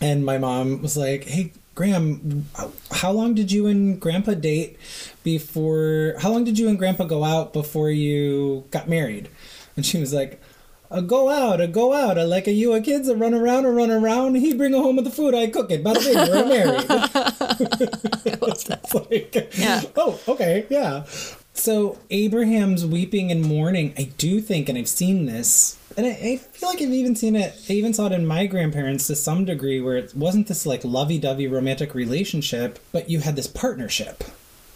and 0.00 0.24
my 0.24 0.38
mom 0.38 0.82
was 0.82 0.96
like, 0.96 1.24
"Hey, 1.24 1.52
Graham, 1.74 2.46
how 2.90 3.12
long 3.12 3.34
did 3.34 3.52
you 3.52 3.66
and 3.66 4.00
Grandpa 4.00 4.34
date 4.34 4.76
before? 5.22 6.14
How 6.18 6.30
long 6.30 6.44
did 6.44 6.58
you 6.58 6.68
and 6.68 6.78
Grandpa 6.78 7.04
go 7.04 7.24
out 7.24 7.52
before 7.52 7.90
you 7.90 8.64
got 8.70 8.88
married?" 8.88 9.28
And 9.76 9.84
she 9.86 9.98
was 9.98 10.12
like. 10.12 10.40
A 10.92 11.00
go 11.02 11.28
out, 11.28 11.60
a 11.60 11.68
go 11.68 11.92
out. 11.92 12.18
I 12.18 12.24
like 12.24 12.48
a 12.48 12.50
you 12.50 12.72
a 12.72 12.80
kids 12.80 13.06
a 13.06 13.14
run 13.14 13.32
around, 13.32 13.64
a 13.64 13.70
run 13.70 13.92
around. 13.92 14.34
He 14.34 14.52
bring 14.54 14.74
a 14.74 14.78
home 14.78 14.96
with 14.96 15.04
the 15.04 15.10
food, 15.12 15.36
I 15.36 15.46
cook 15.46 15.70
it. 15.70 15.84
Bada 15.84 16.02
bing, 16.02 16.16
we're 16.28 16.46
married. 18.26 18.40
It's 18.42 18.94
like, 18.94 19.56
Yeah. 19.56 19.82
Oh, 19.94 20.18
okay, 20.26 20.66
yeah. 20.68 21.04
So 21.54 21.96
Abraham's 22.10 22.84
weeping 22.84 23.30
and 23.30 23.42
mourning, 23.44 23.94
I 23.96 24.10
do 24.18 24.40
think, 24.40 24.68
and 24.68 24.76
I've 24.76 24.88
seen 24.88 25.26
this, 25.26 25.78
and 25.96 26.06
I, 26.06 26.10
I 26.10 26.36
feel 26.36 26.68
like 26.68 26.80
I've 26.80 26.90
even 26.90 27.16
seen 27.16 27.36
it. 27.36 27.54
I 27.68 27.72
even 27.74 27.92
saw 27.94 28.06
it 28.06 28.12
in 28.12 28.26
my 28.26 28.46
grandparents 28.46 29.06
to 29.08 29.16
some 29.16 29.44
degree, 29.44 29.80
where 29.80 29.96
it 29.96 30.14
wasn't 30.14 30.46
this 30.46 30.66
like 30.66 30.84
lovey-dovey 30.84 31.46
romantic 31.46 31.94
relationship, 31.94 32.78
but 32.92 33.08
you 33.10 33.20
had 33.20 33.36
this 33.36 33.46
partnership. 33.46 34.24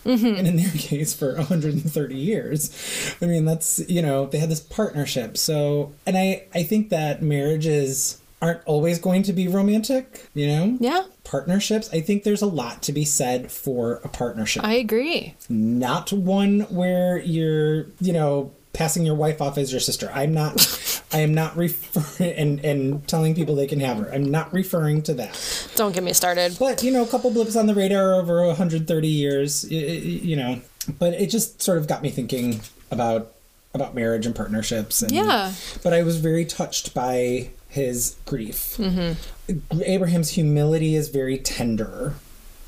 Mm-hmm. 0.05 0.37
And 0.39 0.47
in 0.47 0.57
their 0.57 0.71
case, 0.77 1.15
for 1.15 1.35
130 1.35 2.15
years, 2.15 3.17
I 3.23 3.27
mean, 3.27 3.45
that's 3.45 3.81
you 3.89 4.03
know 4.03 4.27
they 4.27 4.39
had 4.39 4.51
this 4.51 4.61
partnership. 4.61 5.37
So, 5.37 5.93
and 6.07 6.17
I 6.17 6.47
I 6.55 6.63
think 6.63 6.91
that 6.91 7.23
marriages 7.23 8.21
aren't 8.43 8.63
always 8.67 8.99
going 8.99 9.23
to 9.23 9.33
be 9.33 9.49
romantic. 9.49 10.29
You 10.35 10.47
know, 10.49 10.77
Yeah, 10.79 11.05
partnerships. 11.25 11.89
I 11.93 12.01
think 12.03 12.25
there's 12.25 12.43
a 12.43 12.47
lot 12.47 12.83
to 12.83 12.93
be 12.93 13.05
said 13.07 13.51
for 13.51 13.95
a 14.05 14.09
partnership 14.09 14.63
I 14.65 14.75
agree. 14.75 15.35
not 15.49 16.13
one 16.13 16.61
where 16.63 17.19
you're 17.19 17.87
you 18.01 18.13
know 18.13 18.53
passing 18.75 19.07
your 19.07 19.15
wife 19.15 19.41
off 19.41 19.57
as 19.57 19.71
your 19.71 19.81
sister 19.81 20.11
i'm 20.13 20.35
not 20.35 20.61
i 21.15 21.21
am 21.21 21.33
not 21.33 21.57
referring 21.57 22.33
and 22.37 22.65
and 22.65 23.09
telling 23.09 23.35
people 23.35 23.55
they 23.55 23.67
can 23.67 23.81
have 23.81 23.97
her. 23.99 24.13
I'm 24.13 24.31
not 24.31 24.53
referring 24.53 25.01
to 25.03 25.15
that. 25.15 25.69
Don't 25.77 25.95
get 25.95 26.03
me 26.03 26.13
started. 26.13 26.57
but 26.59 26.83
you 26.83 26.91
know 26.91 27.03
a 27.05 27.07
couple 27.07 27.31
blips 27.31 27.57
on 27.57 27.67
the 27.67 27.75
radar 27.75 28.15
over 28.15 28.45
130 28.47 29.09
years 29.09 29.65
you 29.71 30.37
know. 30.37 30.61
But 30.99 31.15
it 31.15 31.31
just 31.31 31.63
sort 31.63 31.79
of 31.79 31.87
got 31.89 32.03
me 32.03 32.11
thinking 32.11 32.61
about 32.91 33.33
about 33.73 33.95
marriage 33.95 34.27
and 34.27 34.35
partnerships 34.37 35.03
and 35.03 35.11
Yeah. 35.13 35.53
but 35.83 35.93
i 35.93 36.03
was 36.03 36.19
very 36.21 36.45
touched 36.45 36.95
by 36.95 37.49
his 37.69 38.15
grief. 38.25 38.79
Abraham's 39.85 40.31
humility 40.31 40.95
is 40.95 41.09
very 41.09 41.39
tender. 41.39 42.15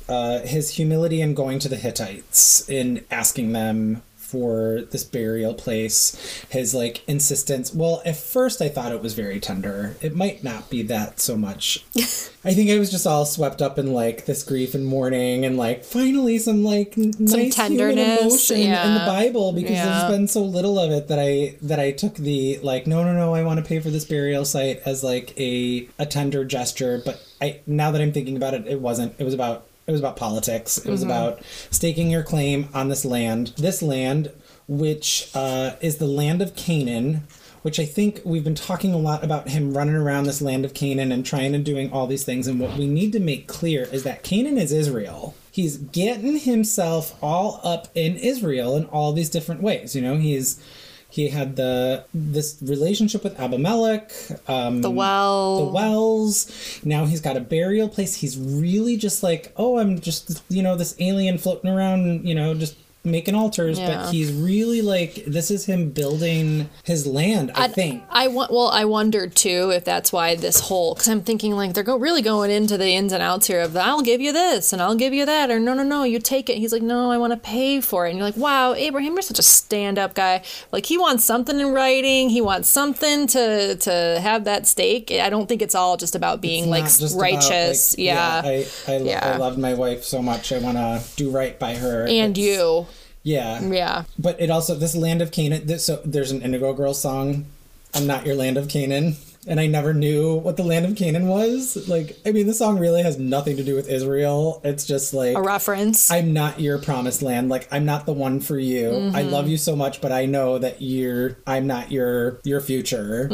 Uh, 0.09 0.39
his 0.39 0.71
humility 0.75 1.21
in 1.21 1.33
going 1.33 1.59
to 1.59 1.69
the 1.69 1.75
Hittites 1.75 2.67
in 2.69 3.03
asking 3.11 3.51
them 3.53 4.01
for 4.27 4.81
this 4.91 5.03
burial 5.03 5.53
place, 5.53 6.45
his 6.49 6.73
like 6.75 7.01
insistence. 7.07 7.73
Well, 7.73 8.01
at 8.05 8.17
first 8.17 8.61
I 8.61 8.69
thought 8.69 8.91
it 8.91 9.01
was 9.01 9.13
very 9.13 9.39
tender. 9.39 9.95
It 10.01 10.15
might 10.15 10.43
not 10.43 10.69
be 10.69 10.81
that 10.83 11.19
so 11.19 11.37
much. 11.37 11.85
I 12.43 12.53
think 12.53 12.69
I 12.69 12.77
was 12.79 12.91
just 12.91 13.07
all 13.07 13.25
swept 13.25 13.61
up 13.61 13.77
in 13.79 13.93
like 13.93 14.25
this 14.25 14.43
grief 14.43 14.73
and 14.75 14.85
mourning 14.85 15.45
and 15.45 15.57
like 15.57 15.83
finally 15.83 16.37
some 16.37 16.63
like 16.63 16.97
n- 16.97 17.11
nice 17.19 17.31
human 17.33 17.51
tenderness, 17.51 18.21
emotion 18.21 18.57
in 18.61 18.93
the. 18.93 19.07
Bible 19.07 19.53
because 19.53 19.71
Yeah. 19.71 19.85
there's 19.99 20.11
been 20.11 20.27
so 20.27 20.41
little 20.43 20.77
of 20.77 20.91
it 20.91 21.07
that 21.07 21.17
I 21.19 21.55
that 21.61 21.79
I 21.79 21.91
took 21.91 22.15
the 22.15 22.59
like 22.61 22.85
no 22.87 23.03
no 23.03 23.13
no 23.13 23.33
I 23.33 23.43
want 23.43 23.59
to 23.59 23.65
pay 23.65 23.79
for 23.79 23.89
this 23.89 24.03
burial 24.05 24.43
site 24.43 24.81
as 24.85 25.03
like 25.03 25.33
a 25.39 25.87
a 25.97 26.05
tender 26.05 26.43
gesture. 26.43 27.01
But 27.03 27.23
I 27.41 27.61
now 27.65 27.91
that 27.91 28.01
I'm 28.01 28.11
thinking 28.11 28.35
about 28.35 28.53
it, 28.53 28.67
it 28.67 28.81
wasn't. 28.81 29.15
It 29.17 29.23
was 29.23 29.33
about 29.33 29.65
it 29.87 29.91
was 29.91 30.01
about 30.01 30.17
politics. 30.17 30.77
It 30.77 30.89
was 30.89 31.01
Mm-hmm. 31.01 31.09
about 31.09 31.41
staking 31.71 32.09
your 32.09 32.23
claim 32.23 32.67
on 32.73 32.89
this 32.89 33.05
land. 33.05 33.53
This 33.57 33.81
land, 33.81 34.31
which 34.67 35.29
uh, 35.33 35.71
is 35.81 35.97
the 35.97 36.05
land 36.07 36.41
of 36.41 36.55
Canaan, 36.55 37.23
which 37.61 37.79
I 37.79 37.85
think 37.85 38.21
we've 38.23 38.43
been 38.43 38.55
talking 38.55 38.93
a 38.93 38.97
lot 38.97 39.23
about 39.23 39.49
him 39.49 39.75
running 39.75 39.95
around 39.95 40.25
this 40.25 40.41
land 40.41 40.65
of 40.65 40.73
Canaan 40.73 41.11
and 41.11 41.25
trying 41.25 41.55
and 41.55 41.63
doing 41.65 41.91
all 41.91 42.05
these 42.07 42.23
things. 42.23 42.47
And 42.47 42.59
what 42.59 42.77
we 42.77 42.87
need 42.87 43.11
to 43.13 43.19
make 43.19 43.47
clear 43.47 43.83
is 43.91 44.03
that 44.03 44.23
Canaan 44.23 44.57
is 44.57 44.71
Israel. 44.71 45.35
He's 45.51 45.77
getting 45.77 46.37
himself 46.37 47.17
all 47.21 47.59
up 47.63 47.87
in 47.95 48.15
Israel 48.17 48.75
in 48.77 48.85
all 48.85 49.11
these 49.13 49.29
different 49.29 49.61
ways. 49.61 49.95
You 49.95 50.01
know, 50.01 50.17
he's 50.17 50.61
he 51.09 51.29
had 51.29 51.55
the 51.55 52.03
this 52.13 52.57
relationship 52.61 53.23
with 53.23 53.39
Abimelech. 53.39 54.11
Um, 54.47 54.81
The 54.81 54.89
well. 54.89 55.65
the 55.65 55.71
wells. 55.71 56.79
Now 56.83 57.05
he's 57.05 57.21
got 57.21 57.37
a 57.37 57.41
burial 57.41 57.89
place. 57.89 58.15
He's 58.15 58.37
really 58.37 58.97
just 58.97 59.23
like, 59.23 59.53
oh, 59.57 59.79
I'm 59.79 59.99
just, 60.01 60.43
you 60.49 60.61
know, 60.61 60.75
this 60.75 60.95
alien 60.99 61.37
floating 61.37 61.69
around, 61.69 62.27
you 62.27 62.35
know, 62.35 62.53
just 62.53 62.75
making 63.11 63.35
altars. 63.35 63.79
Yeah. 63.79 64.03
But 64.03 64.11
he's 64.13 64.31
really 64.31 64.81
like, 64.81 65.23
this 65.25 65.51
is 65.51 65.65
him 65.65 65.89
building 65.91 66.69
his 66.83 67.05
land, 67.07 67.51
I, 67.55 67.67
think. 67.67 68.03
I 68.09 68.27
want. 68.27 68.51
Well, 68.51 68.67
I 68.69 68.85
wondered 68.85 69.35
too 69.35 69.71
if 69.71 69.83
that's 69.85 70.11
why 70.13 70.35
this 70.35 70.59
whole. 70.61 70.93
Because 70.93 71.07
I'm 71.07 71.21
thinking 71.21 71.53
like 71.53 71.73
they're 71.73 71.83
go 71.83 71.97
really 71.97 72.21
going 72.21 72.51
into 72.51 72.77
the 72.77 72.89
ins 72.89 73.13
and 73.13 73.21
outs 73.23 73.47
here 73.47 73.61
of 73.61 73.73
the 73.73 73.81
I'll 73.81 74.01
give 74.01 74.21
you 74.21 74.31
this 74.33 74.73
and 74.73 74.81
I'll 74.81 74.95
give 74.95 75.13
you 75.13 75.25
that 75.25 75.49
or 75.49 75.59
no 75.59 75.73
no 75.73 75.83
no 75.83 76.03
you 76.03 76.19
take 76.19 76.49
it. 76.49 76.57
He's 76.57 76.71
like 76.71 76.81
no 76.81 77.11
I 77.11 77.17
want 77.17 77.33
to 77.33 77.37
pay 77.37 77.81
for 77.81 78.05
it 78.05 78.09
and 78.11 78.17
you're 78.19 78.27
like 78.27 78.37
wow 78.37 78.73
Abraham 78.73 79.13
you're 79.13 79.21
such 79.21 79.39
a 79.39 79.43
stand 79.43 79.97
up 79.97 80.13
guy. 80.13 80.43
Like 80.71 80.85
he 80.85 80.97
wants 80.97 81.23
something 81.23 81.59
in 81.59 81.73
writing. 81.73 82.29
He 82.29 82.41
wants 82.41 82.69
something 82.69 83.27
to 83.27 83.75
to 83.75 84.19
have 84.21 84.43
that 84.45 84.67
stake. 84.67 85.11
I 85.11 85.29
don't 85.29 85.47
think 85.47 85.61
it's 85.61 85.75
all 85.75 85.97
just 85.97 86.15
about 86.15 86.41
being 86.41 86.69
like 86.69 86.83
just 86.85 87.13
about, 87.13 87.21
righteous. 87.21 87.93
like, 87.97 88.05
yeah. 88.05 88.41
I, 88.43 88.65
I, 88.87 88.97
lo- 88.97 89.05
Yeah. 89.05 89.33
I 89.33 89.37
loved 89.37 89.57
my 89.57 89.73
wife 89.73 90.03
so 90.03 90.21
much. 90.21 90.51
I 90.51 90.57
want 90.59 90.77
to 90.77 91.01
do 91.15 91.29
right 91.29 91.57
by 91.57 91.75
her. 91.75 92.03
and 92.07 92.37
It's- 92.37 92.37
you. 92.37 92.87
Yeah. 93.27 93.61
Yeah. 93.61 94.03
But 94.17 94.39
it 94.39 94.49
also 94.49 94.75
this 94.75 94.95
land 94.95 95.21
of 95.21 95.31
Canaan. 95.31 95.67
This, 95.67 95.85
so 95.85 96.01
there's 96.05 96.31
an 96.31 96.41
Indigo 96.41 96.73
Girls 96.73 97.01
song, 97.01 97.45
"I'm 97.93 98.07
Not 98.07 98.25
Your 98.25 98.35
Land 98.35 98.57
of 98.57 98.69
Canaan," 98.69 99.17
and 99.45 99.59
I 99.59 99.67
never 99.67 99.93
knew 99.93 100.35
what 100.35 100.55
the 100.55 100.63
land 100.63 100.85
of 100.85 100.95
Canaan 100.95 101.27
was. 101.27 101.87
Like, 101.89 102.17
I 102.25 102.31
mean, 102.31 102.47
the 102.47 102.53
song 102.53 102.79
really 102.79 103.03
has 103.03 103.17
nothing 103.19 103.57
to 103.57 103.63
do 103.63 103.75
with 103.75 103.89
Israel. 103.89 104.61
It's 104.63 104.85
just 104.85 105.13
like 105.13 105.35
A 105.35 105.41
reference. 105.41 106.09
I'm 106.09 106.31
not 106.31 106.61
your 106.61 106.77
promised 106.79 107.21
land. 107.21 107.49
Like, 107.49 107.67
I'm 107.71 107.85
not 107.85 108.05
the 108.05 108.13
one 108.13 108.39
for 108.39 108.57
you. 108.57 108.87
I 108.89 108.91
Mm-hmm. 109.23 109.29
love 109.29 109.47
you 109.49 109.57
so 109.57 109.75
much, 109.75 109.99
but 109.99 110.11
I 110.13 110.25
know 110.25 110.57
that 110.59 110.81
you're. 110.81 111.37
I'm 111.45 111.67
not 111.67 111.91
your 111.91 112.39
your 112.45 112.61
future. 112.61 113.29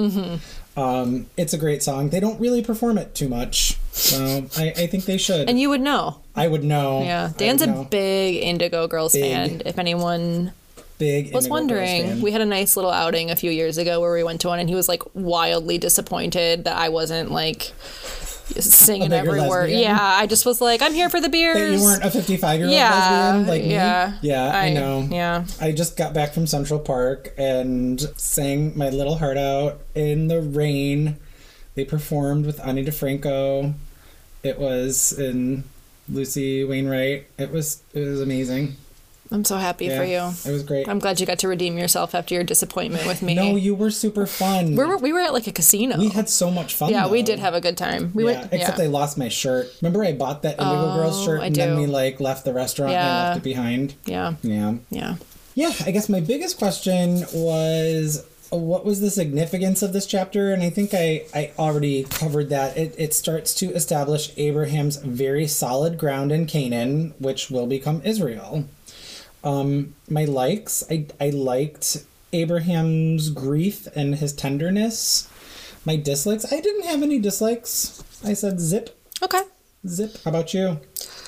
Um, 0.76 1.28
it's 1.38 1.54
a 1.54 1.58
great 1.58 1.84
song. 1.84 2.10
They 2.10 2.20
don't 2.20 2.40
really 2.40 2.64
perform 2.64 2.98
it 2.98 3.14
too 3.14 3.30
much, 3.30 3.78
so 3.94 4.48
I, 4.58 4.70
I 4.76 4.88
think 4.88 5.06
they 5.06 5.18
should. 5.18 5.48
and 5.48 5.60
you 5.60 5.70
would 5.70 5.82
know. 5.82 6.20
I 6.36 6.48
would 6.48 6.64
know. 6.64 7.04
Yeah. 7.04 7.32
Dan's 7.38 7.62
a 7.62 7.68
know. 7.68 7.84
big 7.86 8.42
Indigo 8.44 8.88
Girls 8.88 9.14
Big. 9.14 9.24
fan. 9.24 9.62
If 9.66 9.78
anyone 9.78 10.52
big. 10.98 11.34
was 11.34 11.46
Indigo 11.46 11.54
wondering. 11.54 12.22
We 12.22 12.32
had 12.32 12.42
a 12.42 12.46
nice 12.46 12.76
little 12.76 12.92
outing 12.92 13.30
a 13.30 13.36
few 13.36 13.52
years 13.52 13.78
ago 13.78 14.02
where 14.02 14.14
we 14.14 14.24
went 14.24 14.42
to 14.42 14.48
one, 14.48 14.60
and 14.60 14.68
he 14.68 14.76
was 14.76 14.90
like 14.90 15.04
wildly 15.14 15.78
disappointed 15.78 16.64
that 16.64 16.76
I 16.76 16.90
wasn't 16.90 17.32
like 17.32 17.72
singing 18.60 19.14
every 19.14 19.42
word. 19.48 19.70
Yeah, 19.70 19.98
I 20.02 20.26
just 20.28 20.46
was 20.46 20.60
like, 20.60 20.82
I'm 20.82 20.94
here 20.94 21.10
for 21.10 21.22
the 21.22 21.30
beers. 21.30 21.56
that 21.56 21.78
you 21.78 21.84
weren't 21.84 22.04
a 22.04 22.12
55 22.12 22.58
year 22.58 22.68
old 22.68 22.76
yeah, 22.76 22.90
lesbian 22.90 23.48
like 23.48 23.64
yeah, 23.64 24.18
me. 24.22 24.30
Yeah, 24.30 24.58
I, 24.58 24.70
know. 24.74 25.08
Yeah, 25.10 25.46
I 25.62 25.72
just 25.72 25.98
got 25.98 26.14
back 26.14 26.34
from 26.34 26.48
Central 26.48 26.80
Park 26.80 27.34
and 27.38 28.02
sang 28.18 28.78
my 28.78 28.90
little 28.90 29.18
heart 29.18 29.38
out 29.38 29.82
in 29.96 30.28
the 30.28 30.42
rain. 30.42 31.18
They 31.76 31.86
performed 31.86 32.46
with 32.46 32.60
Ani 32.66 32.84
DiFranco. 32.86 33.74
It 34.44 34.60
was 34.60 35.18
in 35.18 35.64
Lucy 36.10 36.64
Wainwright. 36.64 37.28
It 37.38 37.52
was 37.52 37.82
it 37.94 38.02
was 38.02 38.22
amazing. 38.22 38.76
I'm 39.32 39.44
so 39.46 39.58
happy 39.58 39.86
Yeah, 39.86 39.98
for 39.98 40.04
you. 40.04 40.20
It 40.46 40.54
was 40.54 40.62
great. 40.64 40.88
I'm 40.88 41.00
glad 41.00 41.20
you 41.20 41.26
got 41.26 41.40
to 41.40 41.48
redeem 41.48 41.76
yourself 41.78 42.14
after 42.14 42.36
your 42.36 42.44
disappointment 42.44 43.08
with 43.08 43.24
me. 43.24 43.34
no, 43.34 43.56
you 43.56 43.74
were 43.74 43.90
super 43.90 44.28
fun. 44.28 44.76
we 44.76 44.84
were 44.84 44.98
we 44.98 45.12
were 45.12 45.22
at 45.22 45.34
like 45.34 45.48
a 45.48 45.52
casino. 45.52 45.98
we 45.98 46.10
had 46.10 46.30
so 46.30 46.52
much 46.52 46.76
fun. 46.76 46.92
yeah, 46.92 47.08
we 47.08 47.24
did 47.24 47.40
have 47.40 47.56
a 47.56 47.62
good 47.62 47.76
time. 47.78 48.12
We 48.14 48.26
yeah, 48.26 48.42
went. 48.42 48.54
except 48.54 48.78
yeah. 48.78 48.84
I 48.84 48.88
lost 48.88 49.18
my 49.18 49.30
shirt. 49.30 49.68
Remember, 49.82 50.04
I 50.04 50.14
bought 50.14 50.44
that 50.44 50.60
Indigo 50.60 50.92
oh, 50.92 50.96
Girls 50.96 51.20
Oh, 51.22 51.26
shirt, 51.26 51.42
I 51.42 51.46
and 51.48 51.56
then 51.56 51.80
we 51.80 51.88
like 51.88 52.20
left 52.20 52.46
the 52.46 52.54
restaurant 52.54 52.92
and 52.94 53.02
I 53.02 53.28
left 53.30 53.38
it 53.40 53.44
behind. 53.44 53.96
yeah, 54.06 54.36
Yeah. 54.44 54.76
yeah. 54.92 55.16
Yeah, 55.56 55.72
I 55.86 55.92
guess 55.92 56.10
my 56.10 56.20
biggest 56.20 56.58
question 56.58 57.24
was 57.34 58.26
what 58.58 58.86
was 58.86 59.00
the 59.02 59.10
significance 59.10 59.82
of 59.82 59.94
this 59.94 60.06
chapter? 60.06 60.52
And 60.54 60.62
I 60.64 60.70
think 60.70 60.94
I, 60.94 61.26
I 61.34 61.52
already 61.58 62.04
covered 62.04 62.50
that. 62.50 62.78
It, 62.78 62.96
it 62.98 63.14
starts 63.14 63.54
to 63.56 63.72
establish 63.74 64.32
Abraham's 64.38 64.98
very 64.98 65.48
solid 65.48 65.98
ground 65.98 66.32
in 66.32 66.46
Canaan, 66.46 67.14
which 67.20 67.50
will 67.50 67.68
become 67.68 68.02
Israel. 68.04 68.66
Um, 69.44 69.96
my 70.10 70.26
likes, 70.26 70.84
I, 70.90 71.08
I 71.20 71.30
liked 71.32 72.06
Abraham's 72.32 73.30
grief 73.30 73.88
and 73.96 74.16
his 74.16 74.34
tenderness. 74.34 75.30
My 75.86 75.96
dislikes, 75.98 76.52
I 76.52 76.60
didn't 76.62 76.86
have 76.86 77.04
any 77.04 77.20
dislikes. 77.20 78.04
I 78.24 78.34
said 78.34 78.60
zip, 78.60 78.98
Okay. 79.22 79.42
zip. 79.88 80.18
How 80.24 80.30
about 80.30 80.54
you? 80.54 80.80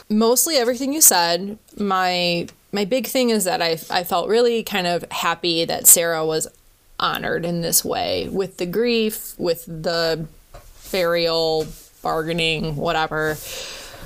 mostly 0.07 0.55
everything 0.55 0.93
you 0.93 1.01
said. 1.01 1.57
My 1.77 2.47
my 2.71 2.85
big 2.85 3.07
thing 3.07 3.31
is 3.31 3.43
that 3.45 3.61
I 3.61 3.71
I 3.89 4.03
felt 4.03 4.29
really 4.29 4.61
kind 4.63 4.85
of 4.87 5.03
happy 5.11 5.65
that 5.65 5.87
Sarah 5.87 6.23
was 6.25 6.47
honored 6.99 7.45
in 7.45 7.61
this 7.61 7.83
way 7.83 8.29
with 8.29 8.57
the 8.57 8.65
grief, 8.65 9.33
with 9.37 9.65
the 9.65 10.25
burial, 10.91 11.67
bargaining, 12.01 12.75
whatever 12.75 13.37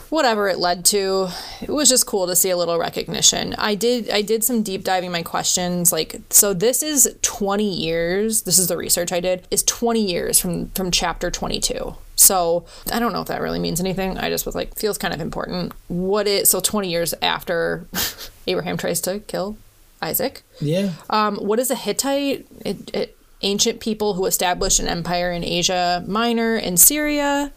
whatever 0.09 0.47
it 0.47 0.57
led 0.57 0.83
to. 0.85 1.29
It 1.61 1.69
was 1.69 1.87
just 1.87 2.05
cool 2.07 2.27
to 2.27 2.35
see 2.35 2.49
a 2.49 2.57
little 2.57 2.79
recognition. 2.79 3.53
I 3.57 3.75
did 3.75 4.09
i 4.09 4.21
did 4.21 4.43
some 4.43 4.63
deep 4.63 4.83
diving 4.83 5.11
my 5.11 5.23
questions 5.23 5.91
like 5.91 6.19
so 6.29 6.53
this 6.53 6.81
is 6.81 7.15
20 7.21 7.63
years 7.63 8.43
this 8.43 8.57
is 8.57 8.67
the 8.67 8.77
research 8.77 9.11
i 9.11 9.19
did 9.19 9.47
is 9.51 9.63
20 9.63 10.01
years 10.01 10.39
from 10.39 10.69
from 10.69 10.91
chapter 10.91 11.29
22 11.29 11.95
so 12.15 12.65
i 12.91 12.99
don't 12.99 13.13
know 13.13 13.21
if 13.21 13.27
that 13.27 13.41
really 13.41 13.59
means 13.59 13.79
anything. 13.79 14.17
I 14.17 14.29
just 14.29 14.45
was 14.45 14.55
like 14.55 14.75
feels 14.75 14.97
kind 14.97 15.13
of 15.13 15.21
important. 15.21 15.73
What 15.87 16.27
is 16.27 16.49
so 16.49 16.59
20 16.59 16.89
years 16.89 17.13
after 17.21 17.85
abraham 18.47 18.77
tries 18.77 19.01
to 19.01 19.19
kill 19.19 19.57
isaac 20.01 20.43
Yeah. 20.61 20.91
um, 21.09 21.37
what 21.37 21.59
is 21.59 21.69
a 21.71 21.75
Hittite? 21.75 22.47
It, 22.65 22.91
it, 22.93 23.15
ancient 23.41 23.79
people 23.79 24.15
who 24.15 24.25
established 24.25 24.79
an 24.81 24.87
empire 24.89 25.31
in 25.31 25.45
Asia 25.45 26.03
Minor 26.05 26.55
and 26.55 26.77
Syria. 26.77 27.53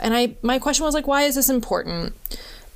And 0.00 0.12
I, 0.12 0.34
my 0.42 0.58
question 0.58 0.84
was 0.84 0.92
like, 0.92 1.06
why 1.06 1.22
is 1.22 1.36
this 1.36 1.48
important? 1.48 2.14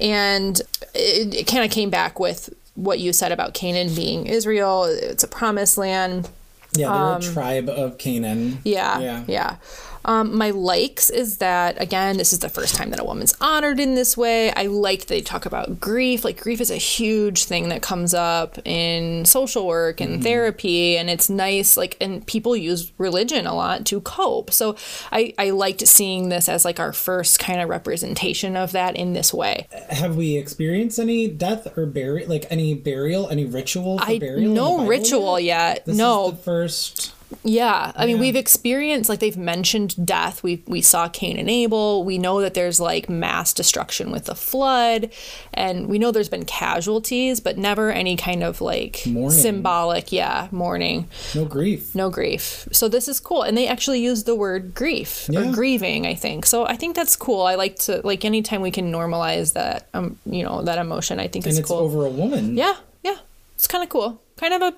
And 0.01 0.61
it, 0.95 1.35
it 1.35 1.47
kind 1.49 1.65
of 1.65 1.73
came 1.73 1.91
back 1.91 2.21
with 2.21 2.55
what 2.77 3.01
you 3.01 3.13
said 3.13 3.33
about 3.33 3.55
Canaan 3.55 3.93
being 3.95 4.27
Israel. 4.27 4.85
It's 4.85 5.25
a 5.25 5.29
promised 5.29 5.77
land. 5.79 6.31
Yeah, 6.77 7.17
they're 7.19 7.31
a 7.31 7.33
tribe 7.35 7.69
of 7.69 7.99
Canaan. 7.99 8.53
Um, 8.53 8.59
Yeah, 8.65 9.01
Yeah. 9.01 9.25
yeah. 9.27 9.57
Um, 10.05 10.37
my 10.37 10.51
likes 10.51 11.11
is 11.11 11.39
that 11.39 11.81
again, 11.81 12.17
this 12.17 12.33
is 12.33 12.41
the 12.41 12.49
first 12.49 12.75
time 12.75 12.91
that 12.91 13.01
a 13.01 13.05
woman's 13.05 13.35
honored 13.41 13.81
in 13.81 13.95
this 13.95 14.17
way. 14.17 14.53
I 14.53 14.67
like 14.67 15.07
they 15.07 15.21
talk 15.21 15.47
about 15.47 15.81
grief. 15.81 16.25
Like 16.25 16.41
grief 16.41 16.61
is 16.61 16.71
a 16.71 16.77
huge 16.77 17.45
thing 17.45 17.69
that 17.71 17.83
comes 17.83 18.15
up 18.15 18.59
in 18.67 19.25
social 19.25 19.67
work 19.67 20.01
and 20.01 20.23
therapy, 20.23 20.97
and 20.97 21.09
it's 21.09 21.31
nice. 21.31 21.77
Like, 21.77 21.97
and 22.01 22.27
people 22.27 22.57
use 22.57 22.93
religion 22.99 23.47
a 23.47 23.55
lot 23.55 23.87
to 23.87 24.01
cope. 24.01 24.53
So 24.53 24.77
I 25.11 25.33
I 25.39 25.51
liked 25.51 25.87
seeing 25.87 26.29
this 26.29 26.49
as 26.49 26.65
like 26.65 26.79
our 26.79 26.93
first 26.93 27.39
kind 27.39 27.61
of 27.61 27.69
representation 27.69 28.57
of 28.57 28.73
that 28.73 28.97
in 28.97 29.13
this 29.13 29.33
way. 29.33 29.67
Have 29.91 30.17
we 30.17 30.37
experienced 30.37 30.99
any 30.99 31.29
death 31.29 31.77
or 31.77 31.87
burial, 31.87 32.29
like 32.29 32.47
any 32.51 32.75
burial, 32.75 33.29
any 33.29 33.45
ritual 33.45 33.99
for 33.99 34.05
I 34.05 34.19
burial? 34.19 34.53
no 34.53 34.87
ritual 34.87 35.41
yet? 35.41 35.77
yet. 35.77 35.85
This 35.87 35.97
no, 35.97 36.27
is 36.27 36.33
the 36.33 36.43
first. 36.43 37.14
Yeah, 37.43 37.93
I 37.97 38.07
mean, 38.07 38.17
Yeah. 38.17 38.21
we've 38.21 38.37
experienced 38.37 39.09
like 39.09 39.19
they've 39.21 39.37
mentioned 39.37 40.07
death. 40.07 40.43
We 40.43 40.63
we 40.67 40.81
saw 40.81 41.09
Cain 41.09 41.37
and 41.37 41.51
Abel. 41.51 42.05
We 42.05 42.19
know 42.19 42.41
that 42.41 42.55
there's 42.55 42.79
like 42.81 43.09
mass 43.09 43.53
destruction 43.53 44.11
with 44.11 44.27
the 44.27 44.35
flood, 44.35 45.11
and 45.53 45.89
we 45.89 45.99
know 45.99 46.11
there's 46.11 46.29
been 46.29 46.45
casualties, 46.45 47.41
but 47.41 47.59
never 47.59 47.91
any 47.91 48.17
kind 48.17 48.43
of 48.43 48.61
like 48.61 49.03
Mourning. 49.07 49.31
symbolic, 49.39 50.13
yeah, 50.13 50.49
mourning, 50.51 51.09
No 51.35 51.45
grief. 51.45 51.95
no 51.95 52.11
grief. 52.11 52.69
So 52.73 52.89
this 52.89 53.09
is 53.09 53.21
cool, 53.21 53.43
and 53.43 53.57
they 53.57 53.67
actually 53.67 54.01
use 54.01 54.25
the 54.25 54.35
word 54.35 54.75
grief 54.75 55.29
or 55.35 55.45
grieving. 55.53 56.07
I 56.07 56.15
think 56.15 56.47
so. 56.47 56.67
I 56.67 56.77
think 56.77 56.95
that's 56.97 57.17
cool. 57.17 57.43
I 57.43 57.55
like 57.57 57.77
to 57.81 58.01
like 58.05 58.25
anytime 58.25 58.61
we 58.63 58.71
can 58.71 58.93
normalize 58.93 59.53
that, 59.55 59.89
um, 59.95 60.19
you 60.27 60.43
know, 60.43 60.63
that 60.63 60.79
emotion. 60.79 61.19
I 61.21 61.29
think 61.29 61.45
And 61.45 61.53
it's 61.53 61.59
it's 61.61 61.69
cool. 61.69 61.79
over 61.79 62.05
a 62.05 62.11
woman. 62.11 62.57
Yeah, 62.57 62.77
yeah. 63.03 63.17
It's 63.57 63.67
kind 63.67 63.83
of 63.85 63.91
cool. 63.91 64.21
Kind 64.37 64.53
of 64.55 64.63
a 64.63 64.75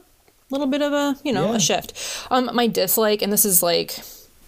little 0.51 0.67
bit 0.67 0.83
of 0.83 0.93
a, 0.93 1.17
you 1.25 1.33
know, 1.33 1.51
Yeah. 1.51 1.57
a 1.57 1.61
shift. 1.61 1.93
Um 2.31 2.51
my 2.55 2.67
dislike 2.67 3.23
and 3.23 3.33
this 3.33 3.45
is 3.45 3.63
like 3.63 3.99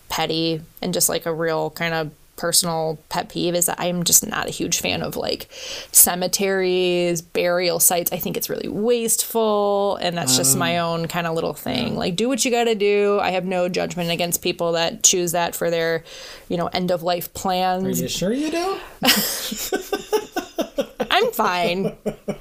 petty 0.09 0.61
and 0.81 0.95
just 0.95 1.09
like 1.09 1.27
a 1.27 1.35
real 1.35 1.71
kind 1.71 1.95
of 1.95 2.11
personal 2.37 2.97
pet 3.09 3.29
peeve 3.29 3.57
is 3.57 3.67
that 3.67 3.81
I'm 3.81 4.05
just 4.05 4.25
not 4.25 4.47
a 4.47 4.51
huge 4.51 4.81
fan 4.81 5.03
of 5.03 5.17
like 5.17 5.49
cemeteries, 5.91 7.21
burial 7.21 7.81
sites. 7.81 8.13
I 8.13 8.19
think 8.19 8.37
it's 8.37 8.49
really 8.49 8.69
wasteful 8.69 9.97
and 10.01 10.17
that's 10.17 10.37
just 10.37 10.53
Um, 10.55 10.61
my 10.61 10.79
own 10.79 11.09
kind 11.09 11.27
of 11.27 11.35
little 11.35 11.53
thing. 11.53 11.97
Like 11.97 12.15
do 12.15 12.29
what 12.29 12.45
you 12.45 12.53
got 12.53 12.65
to 12.65 12.77
do. 12.77 13.19
I 13.21 13.33
have 13.33 13.45
no 13.45 13.69
judgment 13.69 14.11
against 14.11 14.41
people 14.41 14.73
that 14.73 15.03
choose 15.03 15.33
that 15.33 15.57
for 15.57 15.69
their, 15.69 16.05
you 16.49 16.57
know, 16.57 16.69
end 16.69 16.93
of 16.93 17.03
life 17.03 17.35
plans. 17.35 17.85
Are 17.85 18.03
you 18.03 18.09
sure 18.09 18.33
you 18.33 18.53
don't? 18.53 18.81
I'm 21.11 21.33
fine. 21.33 21.97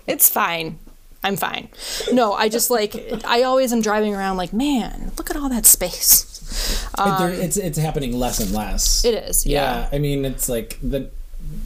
It's 0.05 0.29
fine. 0.29 0.77
I'm 1.24 1.36
fine. 1.36 1.70
No, 2.11 2.34
I 2.34 2.47
just 2.49 2.70
like 2.70 2.95
I 3.26 3.43
always 3.43 3.74
am 3.74 3.82
driving 3.82 4.15
around 4.15 4.38
like, 4.38 4.53
man, 4.53 5.11
look 5.18 5.30
at 5.30 5.36
all 5.36 5.49
that 5.49 5.65
space. 5.65 6.88
There- 6.97 7.30
it's 7.30 7.57
it's 7.57 7.78
happening 7.78 8.13
less 8.18 8.39
and 8.39 8.51
less. 8.51 9.03
Um, 9.05 9.13
It 9.13 9.24
is, 9.30 9.45
yeah. 9.45 9.89
I 9.91 9.97
mean, 9.99 10.26
it's 10.26 10.47
like 10.49 10.78
the 10.82 11.09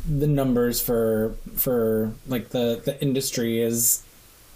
the 0.09 0.27
numbers 0.27 0.81
for 0.81 1.35
for 1.55 2.11
like 2.27 2.49
the 2.49 2.81
the 2.83 2.99
industry 3.01 3.61
is 3.61 4.03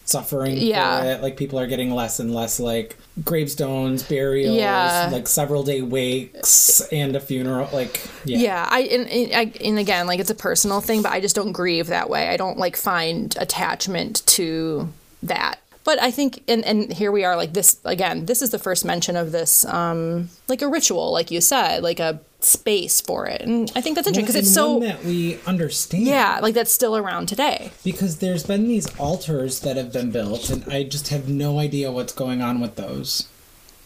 suffering 0.06 0.58
Yeah. 0.58 1.02
for 1.02 1.08
it. 1.08 1.22
Like 1.22 1.36
people 1.38 1.60
are 1.60 1.68
getting 1.68 1.92
less 1.92 2.20
and 2.20 2.34
less 2.34 2.60
like 2.60 2.96
gravestones, 3.24 4.04
burials, 4.04 4.56
Yeah. 4.56 5.10
like 5.12 5.28
several 5.28 5.64
day 5.64 5.82
wakes 5.82 6.82
and 6.92 7.16
a 7.16 7.20
funeral. 7.20 7.68
Like 7.74 8.02
yeah. 8.24 8.38
Yeah, 8.38 8.68
I 8.70 8.82
and, 8.82 9.08
and 9.10 9.34
I 9.34 9.52
and 9.66 9.80
again, 9.80 10.08
like 10.08 10.20
it's 10.20 10.30
a 10.30 10.36
personal 10.36 10.82
thing, 10.82 11.02
but 11.02 11.12
I 11.12 11.20
just 11.20 11.36
don't 11.36 11.52
grieve 11.52 11.88
that 11.88 12.10
way. 12.10 12.30
I 12.30 12.38
don't 12.38 12.58
like 12.58 12.76
find 12.78 13.36
attachment 13.40 14.26
to 14.28 14.90
that. 15.24 15.60
But 15.84 16.02
I 16.02 16.10
think, 16.10 16.42
and 16.48 16.66
and 16.66 16.92
here 16.92 17.12
we 17.12 17.24
are, 17.26 17.36
like 17.36 17.54
this 17.54 17.80
again. 17.86 18.26
This 18.26 18.42
is 18.42 18.50
the 18.50 18.58
first 18.58 18.86
mention 18.86 19.16
of 19.16 19.32
this, 19.32 19.64
um, 19.66 20.30
like 20.48 20.64
a 20.64 20.68
ritual, 20.68 21.12
like 21.12 21.30
you 21.30 21.42
said, 21.42 21.84
like 21.84 22.00
a 22.00 22.20
space 22.46 23.02
for 23.02 23.26
it, 23.28 23.42
and 23.42 23.72
I 23.76 23.82
think 23.82 23.96
that's 23.96 24.08
interesting 24.08 24.24
because 24.26 24.36
And 24.36 24.44
it's 24.46 24.54
so, 24.54 24.80
that 24.80 25.04
we 25.04 25.40
understand. 25.46 26.04
yeah, 26.06 26.40
like 26.42 26.54
that's 26.54 26.72
still 26.72 26.96
around 26.96 27.28
today. 27.28 27.72
Because 27.84 28.18
there's 28.18 28.44
been 28.44 28.68
these 28.68 28.88
altars 29.00 29.60
that 29.62 29.76
have 29.78 29.92
been 29.92 30.12
built, 30.12 30.50
and 30.50 30.64
I 30.72 30.84
just 30.84 31.10
have 31.10 31.28
no 31.28 31.60
idea 31.60 31.92
what's 31.92 32.14
going 32.14 32.42
on 32.42 32.60
with 32.62 32.76
those. 32.76 33.28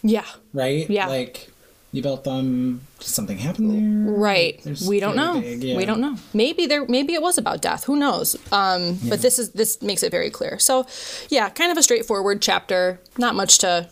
Yeah, 0.01 0.25
Right? 0.53 0.89
Yeah. 0.89 1.07
Like 1.07 1.49
you 1.91 2.01
built 2.03 2.23
them. 2.23 2.81
Did 2.99 3.07
something 3.07 3.37
happen 3.39 3.67
there? 4.05 4.13
Right. 4.13 4.61
There's 4.63 4.87
We 4.87 4.99
don't 4.99 5.15
know. 5.15 5.39
yeah. 5.39 5.75
We 5.75 5.85
don't 5.85 5.99
know. 5.99 6.17
Maybe 6.33 6.67
there 6.67 6.85
maybe 6.87 7.13
it 7.15 7.21
was 7.21 7.37
about 7.37 7.61
death. 7.61 7.85
Who 7.85 7.95
knows? 7.95 8.35
Um 8.51 8.99
but 9.09 9.21
this 9.21 9.39
is 9.39 9.49
this 9.51 9.81
makes 9.81 10.03
it 10.03 10.11
very 10.11 10.29
clear. 10.29 10.59
So, 10.59 10.85
yeah, 11.29 11.49
kind 11.49 11.71
of 11.71 11.77
a 11.77 11.83
straightforward 11.83 12.41
chapter. 12.41 12.99
Not 13.17 13.33
much 13.35 13.57
to 13.59 13.89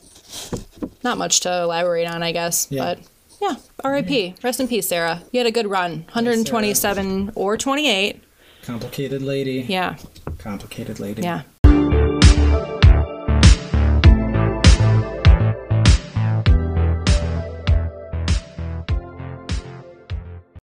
not 1.04 1.18
much 1.18 1.40
to 1.42 1.62
elaborate 1.64 2.08
on, 2.08 2.22
I 2.24 2.32
guess. 2.32 2.68
Yeah. 2.70 2.84
But 2.84 3.00
yeah, 3.42 3.56
RIP. 3.84 4.44
Rest 4.44 4.60
in 4.60 4.68
peace, 4.68 4.88
Sarah. 4.88 5.22
You 5.32 5.40
had 5.40 5.48
a 5.48 5.52
good 5.52 5.68
run. 5.68 6.00
127 6.12 7.32
or 7.36 7.58
28. 7.58 8.24
Complicated 8.64 9.22
lady. 9.22 9.66
Yeah. 9.68 9.98
Complicated 10.38 11.00
lady. 11.00 11.22
Yeah. 11.22 11.44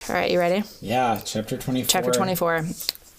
All 0.09 0.15
right, 0.15 0.29
you 0.29 0.37
ready? 0.37 0.63
Yeah. 0.81 1.21
Chapter 1.23 1.57
24. 1.57 1.87
Chapter 1.87 2.11
24. 2.11 2.65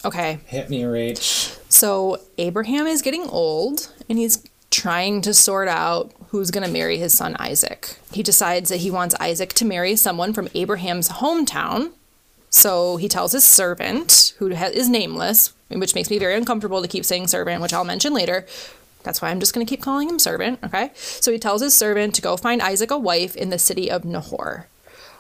Okay. 0.05 0.39
Hit 0.47 0.69
me, 0.69 0.83
Rach. 0.83 1.59
So 1.71 2.21
Abraham 2.37 2.87
is 2.87 3.01
getting 3.01 3.23
old 3.31 3.91
and 4.09 4.19
he's 4.19 4.45
trying 4.71 5.23
to 5.23 5.33
sort 5.33 5.69
out 5.69 6.13
who's 6.35 6.51
going 6.51 6.67
to 6.67 6.73
marry 6.73 6.99
his 6.99 7.17
son 7.17 7.37
Isaac. 7.39 7.97
He 8.11 8.21
decides 8.25 8.69
that 8.69 8.79
he 8.79 8.91
wants 8.91 9.15
Isaac 9.21 9.53
to 9.53 9.65
marry 9.65 9.95
someone 9.95 10.33
from 10.33 10.49
Abraham's 10.53 11.09
hometown. 11.09 11.93
So 12.51 12.97
he 12.97 13.09
tells 13.09 13.31
his 13.31 13.45
servant, 13.45 14.35
who 14.39 14.49
is 14.51 14.89
nameless, 14.89 15.53
which 15.69 15.95
makes 15.95 16.11
me 16.11 16.19
very 16.19 16.35
uncomfortable 16.35 16.83
to 16.83 16.89
keep 16.89 17.05
saying 17.05 17.29
servant, 17.29 17.63
which 17.63 17.73
I'll 17.73 17.85
mention 17.85 18.13
later. 18.13 18.47
That's 19.05 19.23
why 19.23 19.31
I'm 19.31 19.39
just 19.39 19.55
going 19.55 19.65
to 19.65 19.71
keep 19.71 19.81
calling 19.81 20.09
him 20.09 20.19
servant, 20.19 20.59
okay? 20.65 20.91
So 20.95 21.31
he 21.31 21.39
tells 21.39 21.63
his 21.63 21.73
servant 21.73 22.17
to 22.17 22.23
go 22.23 22.37
find 22.37 22.61
Isaac 22.61 22.91
a 22.91 22.99
wife 22.99 23.37
in 23.37 23.51
the 23.51 23.59
city 23.59 23.89
of 23.89 24.05
Nahor. 24.05 24.67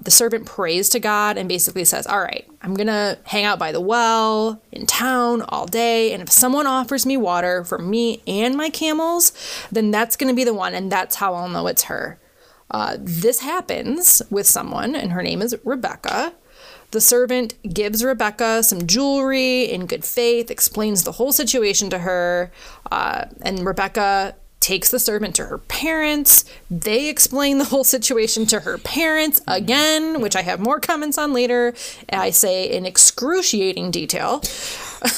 The 0.03 0.11
servant 0.11 0.47
prays 0.47 0.89
to 0.91 1.01
God 1.01 1.39
and 1.39 1.49
basically 1.49 1.85
says, 1.85 2.07
All 2.07 2.21
right, 2.21 2.47
I'm 2.63 2.75
going 2.75 2.89
to 2.89 3.19
hang 3.25 3.45
out 3.45 3.59
by 3.59 3.73
the 3.73 3.81
well 3.81 4.63
in 4.73 4.87
town 4.87 5.43
all 5.43 5.67
day. 5.67 6.13
And 6.13 6.23
if 6.23 6.31
someone 6.31 6.67
offers 6.67 7.07
me 7.07 7.17
water 7.17 7.65
for 7.65 7.79
me 7.79 8.23
and 8.27 8.57
my 8.57 8.71
camels, 8.71 9.33
then 9.71 9.91
that's 9.91 10.17
going 10.17 10.33
to 10.33 10.37
be 10.37 10.45
the 10.45 10.55
one. 10.55 10.75
And 10.75 10.91
that's 10.91 11.17
how 11.17 11.35
I'll 11.35 11.49
know 11.49 11.67
it's 11.67 11.85
her. 11.85 12.19
Uh, 12.71 12.97
this 12.99 13.41
happens 13.41 14.23
with 14.31 14.47
someone, 14.47 14.97
and 14.97 15.13
her 15.13 15.23
name 15.23 15.43
is 15.43 15.55
Rebecca. 15.65 16.35
The 16.91 17.01
servant 17.01 17.55
gives 17.73 18.05
Rebecca 18.05 18.63
some 18.63 18.87
jewelry 18.87 19.65
in 19.65 19.87
good 19.87 20.05
faith, 20.05 20.51
explains 20.51 21.05
the 21.05 21.13
whole 21.13 21.33
situation 21.33 21.91
to 21.91 21.99
her, 21.99 22.53
uh, 22.91 23.27
and 23.43 23.67
Rebecca 23.67 24.37
takes 24.65 24.91
the 24.91 24.99
servant 24.99 25.37
to 25.37 25.45
her 25.45 25.59
parents. 25.59 26.47
They 26.71 27.11
explain 27.11 27.59
the 27.59 27.65
whole 27.65 27.85
situation 27.85 28.47
to 28.47 28.61
her 28.61 28.79
parents 28.79 29.41
mm-hmm. 29.41 29.63
again, 29.63 30.21
which 30.23 30.35
I 30.35 30.41
have 30.41 30.59
more 30.59 30.81
comments 30.81 31.19
on 31.19 31.35
later. 31.35 31.75
I 32.11 32.31
say 32.31 32.71
in 32.71 32.87
excruciating 32.87 33.91
detail. 33.91 34.43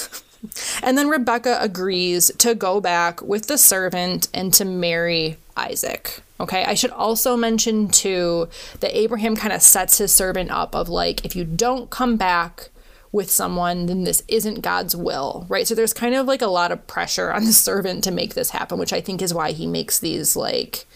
and 0.82 0.98
then 0.98 1.08
Rebecca 1.08 1.58
agrees 1.60 2.32
to 2.38 2.56
go 2.56 2.80
back 2.80 3.22
with 3.22 3.46
the 3.46 3.56
servant 3.56 4.28
and 4.34 4.52
to 4.54 4.64
marry 4.64 5.36
Isaac. 5.56 6.22
Okay, 6.40 6.64
I 6.64 6.74
should 6.74 6.90
also 6.90 7.36
mention 7.36 7.88
too 7.88 8.48
that 8.80 8.98
Abraham 8.98 9.36
kind 9.36 9.52
of 9.52 9.62
sets 9.62 9.98
his 9.98 10.12
servant 10.12 10.50
up 10.50 10.74
of 10.74 10.88
like, 10.88 11.24
if 11.24 11.36
you 11.36 11.44
don't 11.44 11.88
come 11.88 12.16
back 12.16 12.70
with 13.12 13.30
someone, 13.30 13.86
then 13.86 14.04
this 14.04 14.22
isn't 14.28 14.60
God's 14.60 14.94
will, 14.94 15.46
right? 15.48 15.66
So 15.66 15.74
there's 15.74 15.92
kind 15.92 16.14
of 16.14 16.26
like 16.26 16.42
a 16.42 16.46
lot 16.46 16.72
of 16.72 16.86
pressure 16.86 17.32
on 17.32 17.44
the 17.44 17.52
servant 17.52 18.04
to 18.04 18.10
make 18.10 18.34
this 18.34 18.50
happen, 18.50 18.78
which 18.78 18.92
I 18.92 19.00
think 19.00 19.22
is 19.22 19.32
why 19.34 19.52
he 19.52 19.66
makes 19.66 19.98
these 19.98 20.36
like, 20.36 20.86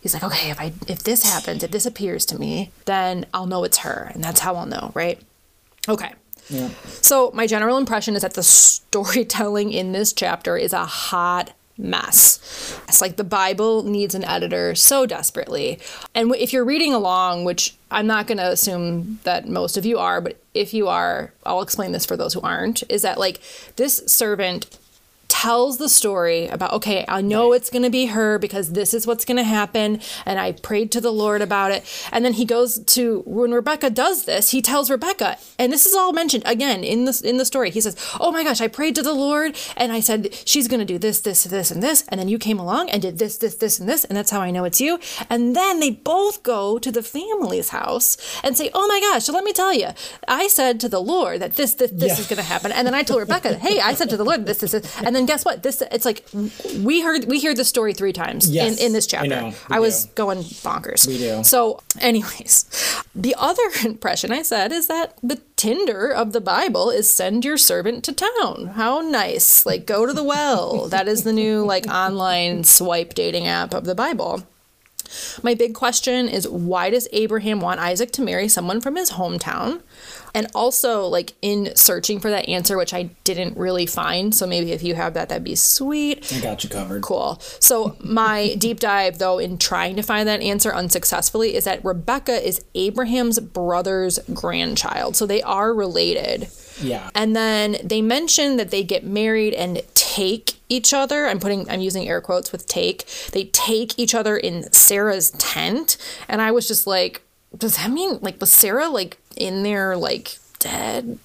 he's 0.00 0.14
like, 0.14 0.24
okay, 0.24 0.50
if 0.50 0.60
I 0.60 0.72
if 0.88 1.02
this 1.02 1.22
happens, 1.22 1.62
if 1.62 1.70
this 1.70 1.86
appears 1.86 2.24
to 2.26 2.38
me, 2.38 2.70
then 2.86 3.26
I'll 3.32 3.46
know 3.46 3.64
it's 3.64 3.78
her, 3.78 4.10
and 4.14 4.22
that's 4.24 4.40
how 4.40 4.56
I'll 4.56 4.66
know, 4.66 4.92
right? 4.94 5.20
Okay. 5.88 6.12
Yeah. 6.48 6.70
So 7.00 7.30
my 7.32 7.46
general 7.46 7.76
impression 7.76 8.16
is 8.16 8.22
that 8.22 8.34
the 8.34 8.42
storytelling 8.42 9.72
in 9.72 9.92
this 9.92 10.12
chapter 10.12 10.56
is 10.56 10.72
a 10.72 10.84
hot 10.84 11.52
mess. 11.80 12.80
It's 12.88 13.00
like 13.00 13.16
the 13.16 13.24
Bible 13.24 13.82
needs 13.82 14.14
an 14.14 14.24
editor 14.24 14.74
so 14.74 15.06
desperately. 15.06 15.78
And 16.14 16.34
if 16.34 16.52
you're 16.52 16.64
reading 16.64 16.92
along, 16.92 17.44
which 17.44 17.76
I'm 17.90 18.06
not 18.06 18.26
going 18.26 18.38
to 18.38 18.50
assume 18.50 19.20
that 19.24 19.48
most 19.48 19.76
of 19.76 19.84
you 19.84 19.98
are, 19.98 20.20
but 20.20 20.42
if 20.54 20.74
you 20.74 20.88
are, 20.88 21.32
I'll 21.44 21.62
explain 21.62 21.92
this 21.92 22.06
for 22.06 22.16
those 22.16 22.34
who 22.34 22.40
aren't, 22.40 22.82
is 22.90 23.02
that 23.02 23.18
like 23.18 23.40
this 23.76 23.98
servant 24.06 24.78
tells 25.40 25.78
the 25.78 25.88
story 25.88 26.48
about, 26.48 26.70
okay, 26.74 27.02
I 27.08 27.22
know 27.22 27.52
it's 27.54 27.70
going 27.70 27.82
to 27.82 27.90
be 27.90 28.06
her 28.06 28.38
because 28.38 28.72
this 28.72 28.92
is 28.92 29.06
what's 29.06 29.24
going 29.24 29.38
to 29.38 29.42
happen. 29.44 30.00
And 30.26 30.38
I 30.38 30.52
prayed 30.52 30.92
to 30.92 31.00
the 31.00 31.10
Lord 31.12 31.40
about 31.40 31.70
it. 31.70 31.82
And 32.12 32.24
then 32.24 32.34
he 32.34 32.44
goes 32.44 32.78
to, 32.78 33.22
when 33.24 33.52
Rebecca 33.52 33.88
does 33.88 34.26
this, 34.26 34.50
he 34.50 34.60
tells 34.60 34.90
Rebecca, 34.90 35.38
and 35.58 35.72
this 35.72 35.86
is 35.86 35.94
all 35.94 36.12
mentioned 36.12 36.42
again 36.44 36.84
in 36.84 37.06
the, 37.06 37.22
in 37.24 37.38
the 37.38 37.46
story. 37.46 37.70
He 37.70 37.80
says, 37.80 37.96
oh 38.20 38.30
my 38.30 38.44
gosh, 38.44 38.60
I 38.60 38.68
prayed 38.68 38.94
to 38.96 39.02
the 39.02 39.14
Lord 39.14 39.56
and 39.78 39.92
I 39.92 40.00
said, 40.00 40.34
she's 40.44 40.68
going 40.68 40.80
to 40.80 40.84
do 40.84 40.98
this, 40.98 41.20
this, 41.20 41.44
this, 41.44 41.70
and 41.70 41.82
this. 41.82 42.04
And 42.08 42.20
then 42.20 42.28
you 42.28 42.38
came 42.38 42.58
along 42.58 42.90
and 42.90 43.00
did 43.00 43.18
this, 43.18 43.38
this, 43.38 43.54
this, 43.54 43.80
and 43.80 43.88
this. 43.88 44.04
And 44.04 44.14
that's 44.18 44.30
how 44.30 44.40
I 44.42 44.50
know 44.50 44.64
it's 44.64 44.80
you. 44.80 44.98
And 45.30 45.56
then 45.56 45.80
they 45.80 45.90
both 45.90 46.42
go 46.42 46.78
to 46.78 46.92
the 46.92 47.02
family's 47.02 47.70
house 47.70 48.18
and 48.44 48.58
say, 48.58 48.70
oh 48.74 48.86
my 48.86 49.00
gosh, 49.00 49.24
so 49.24 49.32
let 49.32 49.44
me 49.44 49.54
tell 49.54 49.72
you, 49.72 49.88
I 50.28 50.48
said 50.48 50.80
to 50.80 50.88
the 50.90 51.00
Lord 51.00 51.40
that 51.40 51.56
this, 51.56 51.72
this, 51.74 51.90
this 51.92 52.12
Yeah. 52.12 52.20
is 52.20 52.26
going 52.26 52.36
to 52.44 52.50
happen. 52.54 52.72
And 52.72 52.86
then 52.86 52.94
I 52.94 53.02
told 53.04 53.20
Rebecca, 53.20 53.54
hey, 53.54 53.80
I 53.80 53.94
said 53.94 54.10
to 54.10 54.18
the 54.18 54.24
Lord 54.24 54.44
this, 54.44 54.58
this, 54.58 54.72
this. 54.72 55.00
And 55.00 55.16
then 55.16 55.29
guess 55.30 55.44
what? 55.44 55.62
This, 55.62 55.80
it's 55.92 56.04
like 56.04 56.24
we 56.82 57.00
heard, 57.02 57.24
we 57.26 57.38
hear 57.38 57.54
the 57.54 57.64
story 57.64 57.94
three 57.94 58.12
times 58.12 58.50
Yes, 58.50 58.78
in, 58.80 58.86
in 58.86 58.92
this 58.92 59.06
I 59.06 59.10
chapter. 59.10 59.28
know, 59.28 59.52
I 59.68 59.78
was 59.78 60.06
do. 60.06 60.12
going 60.16 60.38
bonkers. 60.38 61.06
We 61.06 61.18
do. 61.18 61.44
So, 61.44 61.80
anyways, 62.00 62.64
the 63.14 63.34
other 63.38 63.62
impression 63.84 64.32
I 64.32 64.42
said 64.42 64.72
is 64.72 64.88
that 64.88 65.16
the 65.22 65.40
Tinder 65.56 66.08
of 66.10 66.32
the 66.32 66.40
Bible 66.40 66.90
is 66.90 67.08
send 67.08 67.44
your 67.44 67.56
servant 67.58 68.02
to 68.04 68.12
town. 68.12 68.72
How 68.74 69.00
nice. 69.02 69.64
Like, 69.66 69.86
go 69.86 70.06
to 70.06 70.12
the 70.12 70.24
well. 70.24 70.88
that 70.88 71.06
is 71.06 71.22
the 71.22 71.32
new, 71.32 71.64
like, 71.64 71.86
online 71.86 72.64
swipe 72.64 73.14
dating 73.14 73.46
app 73.46 73.72
of 73.74 73.84
the 73.84 73.94
Bible. 73.94 74.42
My 75.42 75.54
big 75.54 75.74
question 75.74 76.28
is 76.28 76.48
why 76.48 76.88
does 76.90 77.08
Abraham 77.12 77.60
want 77.60 77.80
Isaac 77.80 78.10
to 78.12 78.22
marry 78.22 78.48
someone 78.48 78.80
from 78.80 78.96
his 78.96 79.12
hometown? 79.12 79.82
And 80.34 80.46
also, 80.54 81.06
like, 81.06 81.34
in 81.42 81.74
searching 81.76 82.20
for 82.20 82.30
that 82.30 82.48
answer, 82.48 82.76
which 82.76 82.94
I 82.94 83.04
didn't 83.24 83.56
really 83.56 83.86
find. 83.86 84.34
So 84.34 84.46
maybe 84.46 84.72
if 84.72 84.82
you 84.82 84.94
have 84.94 85.14
that, 85.14 85.28
that'd 85.28 85.44
be 85.44 85.56
sweet. 85.56 86.32
I 86.32 86.40
got 86.40 86.64
you 86.64 86.70
covered. 86.70 87.02
Cool. 87.02 87.38
So 87.58 87.96
my 88.00 88.54
deep 88.54 88.80
dive, 88.80 89.18
though, 89.18 89.38
in 89.38 89.58
trying 89.58 89.96
to 89.96 90.02
find 90.02 90.28
that 90.28 90.40
answer 90.40 90.74
unsuccessfully, 90.74 91.54
is 91.54 91.64
that 91.64 91.84
Rebecca 91.84 92.46
is 92.46 92.64
Abraham's 92.74 93.38
brother's 93.40 94.18
grandchild. 94.32 95.16
So 95.16 95.26
they 95.26 95.42
are 95.42 95.74
related. 95.74 96.48
Yeah. 96.80 97.10
And 97.14 97.36
then 97.36 97.76
they 97.84 98.02
mention 98.02 98.56
that 98.56 98.70
they 98.70 98.82
get 98.82 99.04
married 99.04 99.54
and 99.54 99.82
take 99.94 100.54
each 100.68 100.94
other. 100.94 101.26
I'm 101.26 101.40
putting 101.40 101.68
I'm 101.68 101.80
using 101.80 102.08
air 102.08 102.20
quotes 102.20 102.52
with 102.52 102.66
take. 102.66 103.04
They 103.32 103.44
take 103.46 103.98
each 103.98 104.14
other 104.14 104.36
in 104.36 104.72
Sarah's 104.72 105.30
tent. 105.32 105.96
And 106.28 106.40
I 106.40 106.52
was 106.52 106.66
just 106.66 106.86
like, 106.86 107.22
does 107.56 107.76
that 107.76 107.90
mean 107.90 108.18
like 108.22 108.40
was 108.40 108.50
Sarah 108.50 108.88
like 108.88 109.19
in 109.40 109.62
there 109.62 109.96
like 109.96 110.38
dead 110.58 111.18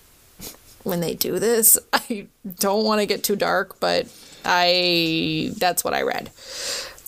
when 0.84 0.99
they 1.01 1.13
do 1.16 1.38
this? 1.39 1.78
I 1.93 2.28
don't 2.59 2.84
want 2.86 3.01
to 3.01 3.05
get 3.05 3.24
too 3.24 3.36
dark, 3.36 3.80
but 3.80 4.07
I 4.43 5.51
that's 5.57 5.84
what 5.84 5.93
I 5.93 6.01
read. 6.01 6.30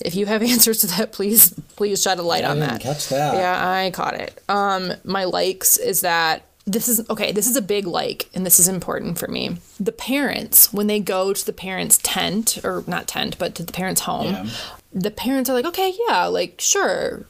If 0.04 0.16
you 0.16 0.26
have 0.28 0.44
answers 0.54 0.80
to 0.82 0.88
that, 0.88 1.12
please 1.12 1.54
please 1.76 2.02
shed 2.02 2.20
a 2.20 2.24
light 2.24 2.44
on 2.44 2.60
that. 2.60 2.82
catch 2.82 3.10
that. 3.10 3.36
Yeah, 3.36 3.70
I 3.70 3.92
caught 3.92 4.16
it. 4.16 4.42
Um, 4.50 4.94
my 5.04 5.24
likes 5.24 5.78
is 5.78 6.02
that 6.02 6.44
this 6.66 6.90
is 6.90 7.08
okay. 7.10 7.32
This 7.32 7.48
is 7.48 7.56
a 7.56 7.62
big 7.62 7.88
like, 7.88 8.30
and 8.34 8.46
this 8.46 8.60
is 8.60 8.68
important 8.68 9.18
for 9.18 9.28
me. 9.30 9.58
The 9.80 9.92
parents, 9.94 10.74
when 10.74 10.88
they 10.88 11.00
go 11.00 11.32
to 11.34 11.46
the 11.46 11.54
parents' 11.54 11.98
tent, 12.04 12.58
or 12.64 12.84
not 12.88 13.08
tent, 13.08 13.38
but 13.40 13.56
to 13.56 13.64
the 13.64 13.72
parents' 13.72 14.02
home, 14.02 14.34
Yeah. 14.34 14.48
the 14.94 15.12
parents 15.12 15.50
are 15.50 15.54
like, 15.54 15.66
okay, 15.66 15.94
yeah, 16.10 16.26
like 16.26 16.56
sure, 16.60 17.26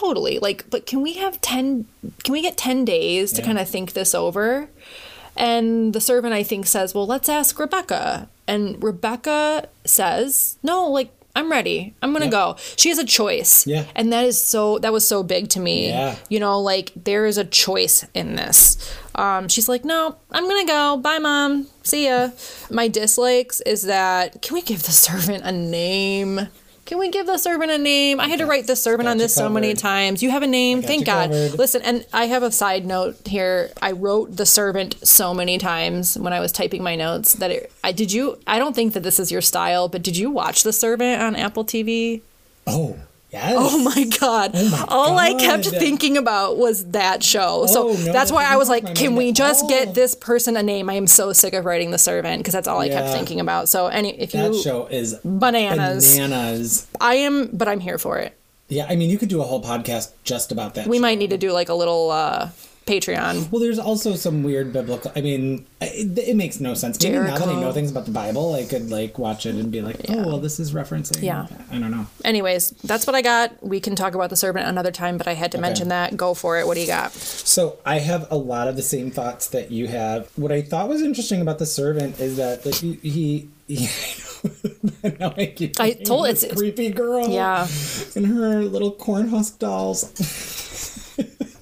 totally. 0.00 0.38
Like, 0.38 0.64
but 0.70 0.86
can 0.86 1.00
we 1.02 1.14
have 1.14 1.40
ten? 1.40 1.86
Can 2.24 2.32
we 2.32 2.42
get 2.42 2.56
ten 2.56 2.84
days 2.84 3.32
to 3.32 3.40
Yeah. 3.40 3.46
kind 3.46 3.58
of 3.58 3.68
think 3.68 3.92
this 3.92 4.14
over? 4.14 4.68
And 5.36 5.92
the 5.92 6.00
servant, 6.00 6.34
I 6.34 6.42
think, 6.42 6.66
says, 6.66 6.94
well, 6.94 7.06
let's 7.06 7.28
ask 7.28 7.58
Rebecca. 7.58 8.28
And 8.48 8.82
Rebecca 8.82 9.68
says, 9.84 10.56
no, 10.62 10.86
like. 10.88 11.10
I'm 11.36 11.52
ready. 11.52 11.94
I'm 12.02 12.12
gonna 12.12 12.24
Yep. 12.24 12.32
go. 12.32 12.56
She 12.74 12.88
has 12.88 12.98
a 12.98 13.04
choice. 13.04 13.64
Yeah. 13.64 13.84
And 13.94 14.12
that 14.12 14.24
is 14.24 14.42
so 14.44 14.80
that 14.80 14.92
was 14.92 15.06
so 15.06 15.22
big 15.22 15.48
to 15.50 15.60
me. 15.60 15.86
Yeah. 15.90 16.16
You 16.28 16.40
know, 16.40 16.58
like 16.60 16.90
there 16.96 17.26
is 17.26 17.38
a 17.38 17.44
choice 17.44 18.04
in 18.12 18.34
this. 18.34 18.76
Um, 19.14 19.46
she's 19.48 19.68
like, 19.68 19.84
No, 19.84 20.16
I'm 20.32 20.48
gonna 20.48 20.66
go. 20.66 20.96
Bye 20.96 21.20
mom. 21.20 21.68
See 21.84 22.06
ya. 22.08 22.30
My 22.70 22.88
dislikes 22.88 23.60
is 23.60 23.82
that 23.82 24.42
can 24.42 24.54
we 24.54 24.62
give 24.62 24.82
the 24.82 24.90
servant 24.90 25.44
a 25.44 25.52
name? 25.52 26.48
Can 26.88 26.96
we 26.96 27.10
give 27.10 27.26
the 27.26 27.36
servant 27.36 27.70
a 27.70 27.76
name? 27.76 28.18
I 28.18 28.28
had 28.28 28.38
to 28.38 28.46
write 28.46 28.66
the 28.66 28.74
servant 28.74 29.10
on 29.10 29.18
this 29.18 29.34
so 29.34 29.50
many 29.50 29.74
times. 29.74 30.22
You 30.22 30.30
have 30.30 30.42
a 30.42 30.46
name. 30.46 30.80
Thank 30.80 31.04
God. 31.04 31.28
covered. 31.28 31.58
Listen, 31.58 31.82
and 31.82 32.06
I 32.14 32.28
have 32.28 32.42
a 32.42 32.50
side 32.50 32.86
note 32.86 33.18
here. 33.26 33.70
I 33.82 33.92
wrote 33.92 34.38
the 34.38 34.46
servant 34.46 34.96
so 35.06 35.34
many 35.34 35.58
times 35.58 36.16
when 36.16 36.32
I 36.32 36.40
was 36.40 36.50
typing 36.50 36.82
my 36.82 36.96
notes 36.96 37.34
that 37.34 37.50
it, 37.50 37.70
I 37.84 37.92
did 37.92 38.10
you. 38.10 38.38
I 38.46 38.58
don't 38.58 38.74
think 38.74 38.94
that 38.94 39.02
this 39.02 39.20
is 39.20 39.30
your 39.30 39.42
style, 39.42 39.90
but 39.90 40.02
did 40.02 40.16
you 40.16 40.30
watch 40.30 40.62
the 40.62 40.72
servant 40.72 41.20
on 41.20 41.36
Apple 41.36 41.62
TV? 41.62 42.22
Oh, 42.66 42.96
yes. 43.30 43.54
Oh 43.56 43.78
my 43.78 44.04
god. 44.20 44.54
my 44.54 44.84
All 44.88 45.18
I 45.18 45.34
kept 45.34 45.66
thinking 45.66 46.16
about 46.16 46.56
was 46.56 46.86
that 46.86 47.22
show. 47.22 47.66
so 47.66 47.90
Oh, 47.90 47.92
no, 47.92 48.12
that's 48.12 48.32
why 48.32 48.44
I 48.44 48.56
was 48.56 48.68
like, 48.68 48.94
can 48.94 49.16
we 49.16 49.32
just 49.32 49.64
all. 49.64 49.68
get 49.68 49.94
this 49.94 50.14
person 50.14 50.56
a 50.56 50.62
name? 50.62 50.88
I 50.90 50.94
am 50.94 51.06
so 51.06 51.32
sick 51.32 51.54
of 51.54 51.64
writing 51.64 51.90
the 51.90 51.98
servant 51.98 52.40
because 52.40 52.54
that's 52.54 52.68
all 52.68 52.80
I 52.80 52.88
kept 52.88 53.10
thinking 53.10 53.40
about. 53.40 53.68
So 53.68 53.86
any 53.88 54.10
if 54.20 54.34
you 54.34 54.40
That 54.42 54.52
you 54.54 54.62
show 54.62 54.86
is 54.86 55.14
bananas. 55.24 56.16
bananas. 56.16 56.86
I 57.00 57.14
am 57.16 57.48
but 57.52 57.68
I'm 57.68 57.80
here 57.80 57.98
for 57.98 58.18
it. 58.18 58.34
Yeah, 58.70 58.86
I 58.88 58.96
mean, 58.96 59.08
you 59.08 59.16
could 59.16 59.30
do 59.30 59.40
a 59.40 59.44
whole 59.44 59.62
podcast 59.62 60.12
just 60.24 60.52
about 60.52 60.74
that. 60.74 60.86
We 60.86 60.98
show. 60.98 61.02
might 61.02 61.18
need 61.18 61.30
to 61.30 61.38
do 61.38 61.52
like 61.52 61.68
a 61.70 61.74
little 61.74 62.10
uh 62.10 62.50
Patreon. 62.88 63.50
Well, 63.52 63.60
there's 63.60 63.78
also 63.78 64.14
some 64.14 64.42
weird 64.42 64.72
biblical. 64.72 65.12
I 65.14 65.20
mean, 65.20 65.66
it, 65.80 66.18
it 66.18 66.36
makes 66.36 66.58
no 66.60 66.74
sense. 66.74 67.02
Maybe 67.02 67.16
now 67.18 67.36
that 67.38 67.48
I 67.48 67.60
know 67.60 67.72
things 67.72 67.90
about 67.90 68.06
the 68.06 68.10
Bible, 68.10 68.54
I 68.54 68.64
could 68.64 68.90
like 68.90 69.18
watch 69.18 69.46
it 69.46 69.54
and 69.54 69.70
be 69.70 69.80
like, 69.82 69.96
oh, 70.08 70.26
well, 70.26 70.38
this 70.38 70.58
is 70.58 70.72
referencing. 70.72 71.22
Yeah. 71.22 71.46
I 71.70 71.78
don't 71.78 71.90
know. 71.90 72.06
Anyways, 72.24 72.70
that's 72.82 73.06
what 73.06 73.14
I 73.14 73.22
got. 73.22 73.62
We 73.62 73.78
can 73.80 73.94
talk 73.94 74.14
about 74.14 74.30
the 74.30 74.36
servant 74.36 74.66
another 74.66 74.90
time, 74.90 75.18
but 75.18 75.28
I 75.28 75.34
had 75.34 75.52
to 75.52 75.58
mention 75.58 75.88
that. 75.88 76.16
Go 76.16 76.34
for 76.34 76.58
it. 76.58 76.66
What 76.66 76.74
do 76.74 76.80
you 76.80 76.86
got? 76.86 77.12
So 77.12 77.78
I 77.84 77.98
have 77.98 78.26
a 78.30 78.36
lot 78.36 78.68
of 78.68 78.76
the 78.76 78.82
same 78.82 79.10
thoughts 79.10 79.48
that 79.48 79.70
you 79.70 79.86
have. 79.88 80.28
What 80.36 80.50
I 80.52 80.62
thought 80.62 80.88
was 80.88 81.02
interesting 81.02 81.40
about 81.40 81.58
the 81.58 81.66
servant 81.66 82.18
is 82.20 82.36
that 82.38 82.64
like, 82.64 82.74
he. 82.76 82.94
he, 83.02 83.48
I 85.04 85.52
keep 85.54 85.78
I 85.78 85.92
told- 85.92 86.28
it's- 86.28 86.56
creepy 86.56 86.90
girl. 86.90 87.28
Yeah. 87.28 87.66
And 88.16 88.26
her 88.26 88.62
little 88.64 88.92
corn 88.92 89.28
husk 89.28 89.58
dolls. 89.58 90.04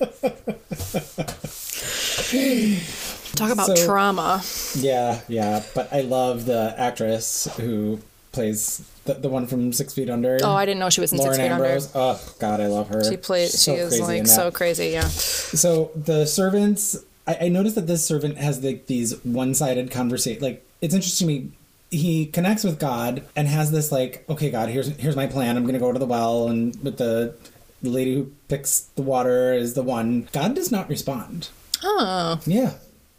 Talk 3.36 3.50
about 3.50 3.66
So- 3.66 3.86
trauma. 3.86 4.42
Yeah, 4.74 5.20
yeah. 5.28 5.62
But 5.74 5.92
I 5.92 6.00
love 6.02 6.46
the 6.46 6.74
actress 6.76 7.48
who 7.56 8.00
plays 8.32 8.82
the, 9.04 9.14
the 9.14 9.28
one 9.28 9.46
from 9.46 9.72
Six 9.72 9.94
Feet 9.94 10.10
Under. 10.10 10.38
Oh, 10.42 10.52
I 10.54 10.66
didn't 10.66 10.80
know 10.80 10.90
she 10.90 11.00
was 11.00 11.12
in 11.12 11.18
Lauren 11.18 11.34
Six 11.34 11.44
Feet 11.44 11.52
Ambrose. 11.52 11.90
Oh 11.94 12.20
God, 12.38 12.60
I 12.60 12.66
love 12.66 12.88
her. 12.88 13.02
She 13.04 13.16
plays. 13.16 13.58
So 13.58 13.74
she 13.74 13.80
is 13.80 14.00
like 14.00 14.26
so 14.26 14.50
crazy. 14.50 14.88
Yeah. 14.88 15.08
So 15.08 15.90
the 15.96 16.26
servants, 16.26 16.96
I, 17.26 17.38
I 17.42 17.48
noticed 17.48 17.74
that 17.76 17.86
this 17.86 18.06
servant 18.06 18.36
has 18.38 18.62
like 18.62 18.86
these 18.86 19.22
one-sided 19.24 19.90
conversation. 19.90 20.42
Like 20.42 20.64
it's 20.80 20.94
interesting 20.94 21.28
to 21.28 21.34
me. 21.34 21.50
He 21.92 22.26
connects 22.26 22.62
with 22.62 22.78
God 22.78 23.24
and 23.34 23.48
has 23.48 23.72
this 23.72 23.90
like, 23.90 24.24
okay, 24.28 24.48
God, 24.50 24.68
here's 24.68 24.88
here's 24.98 25.16
my 25.16 25.26
plan. 25.26 25.56
I'm 25.56 25.66
gonna 25.66 25.80
go 25.80 25.90
to 25.92 25.98
the 25.98 26.06
well, 26.06 26.48
and 26.48 26.76
with 26.84 26.98
the 26.98 27.34
the 27.82 27.90
lady 27.90 28.14
who 28.14 28.32
picks 28.48 28.80
the 28.80 29.02
water 29.02 29.52
is 29.52 29.74
the 29.74 29.82
one. 29.82 30.28
God 30.32 30.54
does 30.54 30.70
not 30.70 30.88
respond. 30.88 31.48
Oh. 31.82 32.40
Yeah. 32.46 32.74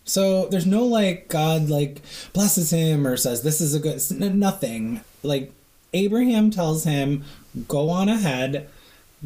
So 0.05 0.47
there's 0.47 0.65
no 0.65 0.85
like 0.85 1.27
God 1.27 1.69
like 1.69 2.01
blesses 2.33 2.71
him 2.71 3.07
or 3.07 3.17
says 3.17 3.43
this 3.43 3.61
is 3.61 3.73
a 3.73 3.79
good 3.79 4.01
nothing. 4.35 5.01
Like 5.23 5.51
Abraham 5.93 6.51
tells 6.51 6.83
him, 6.83 7.23
go 7.67 7.89
on 7.89 8.09
ahead. 8.09 8.69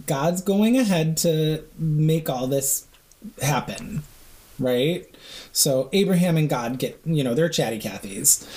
God's 0.06 0.42
going 0.42 0.78
ahead 0.78 1.18
to 1.18 1.64
make 1.78 2.30
all 2.30 2.48
this 2.48 2.88
happen. 3.42 4.04
Right? 4.60 5.06
So 5.52 5.90
Abraham 5.92 6.38
and 6.38 6.50
God 6.50 6.80
get, 6.80 7.00
you 7.06 7.24
know, 7.24 7.34
they're 7.34 7.50
chatty 7.50 7.80
Cathys. 7.80 8.48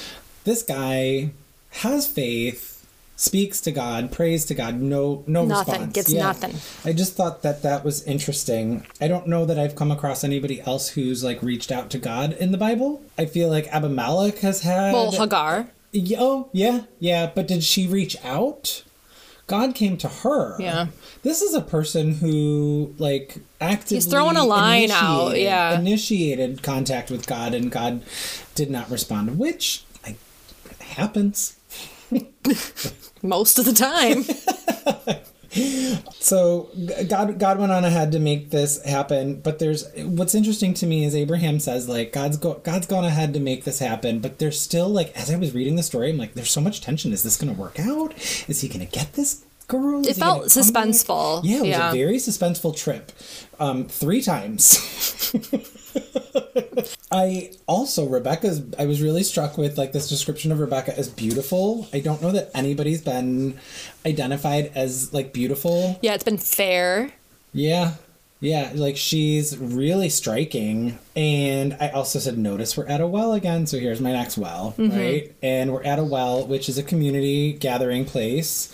This 0.44 0.62
guy 0.62 1.30
has 1.70 2.06
faith, 2.06 2.77
speaks 3.18 3.60
to 3.60 3.72
God, 3.72 4.12
prays 4.12 4.44
to 4.46 4.54
God, 4.54 4.80
no 4.80 5.24
no 5.26 5.44
Nothing. 5.44 5.72
response. 5.74 5.92
Gets 5.92 6.12
nothing. 6.12 6.54
I 6.88 6.94
just 6.94 7.14
thought 7.14 7.42
that 7.42 7.62
that 7.64 7.84
was 7.84 8.02
interesting. 8.04 8.86
I 9.00 9.08
don't 9.08 9.26
know 9.26 9.44
that 9.44 9.58
I've 9.58 9.74
come 9.74 9.90
across 9.90 10.22
anybody 10.22 10.60
else 10.62 10.90
who's 10.90 11.22
like 11.24 11.42
reached 11.42 11.72
out 11.72 11.90
to 11.90 11.98
God 11.98 12.32
in 12.34 12.52
the 12.52 12.58
Bible. 12.58 13.02
I 13.18 13.26
feel 13.26 13.50
like 13.50 13.66
Abimelech 13.68 14.38
has 14.38 14.62
had. 14.62 14.94
Well, 14.94 15.10
Hagar. 15.10 15.68
Oh, 16.16 16.48
yeah, 16.52 16.82
yeah. 17.00 17.30
But 17.34 17.48
did 17.48 17.64
she 17.64 17.88
reach 17.88 18.16
out? 18.24 18.84
God 19.48 19.74
came 19.74 19.96
to 19.96 20.08
her. 20.08 20.56
Yeah. 20.60 20.88
This 21.22 21.42
is 21.42 21.54
a 21.54 21.62
person 21.62 22.12
who 22.14 22.94
like 22.98 23.38
actively 23.60 23.96
He's 23.96 24.06
throwing 24.06 24.36
a 24.36 24.44
line 24.44 24.90
out, 24.92 25.38
yeah. 25.40 25.76
Initiated 25.76 26.62
contact 26.62 27.10
with 27.10 27.26
God 27.26 27.52
and 27.54 27.72
God 27.72 28.02
did 28.54 28.70
not 28.70 28.90
respond, 28.90 29.38
which 29.38 29.84
happens. 30.80 31.56
Most 33.22 33.58
of 33.58 33.64
the 33.64 33.72
time. 33.72 34.24
so 36.20 36.68
God 37.08 37.38
God 37.38 37.58
went 37.58 37.72
on 37.72 37.84
ahead 37.84 38.12
to 38.12 38.18
make 38.18 38.50
this 38.50 38.82
happen, 38.84 39.40
but 39.40 39.58
there's 39.58 39.88
what's 39.96 40.34
interesting 40.34 40.74
to 40.74 40.86
me 40.86 41.04
is 41.04 41.14
Abraham 41.14 41.58
says 41.58 41.88
like 41.88 42.12
God's 42.12 42.36
go 42.36 42.54
God's 42.54 42.86
gone 42.86 43.04
ahead 43.04 43.34
to 43.34 43.40
make 43.40 43.64
this 43.64 43.78
happen, 43.78 44.20
but 44.20 44.38
there's 44.38 44.60
still 44.60 44.88
like 44.88 45.16
as 45.16 45.30
I 45.30 45.36
was 45.36 45.54
reading 45.54 45.76
the 45.76 45.82
story, 45.82 46.10
I'm 46.10 46.18
like, 46.18 46.34
there's 46.34 46.50
so 46.50 46.60
much 46.60 46.80
tension. 46.80 47.12
Is 47.12 47.22
this 47.22 47.36
going 47.36 47.54
to 47.54 47.60
work 47.60 47.80
out? 47.80 48.14
Is 48.48 48.60
he 48.60 48.68
going 48.68 48.86
to 48.86 48.92
get 48.92 49.14
this 49.14 49.44
girl? 49.68 50.06
It 50.06 50.16
felt 50.16 50.46
suspenseful. 50.46 51.42
Yeah, 51.44 51.58
it 51.58 51.60
was 51.60 51.68
yeah. 51.68 51.90
a 51.90 51.92
very 51.92 52.16
suspenseful 52.16 52.76
trip. 52.76 53.12
Um, 53.60 53.86
three 53.86 54.22
times. 54.22 55.32
I 57.10 57.52
also 57.66 58.06
Rebecca's 58.06 58.62
I 58.78 58.86
was 58.86 59.00
really 59.00 59.22
struck 59.22 59.56
with 59.56 59.78
like 59.78 59.92
this 59.92 60.08
description 60.08 60.52
of 60.52 60.60
Rebecca 60.60 60.96
as 60.98 61.08
beautiful. 61.08 61.88
I 61.92 62.00
don't 62.00 62.20
know 62.20 62.32
that 62.32 62.50
anybody's 62.54 63.00
been 63.00 63.58
identified 64.04 64.72
as 64.74 65.12
like 65.12 65.32
beautiful. 65.32 65.98
Yeah, 66.02 66.14
it's 66.14 66.24
been 66.24 66.38
fair. 66.38 67.12
Yeah. 67.52 67.94
Yeah, 68.40 68.70
like 68.74 68.96
she's 68.96 69.58
really 69.58 70.08
striking. 70.08 70.98
And 71.16 71.76
I 71.80 71.88
also 71.88 72.20
said, 72.20 72.38
notice 72.38 72.76
we're 72.76 72.86
at 72.86 73.00
a 73.00 73.06
well 73.06 73.32
again. 73.32 73.66
So 73.66 73.78
here's 73.78 74.00
my 74.00 74.12
next 74.12 74.38
well, 74.38 74.74
right? 74.78 75.34
And 75.42 75.72
we're 75.72 75.82
at 75.82 75.98
a 75.98 76.04
well, 76.04 76.46
which 76.46 76.68
is 76.68 76.78
a 76.78 76.84
community 76.84 77.52
gathering 77.52 78.04
place. 78.04 78.72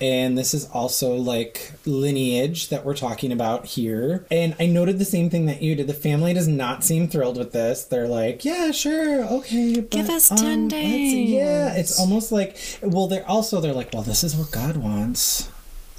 And 0.00 0.36
this 0.36 0.52
is 0.52 0.68
also 0.70 1.14
like 1.14 1.72
lineage 1.86 2.68
that 2.68 2.84
we're 2.84 2.96
talking 2.96 3.32
about 3.32 3.64
here. 3.64 4.26
And 4.30 4.54
I 4.60 4.66
noted 4.66 4.98
the 4.98 5.04
same 5.06 5.30
thing 5.30 5.46
that 5.46 5.62
you 5.62 5.74
did. 5.74 5.86
The 5.86 5.94
family 5.94 6.34
does 6.34 6.48
not 6.48 6.84
seem 6.84 7.08
thrilled 7.08 7.38
with 7.38 7.52
this. 7.52 7.84
They're 7.84 8.08
like, 8.08 8.44
yeah, 8.44 8.72
sure, 8.72 9.24
okay. 9.24 9.80
But, 9.80 9.90
Give 9.90 10.10
us 10.10 10.30
um, 10.30 10.36
10 10.36 10.68
let's- 10.68 11.14
Yeah, 11.14 11.74
it's 11.74 11.98
almost 11.98 12.30
like, 12.30 12.58
well, 12.82 13.06
they're 13.06 13.26
also, 13.28 13.60
they're 13.60 13.72
like, 13.72 13.92
well, 13.94 14.02
this 14.02 14.22
is 14.22 14.36
what 14.36 14.50
God 14.50 14.76
wants. 14.76 15.50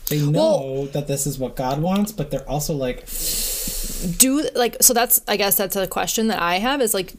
They 0.10 0.22
know 0.26 0.86
that 0.93 1.08
this 1.08 1.28
is 1.28 1.38
what 1.39 1.56
God 1.56 1.82
wants, 1.82 2.12
but 2.12 2.32
they're 2.32 2.48
also 2.48 2.74
like, 2.74 3.06
do 4.18 4.48
like 4.56 4.78
so 4.80 4.93
that's 4.93 5.22
i 5.28 5.36
guess 5.36 5.56
that's 5.58 5.76
a 5.76 5.88
question 5.88 6.28
that 6.28 6.39
i 6.39 6.60
have 6.60 6.82
is 6.82 6.93
like 6.93 7.14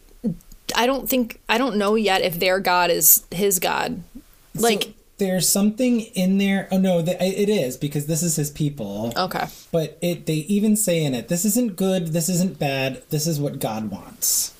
i 0.77 0.87
don't 0.87 1.09
think 1.09 1.41
i 1.49 1.59
don't 1.59 1.77
know 1.77 1.97
yet 1.97 2.23
if 2.23 2.39
their 2.39 2.61
god 2.61 2.91
is 2.91 3.25
his 3.31 3.59
god 3.59 4.01
like 4.55 4.85
so 4.85 4.91
there's 5.19 5.49
something 5.49 6.01
in 6.01 6.39
there. 6.39 6.69
Oh 6.71 6.79
no, 6.79 7.03
the, 7.03 7.23
it 7.23 7.49
is 7.49 7.77
because 7.77 8.07
this 8.07 8.23
is 8.23 8.37
his 8.37 8.51
people. 8.51 9.13
okay 9.17 9.47
But 9.71 9.99
it 10.01 10.27
they 10.27 10.35
even 10.35 10.77
say 10.77 11.03
in 11.05 11.15
it, 11.15 11.29
this 11.29 11.45
isn't 11.45 11.77
good, 11.77 12.09
this 12.09 12.29
isn't 12.29 12.59
bad, 12.59 13.03
this 13.11 13.27
is 13.27 13.41
what 13.41 13.59
God 13.59 13.91
wants. 13.91 14.55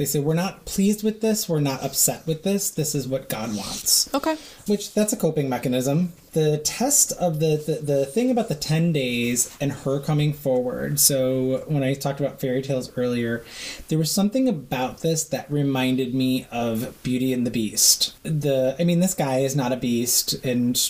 They 0.00 0.06
say 0.06 0.18
we're 0.18 0.32
not 0.32 0.64
pleased 0.64 1.04
with 1.04 1.20
this, 1.20 1.46
we're 1.46 1.60
not 1.60 1.84
upset 1.84 2.26
with 2.26 2.42
this, 2.42 2.70
this 2.70 2.94
is 2.94 3.06
what 3.06 3.28
God 3.28 3.54
wants. 3.54 4.08
okay 4.14 4.38
Which 4.66 4.94
that's 4.94 5.12
a 5.12 5.16
coping 5.16 5.50
mechanism. 5.50 6.14
The 6.32 6.56
test 6.56 7.12
of 7.20 7.38
the, 7.38 7.62
the 7.66 7.84
the 7.84 8.06
thing 8.06 8.30
about 8.30 8.48
the 8.48 8.54
10 8.54 8.94
days 8.94 9.54
and 9.60 9.72
her 9.72 10.00
coming 10.00 10.32
forward. 10.32 10.98
So 10.98 11.64
when 11.66 11.82
I 11.82 11.92
talked 11.92 12.18
about 12.18 12.40
fairy 12.40 12.62
tales 12.62 12.90
earlier, 12.96 13.44
there 13.88 13.98
was 13.98 14.10
something 14.10 14.48
about 14.48 15.00
this 15.02 15.22
that 15.24 15.52
reminded 15.52 16.14
me 16.14 16.46
of 16.50 17.02
Beauty 17.02 17.34
and 17.34 17.46
the 17.46 17.50
Beast. 17.50 18.14
The 18.22 18.76
I 18.80 18.84
mean 18.84 19.00
this 19.00 19.12
guy 19.12 19.40
is 19.40 19.54
not 19.54 19.70
a 19.70 19.76
beast 19.76 20.32
and 20.42 20.80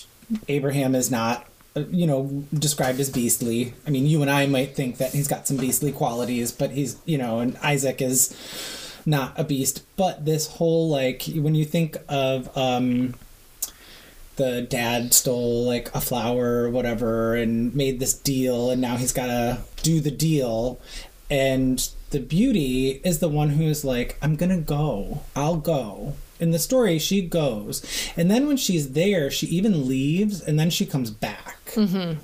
Abraham 0.47 0.95
is 0.95 1.11
not 1.11 1.49
uh, 1.75 1.81
you 1.91 2.07
know 2.07 2.45
described 2.55 3.01
as 3.01 3.11
beastly. 3.11 3.75
I 3.89 3.91
mean 3.91 4.07
you 4.07 4.23
and 4.23 4.31
I 4.31 4.47
might 4.47 4.77
think 4.77 4.99
that 4.99 5.15
he's 5.15 5.27
got 5.27 5.49
some 5.49 5.57
beastly 5.57 5.91
qualities, 5.91 6.53
but 6.53 6.71
he's, 6.71 6.97
you 7.07 7.19
know, 7.19 7.41
and 7.41 7.57
Isaac 7.57 8.01
is 8.01 8.37
not 9.07 9.38
a 9.38 9.44
beast, 9.44 9.84
but 9.96 10.24
this 10.24 10.46
whole 10.46 10.88
like 10.88 11.24
when 11.34 11.55
you 11.55 11.64
think 11.64 11.96
of 12.09 12.57
um 12.57 13.14
the 14.36 14.62
dad 14.62 15.12
stole 15.12 15.64
like 15.66 15.94
a 15.94 16.01
flower 16.01 16.62
or 16.64 16.70
whatever 16.70 17.34
and 17.34 17.74
made 17.74 18.01
this 18.01 18.14
deal 18.14 18.70
and 18.70 18.80
now 18.80 18.96
he's 18.96 19.12
got 19.12 19.26
to 19.26 19.59
do 19.82 20.01
the 20.01 20.11
deal. 20.11 20.80
And 21.28 21.86
the 22.11 22.20
beauty 22.20 23.01
is 23.05 23.18
the 23.18 23.28
one 23.28 23.51
who's 23.51 23.84
like 23.84 24.16
i'm 24.22 24.36
gonna 24.36 24.59
go. 24.59 25.22
I'll 25.36 25.57
go. 25.57 26.14
In 26.40 26.53
the 26.53 26.59
story 26.59 26.98
she 26.98 27.20
goes. 27.20 27.84
And 28.16 28.30
then 28.30 28.46
when 28.46 28.57
she's 28.57 28.92
there 28.92 29.30
she 29.30 29.46
even 29.48 29.86
leaves 29.86 30.40
and 30.40 30.59
then 30.59 30.70
she 30.70 30.86
comes 30.86 31.11
back 31.11 31.59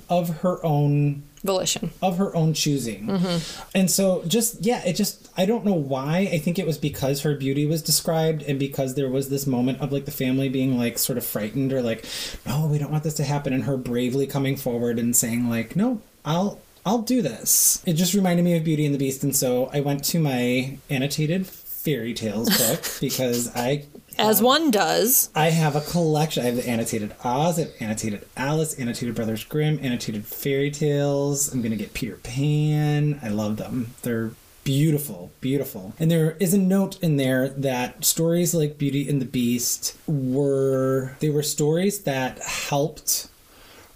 of 0.09 0.39
her 0.39 0.63
own 0.65 1.23
volition 1.43 1.91
of 2.01 2.17
her 2.17 2.35
own 2.35 2.53
choosing. 2.53 3.07
Mm-hmm. 3.07 3.69
And 3.75 3.89
so 3.89 4.23
just 4.27 4.65
yeah, 4.65 4.83
it 4.85 4.93
just 4.93 5.29
I 5.37 5.45
don't 5.45 5.65
know 5.65 5.73
why. 5.73 6.29
I 6.31 6.39
think 6.39 6.59
it 6.59 6.65
was 6.65 6.77
because 6.77 7.21
her 7.21 7.35
beauty 7.35 7.65
was 7.65 7.81
described 7.81 8.43
and 8.43 8.59
because 8.59 8.95
there 8.95 9.09
was 9.09 9.29
this 9.29 9.47
moment 9.47 9.81
of 9.81 9.91
like 9.91 10.05
the 10.05 10.11
family 10.11 10.49
being 10.49 10.77
like 10.77 10.97
sort 10.97 11.17
of 11.17 11.25
frightened 11.25 11.73
or 11.73 11.81
like 11.81 12.05
no, 12.45 12.67
we 12.67 12.77
don't 12.77 12.91
want 12.91 13.03
this 13.03 13.15
to 13.15 13.23
happen 13.23 13.53
and 13.53 13.63
her 13.63 13.77
bravely 13.77 14.27
coming 14.27 14.55
forward 14.55 14.99
and 14.99 15.15
saying 15.15 15.49
like 15.49 15.75
no, 15.75 16.01
I'll 16.25 16.59
I'll 16.85 17.01
do 17.01 17.21
this. 17.21 17.83
It 17.85 17.93
just 17.93 18.13
reminded 18.13 18.43
me 18.43 18.55
of 18.55 18.63
Beauty 18.63 18.85
and 18.85 18.93
the 18.93 18.99
Beast 18.99 19.23
and 19.23 19.35
so 19.35 19.69
I 19.73 19.81
went 19.81 20.03
to 20.05 20.19
my 20.19 20.77
annotated 20.89 21.47
fairy 21.47 22.13
tales 22.13 22.49
book 22.57 22.83
because 22.99 23.53
I 23.55 23.85
as 24.19 24.41
one 24.41 24.71
does 24.71 25.29
I 25.35 25.49
have 25.49 25.75
a 25.75 25.81
collection. 25.81 26.43
I 26.43 26.47
have 26.47 26.55
the 26.55 26.69
annotated 26.69 27.13
Oz, 27.23 27.57
I 27.57 27.63
have 27.63 27.73
annotated 27.79 28.27
Alice, 28.35 28.73
annotated 28.75 29.15
Brothers 29.15 29.43
Grimm, 29.43 29.79
annotated 29.81 30.25
fairy 30.25 30.71
tales. 30.71 31.53
I'm 31.53 31.61
gonna 31.61 31.75
get 31.75 31.93
Peter 31.93 32.15
Pan. 32.17 33.19
I 33.21 33.29
love 33.29 33.57
them. 33.57 33.93
They're 34.01 34.31
beautiful, 34.63 35.31
beautiful. 35.39 35.93
And 35.97 36.11
there 36.11 36.35
is 36.39 36.53
a 36.53 36.57
note 36.57 37.01
in 37.01 37.15
there 37.15 37.47
that 37.49 38.03
stories 38.03 38.53
like 38.53 38.77
Beauty 38.77 39.07
and 39.07 39.21
the 39.21 39.25
Beast 39.25 39.95
were 40.07 41.15
they 41.19 41.29
were 41.29 41.43
stories 41.43 42.01
that 42.01 42.39
helped 42.39 43.29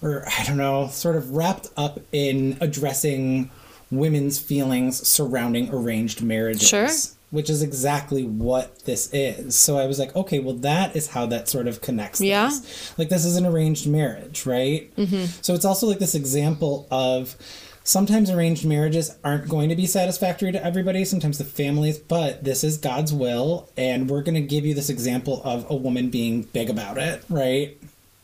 or 0.01 0.25
I 0.27 0.43
don't 0.45 0.57
know, 0.57 0.87
sort 0.87 1.15
of 1.15 1.31
wrapped 1.31 1.69
up 1.77 1.99
in 2.11 2.57
addressing 2.59 3.51
women's 3.91 4.39
feelings 4.39 5.05
surrounding 5.07 5.69
arranged 5.73 6.23
marriages. 6.23 6.67
Sure. 6.67 6.89
Which 7.31 7.49
is 7.49 7.61
exactly 7.63 8.23
what 8.25 8.83
this 8.85 9.09
is. 9.13 9.55
So 9.57 9.77
I 9.77 9.85
was 9.87 9.97
like, 9.99 10.15
okay, 10.15 10.39
well, 10.39 10.55
that 10.55 10.95
is 10.95 11.07
how 11.07 11.25
that 11.27 11.47
sort 11.47 11.65
of 11.67 11.81
connects. 11.81 12.19
Yeah. 12.21 12.47
This. 12.49 12.93
Like, 12.97 13.09
this 13.09 13.23
is 13.25 13.37
an 13.37 13.45
arranged 13.45 13.87
marriage, 13.87 14.45
right? 14.45 14.93
Mm-hmm. 14.97 15.25
So 15.41 15.53
it's 15.53 15.63
also 15.65 15.87
like 15.87 15.99
this 15.99 16.13
example 16.13 16.87
of 16.91 17.35
sometimes 17.83 18.29
arranged 18.29 18.65
marriages 18.65 19.17
aren't 19.23 19.47
going 19.49 19.69
to 19.69 19.75
be 19.75 19.87
satisfactory 19.87 20.51
to 20.51 20.63
everybody, 20.63 21.05
sometimes 21.05 21.37
the 21.37 21.45
families, 21.45 21.97
but 21.97 22.43
this 22.43 22.63
is 22.65 22.77
God's 22.77 23.13
will. 23.13 23.69
And 23.77 24.09
we're 24.09 24.21
going 24.23 24.35
to 24.35 24.41
give 24.41 24.65
you 24.65 24.73
this 24.73 24.89
example 24.89 25.41
of 25.45 25.65
a 25.71 25.75
woman 25.75 26.09
being 26.09 26.43
big 26.43 26.69
about 26.69 26.97
it, 26.97 27.23
right? 27.29 27.77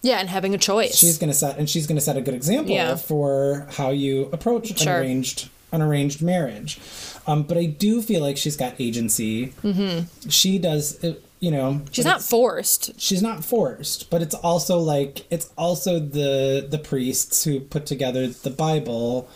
yeah 0.04 0.20
and 0.20 0.30
having 0.30 0.54
a 0.54 0.60
choice 0.60 0.96
she's 0.96 1.18
going 1.18 1.30
to 1.30 1.34
set 1.36 1.58
and 1.58 1.68
she's 1.68 1.88
going 1.88 1.96
to 1.98 2.02
set 2.02 2.16
a 2.16 2.22
good 2.22 2.36
example 2.36 2.72
Yeah. 2.74 2.96
for 2.96 3.68
how 3.72 3.90
you 3.90 4.30
approach 4.32 4.80
an 4.80 4.88
arranged 4.88 5.50
an 5.72 5.82
arranged 5.82 6.22
marriage. 6.22 6.80
Um, 7.26 7.44
but 7.44 7.58
i 7.58 7.66
do 7.66 8.02
feel 8.02 8.22
like 8.22 8.38
she's 8.38 8.56
got 8.56 8.76
agency. 8.80 9.48
Mm-hmm. 9.64 10.30
she 10.30 10.58
does 10.60 11.04
uh, 11.04 11.16
you 11.40 11.52
know 11.52 11.82
she's 11.92 12.06
not 12.06 12.22
forced. 12.22 13.00
She's 13.00 13.22
not 13.22 13.44
forced 13.44 14.10
but 14.10 14.22
it's 14.22 14.36
also 14.36 14.80
like 14.80 15.26
it's 15.30 15.50
also 15.58 16.00
the 16.00 16.66
the 16.70 16.78
priests 16.80 17.44
who 17.44 17.60
put 17.60 17.86
together 17.86 18.28
the 18.28 18.50
bible 18.50 19.30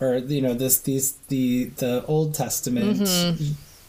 or 0.00 0.16
you 0.16 0.40
know 0.40 0.54
this 0.54 0.80
these 0.80 1.12
the 1.28 1.64
the 1.76 2.04
old 2.06 2.34
testament 2.34 3.08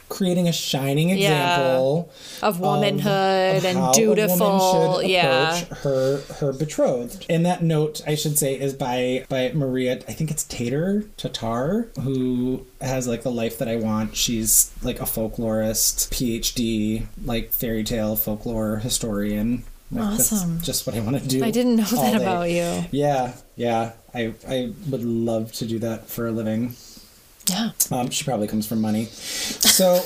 creating 0.10 0.48
a 0.48 0.54
shining 0.54 1.10
Mm-hmm. 1.10 1.18
Yeah. 1.18 1.54
example 1.56 2.12
of 2.42 2.60
womanhood 2.60 3.58
of 3.58 3.66
and 3.66 3.78
how 3.78 3.92
dutiful 3.94 4.42
A 4.46 4.58
woman 4.58 5.02
should 5.02 5.10
yeah 5.12 5.60
her 5.84 6.22
her 6.40 6.54
betrothed. 6.54 7.26
And 7.30 7.46
that 7.46 7.64
note, 7.64 8.02
I 8.08 8.16
should 8.16 8.38
say, 8.38 8.60
is 8.60 8.74
by 8.74 9.26
by 9.30 9.52
Maria. 9.54 9.94
I 10.08 10.14
think 10.14 10.32
it's 10.32 10.44
Tater 10.44 11.04
Tatar, 11.18 11.90
who 12.02 12.66
has 12.82 13.08
like 13.08 13.24
the 13.24 13.32
life 13.32 13.58
that 13.60 13.68
I 13.68 13.76
want. 13.78 14.16
She's 14.16 14.72
like 14.84 15.00
a 15.00 15.04
folklorist, 15.06 16.10
PhD, 16.12 17.06
like 17.24 17.52
fairy 17.52 17.84
tale 17.84 18.16
folklore 18.16 18.78
historian. 18.78 19.64
Like, 19.92 20.20
Awesome. 20.20 20.60
Just 20.62 20.88
what 20.88 20.96
I 20.96 21.00
want 21.00 21.22
to 21.22 21.28
do. 21.28 21.44
i 21.44 21.52
didn't 21.52 21.76
know 21.76 21.84
that 21.84 22.18
day. 22.18 22.24
about 22.24 22.50
you 22.50 22.86
Yeah, 22.92 23.34
yeah. 23.56 23.94
I 24.14 24.34
I 24.48 24.74
would 24.90 25.04
love 25.04 25.52
to 25.54 25.66
do 25.68 25.78
that 25.80 26.08
for 26.10 26.28
a 26.28 26.32
living. 26.32 26.76
Yeah 27.50 27.72
Um, 27.92 28.10
she 28.10 28.24
probably 28.24 28.48
comes 28.48 28.66
from 28.68 28.82
money. 28.82 29.06
So 29.06 30.00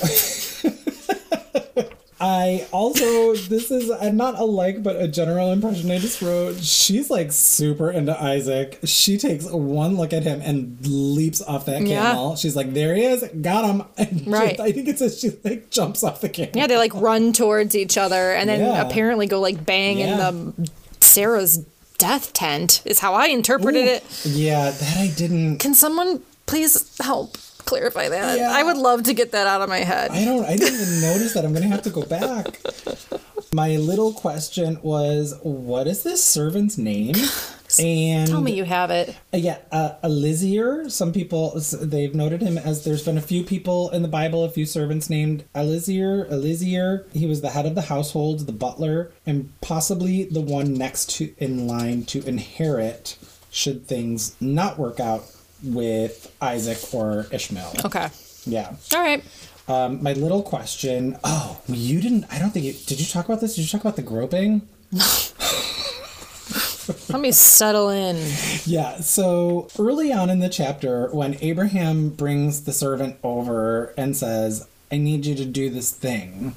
I 2.22 2.66
also 2.70 3.34
this 3.34 3.70
is 3.70 3.88
not 4.12 4.38
a 4.38 4.44
like 4.44 4.82
but 4.82 4.96
a 5.00 5.08
general 5.08 5.52
impression 5.52 5.90
I 5.90 5.98
just 5.98 6.20
wrote. 6.20 6.56
She's 6.58 7.08
like 7.08 7.32
super 7.32 7.90
into 7.90 8.14
Isaac. 8.22 8.78
She 8.84 9.16
takes 9.16 9.46
one 9.46 9.96
look 9.96 10.12
at 10.12 10.22
him 10.24 10.42
and 10.42 10.76
leaps 10.86 11.40
off 11.40 11.64
that 11.64 11.80
Yeah. 11.80 12.02
camel. 12.10 12.36
She's 12.36 12.54
like, 12.54 12.74
"There 12.74 12.94
he 12.94 13.04
is, 13.04 13.24
got 13.40 13.64
him!" 13.64 13.84
And 13.96 14.26
Right. 14.26 14.60
I 14.60 14.70
think 14.70 14.88
it 14.88 14.98
says 14.98 15.18
she 15.18 15.30
like 15.42 15.70
jumps 15.70 16.04
off 16.04 16.20
the 16.20 16.28
camel. 16.28 16.52
yeah 16.56 16.66
they 16.66 16.76
like 16.76 16.92
run 16.94 17.32
towards 17.32 17.74
each 17.74 17.96
other 17.96 18.32
and 18.32 18.50
then 18.50 18.60
Yeah. 18.60 18.82
apparently 18.86 19.26
go 19.26 19.40
like 19.40 19.64
bang 19.64 20.00
Yeah. 20.00 20.28
in 20.28 20.52
the 20.58 20.70
sarah's 21.00 21.64
death 21.96 22.32
tent 22.34 22.80
is 22.84 22.98
how 23.00 23.12
i 23.14 23.26
interpreted 23.26 23.86
Ooh. 23.86 23.90
it 23.90 24.04
Yeah, 24.26 24.70
that 24.70 24.96
I 24.98 25.06
didn't. 25.16 25.58
can 25.58 25.72
someone 25.74 26.22
please 26.50 26.96
help 27.00 27.36
clarify 27.64 28.08
that 28.08 28.36
Yeah. 28.38 28.50
i 28.52 28.62
would 28.62 28.76
love 28.76 29.04
to 29.04 29.14
get 29.14 29.32
that 29.32 29.46
out 29.46 29.60
of 29.62 29.68
my 29.68 29.78
head 29.78 30.10
I 30.10 30.24
don't. 30.24 30.44
I 30.44 30.56
didn't 30.56 30.80
even 30.80 31.00
notice 31.00 31.34
that. 31.34 31.44
I'm 31.44 31.52
gonna 31.54 31.68
have 31.68 31.82
to 31.82 31.90
go 31.90 32.02
back. 32.04 32.46
My 33.52 33.76
little 33.76 34.12
question 34.12 34.78
was, 34.82 35.36
what 35.42 35.88
is 35.88 36.02
this 36.04 36.22
servant's 36.22 36.76
name? 36.78 37.14
And 37.78 38.28
Tell 38.28 38.40
me 38.40 38.52
you 38.52 38.64
have 38.64 38.90
it. 38.90 39.10
Uh, 39.32 39.36
yeah, 39.36 39.58
uh, 39.70 39.92
Eliezer. 40.02 40.90
Some 40.90 41.12
people 41.12 41.52
they've 41.80 42.12
noted 42.16 42.42
him 42.42 42.58
as 42.58 42.82
there's 42.84 43.04
been 43.04 43.16
a 43.16 43.22
few 43.22 43.44
people 43.44 43.90
in 43.90 44.02
the 44.02 44.08
Bible, 44.08 44.42
a 44.42 44.50
few 44.50 44.66
servants 44.66 45.08
named 45.08 45.44
Eliezer. 45.54 46.26
Eliezer. 46.32 47.06
He 47.12 47.26
was 47.26 47.42
the 47.42 47.50
head 47.50 47.66
of 47.66 47.76
the 47.76 47.82
household, 47.82 48.40
the 48.48 48.52
butler, 48.52 49.12
and 49.24 49.52
possibly 49.60 50.24
the 50.24 50.40
one 50.40 50.74
next 50.74 51.10
to 51.18 51.32
in 51.38 51.68
line 51.68 52.02
to 52.06 52.26
inherit 52.26 53.16
should 53.52 53.86
things 53.86 54.34
not 54.40 54.76
work 54.76 54.98
out 54.98 55.22
with 55.62 56.34
Isaac 56.40 56.78
or 56.94 57.26
Ishmael. 57.30 57.74
Okay. 57.84 58.08
Yeah. 58.46 58.74
All 58.94 59.00
right. 59.00 59.22
Um, 59.68 60.02
my 60.02 60.14
little 60.14 60.42
question. 60.42 61.18
Oh, 61.22 61.60
you 61.68 62.00
didn't. 62.00 62.24
I 62.30 62.38
don't 62.38 62.50
think 62.50 62.64
you 62.64 62.72
did. 62.72 63.00
You 63.00 63.06
talk 63.06 63.26
about 63.26 63.40
this? 63.40 63.54
Did 63.54 63.62
you 63.62 63.68
talk 63.68 63.82
about 63.82 63.96
the 63.96 64.02
groping? 64.02 64.62
Let 67.08 67.20
me 67.20 67.30
settle 67.30 67.88
in. 67.90 68.16
Yeah, 68.64 69.00
so 69.00 69.68
early 69.78 70.12
on 70.12 70.30
in 70.30 70.40
the 70.40 70.48
chapter, 70.48 71.08
when 71.12 71.36
Abraham 71.40 72.10
brings 72.10 72.64
the 72.64 72.72
servant 72.72 73.16
over 73.22 73.94
and 73.96 74.16
says, 74.16 74.66
I 74.90 74.96
need 74.96 75.24
you 75.24 75.34
to 75.36 75.44
do 75.44 75.70
this 75.70 75.92
thing, 75.92 76.56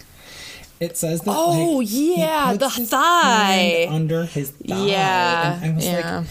it 0.80 0.98
says 0.98 1.22
that. 1.22 1.34
Oh, 1.36 1.78
like, 1.78 1.88
yeah, 1.90 2.54
the 2.54 2.70
thigh. 2.70 3.88
under 3.90 4.26
his 4.26 4.52
thigh. 4.52 4.86
Yeah. 4.86 5.60
And 5.62 5.74
I 5.74 5.76
was 5.76 5.86
yeah. 5.86 6.18
like, 6.18 6.28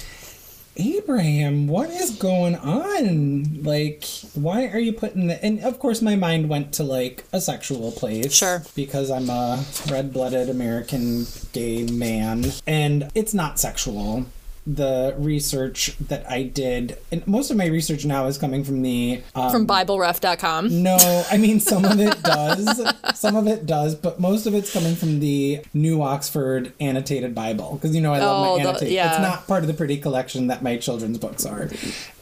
Abraham, 0.76 1.66
what 1.68 1.90
is 1.90 2.12
going 2.12 2.56
on? 2.56 3.62
Like, 3.62 4.04
why 4.34 4.66
are 4.68 4.78
you 4.78 4.92
putting 4.92 5.26
the. 5.26 5.44
And 5.44 5.60
of 5.60 5.78
course, 5.78 6.00
my 6.00 6.16
mind 6.16 6.48
went 6.48 6.72
to 6.74 6.82
like 6.82 7.24
a 7.32 7.40
sexual 7.40 7.92
place. 7.92 8.32
Sure. 8.32 8.62
Because 8.74 9.10
I'm 9.10 9.28
a 9.28 9.64
red 9.90 10.12
blooded 10.12 10.48
American 10.48 11.26
gay 11.52 11.84
man. 11.84 12.46
And 12.66 13.10
it's 13.14 13.34
not 13.34 13.60
sexual. 13.60 14.26
The 14.64 15.12
research 15.18 15.96
that 15.98 16.24
I 16.30 16.44
did, 16.44 16.96
and 17.10 17.26
most 17.26 17.50
of 17.50 17.56
my 17.56 17.66
research 17.66 18.04
now 18.04 18.26
is 18.26 18.38
coming 18.38 18.62
from 18.62 18.82
the. 18.82 19.20
Um, 19.34 19.50
From 19.50 19.66
BibleRef.com. 19.66 20.82
no, 20.84 20.96
I 21.30 21.36
mean 21.36 21.58
some 21.58 21.84
of 21.84 21.98
it 21.98 22.22
does. 22.22 22.80
some 23.18 23.34
of 23.34 23.48
it 23.48 23.66
does, 23.66 23.96
but 23.96 24.20
most 24.20 24.46
of 24.46 24.54
it's 24.54 24.72
coming 24.72 24.94
from 24.94 25.18
the 25.18 25.62
New 25.74 26.00
Oxford 26.02 26.72
Annotated 26.78 27.34
Bible 27.34 27.72
because 27.74 27.92
you 27.94 28.00
know 28.00 28.12
I 28.12 28.20
love 28.20 28.46
Oh, 28.46 28.56
my 28.58 28.62
the- 28.62 28.68
annotated. 28.68 28.94
yeah. 28.94 29.10
It's 29.14 29.20
not 29.20 29.48
part 29.48 29.64
of 29.64 29.66
the 29.66 29.74
pretty 29.74 29.96
collection 29.96 30.46
that 30.46 30.62
my 30.62 30.76
children's 30.76 31.18
books 31.18 31.44
are. 31.44 31.68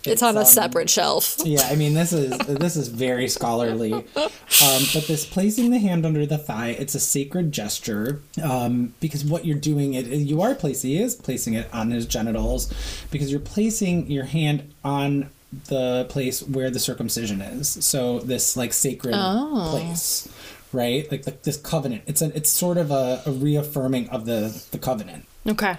It's 0.05 0.23
on 0.23 0.37
a 0.37 0.41
um, 0.41 0.47
separate 0.47 0.89
shelf. 0.91 1.37
Yeah, 1.45 1.63
I 1.71 1.75
mean 1.77 1.95
this 1.95 2.13
is 2.13 2.37
this 2.39 2.77
is 2.77 2.89
very 2.89 3.29
scholarly, 3.29 3.93
um, 4.17 4.83
but 4.95 5.07
this 5.07 5.27
placing 5.27 5.71
the 5.71 5.79
hand 5.79 6.05
under 6.07 6.27
the 6.27 6.39
thigh, 6.39 6.69
it's 6.79 6.95
a 6.95 7.01
sacred 7.01 7.51
gesture 7.53 8.21
um, 8.43 8.95
because 9.01 9.25
what 9.25 9.45
you're 9.45 9.59
doing 9.59 9.95
it 9.95 10.07
you 10.07 10.43
are 10.43 10.55
placing 10.55 10.93
is 10.93 11.15
placing 11.15 11.55
it 11.55 11.69
on 11.73 11.91
his 11.91 12.07
genitals 12.07 12.73
because 13.11 13.31
you're 13.31 13.41
placing 13.41 14.11
your 14.11 14.25
hand 14.25 14.73
on 14.85 15.31
the 15.67 16.07
place 16.09 16.43
where 16.43 16.71
the 16.71 16.79
circumcision 16.79 17.41
is. 17.41 17.69
So 17.85 18.21
this 18.21 18.57
like 18.57 18.73
sacred 18.73 19.15
Oh. 19.17 19.69
place, 19.71 20.29
right? 20.73 21.11
Like, 21.11 21.27
like 21.27 21.43
this 21.43 21.57
covenant. 21.57 22.03
It's 22.07 22.23
a 22.23 22.35
it's 22.37 22.51
sort 22.51 22.77
of 22.79 22.91
a, 22.91 23.23
a 23.27 23.33
reaffirming 23.33 24.09
of 24.11 24.27
the 24.27 24.63
the 24.71 24.79
covenant. 24.79 25.27
Okay. 25.47 25.77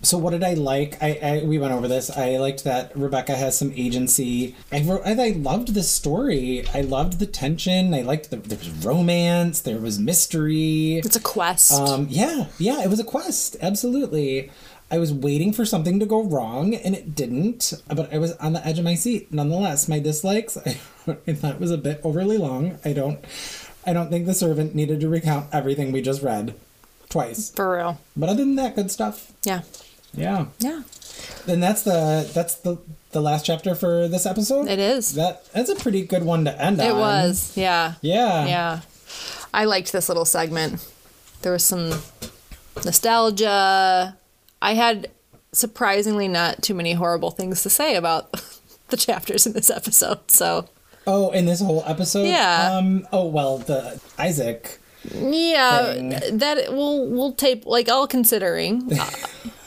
So 0.00 0.16
what 0.16 0.30
did 0.30 0.44
I 0.44 0.54
like? 0.54 1.02
I, 1.02 1.18
I 1.22 1.44
we 1.44 1.58
went 1.58 1.72
over 1.72 1.88
this. 1.88 2.08
I 2.10 2.36
liked 2.36 2.64
that 2.64 2.96
Rebecca 2.96 3.34
has 3.34 3.58
some 3.58 3.72
agency. 3.74 4.54
I 4.70 4.82
wrote, 4.82 5.02
I, 5.04 5.12
I 5.20 5.30
loved 5.30 5.74
the 5.74 5.82
story. 5.82 6.64
I 6.72 6.82
loved 6.82 7.18
the 7.18 7.26
tension. 7.26 7.92
I 7.92 8.02
liked 8.02 8.30
the 8.30 8.36
there 8.36 8.58
was 8.58 8.70
romance. 8.84 9.60
There 9.60 9.78
was 9.78 9.98
mystery. 9.98 10.98
It's 10.98 11.16
a 11.16 11.20
quest. 11.20 11.72
Um, 11.72 12.06
yeah, 12.08 12.46
yeah, 12.58 12.82
it 12.82 12.90
was 12.90 13.00
a 13.00 13.04
quest. 13.04 13.56
Absolutely. 13.60 14.50
I 14.90 14.98
was 14.98 15.12
waiting 15.12 15.52
for 15.52 15.66
something 15.66 16.00
to 16.00 16.06
go 16.06 16.22
wrong, 16.22 16.74
and 16.74 16.94
it 16.94 17.14
didn't. 17.14 17.74
But 17.88 18.12
I 18.12 18.18
was 18.18 18.32
on 18.36 18.54
the 18.54 18.66
edge 18.66 18.78
of 18.78 18.84
my 18.84 18.94
seat. 18.94 19.32
Nonetheless, 19.32 19.88
my 19.88 19.98
dislikes. 19.98 20.56
I, 20.56 20.78
I 21.26 21.34
thought 21.34 21.56
it 21.56 21.60
was 21.60 21.72
a 21.72 21.78
bit 21.78 22.00
overly 22.04 22.38
long. 22.38 22.78
I 22.84 22.92
don't. 22.92 23.18
I 23.84 23.92
don't 23.92 24.10
think 24.10 24.26
the 24.26 24.34
servant 24.34 24.74
needed 24.74 25.00
to 25.00 25.08
recount 25.08 25.48
everything 25.52 25.92
we 25.92 26.02
just 26.02 26.22
read 26.22 26.54
twice. 27.08 27.50
For 27.50 27.76
real. 27.76 28.00
But 28.16 28.28
other 28.28 28.44
than 28.44 28.56
that, 28.56 28.76
good 28.76 28.90
stuff. 28.90 29.32
Yeah. 29.44 29.62
Yeah. 30.14 30.46
Yeah. 30.58 30.82
Then 31.46 31.60
that's 31.60 31.82
the 31.82 32.28
that's 32.34 32.56
the 32.56 32.78
the 33.12 33.20
last 33.20 33.46
chapter 33.46 33.74
for 33.74 34.08
this 34.08 34.26
episode. 34.26 34.68
It 34.68 34.78
is. 34.78 35.14
That 35.14 35.44
that's 35.52 35.70
a 35.70 35.76
pretty 35.76 36.04
good 36.04 36.24
one 36.24 36.44
to 36.44 36.62
end 36.62 36.80
on. 36.80 36.86
It 36.86 36.94
was. 36.94 37.56
Yeah. 37.56 37.94
Yeah. 38.02 38.46
Yeah. 38.46 38.80
I 39.54 39.64
liked 39.64 39.92
this 39.92 40.08
little 40.08 40.24
segment. 40.24 40.86
There 41.42 41.52
was 41.52 41.64
some 41.64 41.92
nostalgia. 42.84 44.16
I 44.60 44.74
had 44.74 45.10
surprisingly 45.52 46.28
not 46.28 46.62
too 46.62 46.74
many 46.74 46.92
horrible 46.92 47.30
things 47.30 47.62
to 47.62 47.70
say 47.70 47.96
about 47.96 48.32
the 48.88 48.96
chapters 48.96 49.46
in 49.46 49.52
this 49.52 49.70
episode. 49.70 50.30
So, 50.30 50.68
Oh, 51.06 51.30
in 51.30 51.46
this 51.46 51.60
whole 51.60 51.82
episode. 51.86 52.26
Yeah. 52.26 52.70
Um. 52.76 53.06
Oh 53.12 53.26
well, 53.26 53.58
the 53.58 54.00
Isaac. 54.18 54.78
Yeah, 55.14 55.92
Thing. 55.94 56.38
that 56.38 56.72
we'll 56.72 57.08
we'll 57.08 57.32
tape 57.32 57.66
like 57.66 57.88
all 57.88 58.06
considering. 58.06 58.92
uh, 59.00 59.10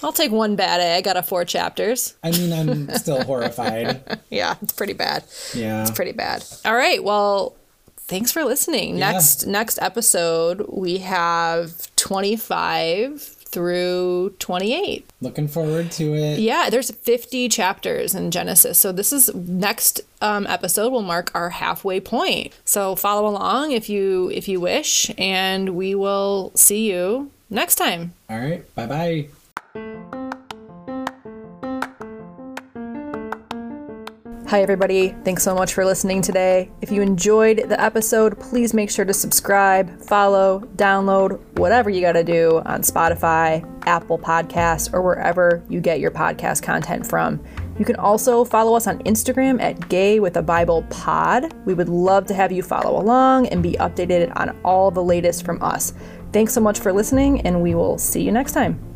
I'll 0.04 0.14
take 0.14 0.32
one 0.32 0.56
bad 0.56 0.82
egg 0.82 1.08
out 1.08 1.18
of 1.18 1.28
four 1.28 1.46
chapters. 1.46 2.16
I 2.24 2.32
mean, 2.32 2.52
I'm 2.52 2.90
still 2.96 3.24
horrified. 3.26 4.20
Yeah, 4.30 4.56
it's 4.62 4.74
pretty 4.74 4.94
bad. 4.94 5.24
Yeah. 5.54 5.82
It's 5.82 5.92
pretty 5.92 6.12
bad. 6.14 6.44
All 6.66 6.76
right. 6.76 7.04
Well, 7.04 7.56
thanks 7.98 8.32
for 8.32 8.44
listening. 8.44 8.98
Yeah. 8.98 9.12
Next 9.12 9.46
next 9.46 9.80
episode 9.82 10.66
we 10.70 11.00
have 11.00 11.94
25 11.98 13.38
through 13.52 14.36
28. 14.40 15.10
Looking 15.22 15.48
forward 15.48 15.92
to 15.94 16.14
it. 16.14 16.40
Yeah, 16.40 16.70
there's 16.70 16.92
50 16.92 17.50
chapters 17.50 18.16
in 18.16 18.32
Genesis. 18.32 18.80
So 18.80 18.92
this 18.92 19.12
is 19.12 19.34
next 19.36 20.02
um, 20.22 20.48
episode 20.48 20.92
will 20.92 21.02
mark 21.02 21.32
our 21.36 21.50
halfway 21.50 22.00
point. 22.00 22.54
So 22.66 22.96
follow 22.96 23.28
along 23.28 23.72
if 23.72 23.90
you 23.90 24.30
if 24.32 24.48
you 24.48 24.60
wish 24.60 25.12
and 25.18 25.70
we 25.76 25.96
will 25.96 26.52
see 26.56 26.92
you 26.92 27.32
next 27.50 27.76
time. 27.76 28.14
All 28.30 28.40
right. 28.40 28.76
Bye 28.76 28.86
bye 28.88 29.28
Hi, 34.52 34.62
everybody. 34.62 35.16
Thanks 35.24 35.44
so 35.44 35.56
much 35.56 35.74
for 35.74 35.86
listening 35.86 36.22
today. 36.22 36.70
If 36.82 36.92
you 36.92 37.02
enjoyed 37.02 37.70
the 37.70 37.80
episode, 37.80 38.38
please 38.38 38.74
make 38.74 38.90
sure 38.90 39.06
to 39.06 39.14
subscribe, 39.14 40.02
follow, 40.02 40.60
download, 40.76 41.40
whatever 41.58 41.90
you 41.90 42.02
got 42.02 42.12
to 42.12 42.24
do 42.26 42.62
on 42.66 42.82
Spotify, 42.82 43.66
Apple 43.88 44.20
Podcasts, 44.20 44.94
or 44.94 45.02
wherever 45.04 45.64
you 45.70 45.80
get 45.80 46.02
your 46.02 46.12
podcast 46.12 46.64
content 46.64 47.08
from. 47.08 47.42
You 47.80 47.86
can 47.86 47.96
also 47.96 48.44
follow 48.44 48.76
us 48.76 48.88
on 48.88 49.00
Instagram 49.04 49.62
at 49.62 49.88
Gay 49.88 50.20
with 50.20 50.36
a 50.36 50.42
Bible 50.42 50.86
Pod. 50.90 51.54
We 51.66 51.74
would 51.74 51.88
love 51.88 52.26
to 52.26 52.34
have 52.34 52.52
you 52.52 52.62
follow 52.62 53.02
along 53.02 53.48
and 53.48 53.64
be 53.64 53.78
updated 53.80 54.34
on 54.36 54.50
all 54.66 54.92
the 54.92 55.02
latest 55.02 55.46
from 55.46 55.64
us. 55.64 55.94
Thanks 56.34 56.54
so 56.54 56.60
much 56.60 56.80
for 56.80 56.92
listening, 56.92 57.40
and 57.48 57.62
we 57.62 57.74
will 57.74 57.98
see 57.98 58.22
you 58.22 58.34
next 58.34 58.52
time. 58.52 58.91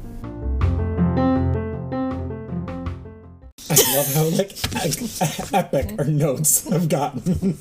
I 3.77 3.95
love 3.95 4.13
how 4.13 4.23
like 4.25 4.51
e- 4.85 5.09
epic 5.53 5.95
our 5.99 6.05
notes 6.05 6.67
have 6.69 6.87
gotten. 6.89 7.53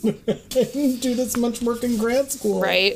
Didn't 0.50 1.00
do 1.00 1.14
this 1.14 1.36
much 1.36 1.60
work 1.62 1.82
in 1.84 1.96
grad 1.96 2.30
school. 2.32 2.60
Right? 2.60 2.94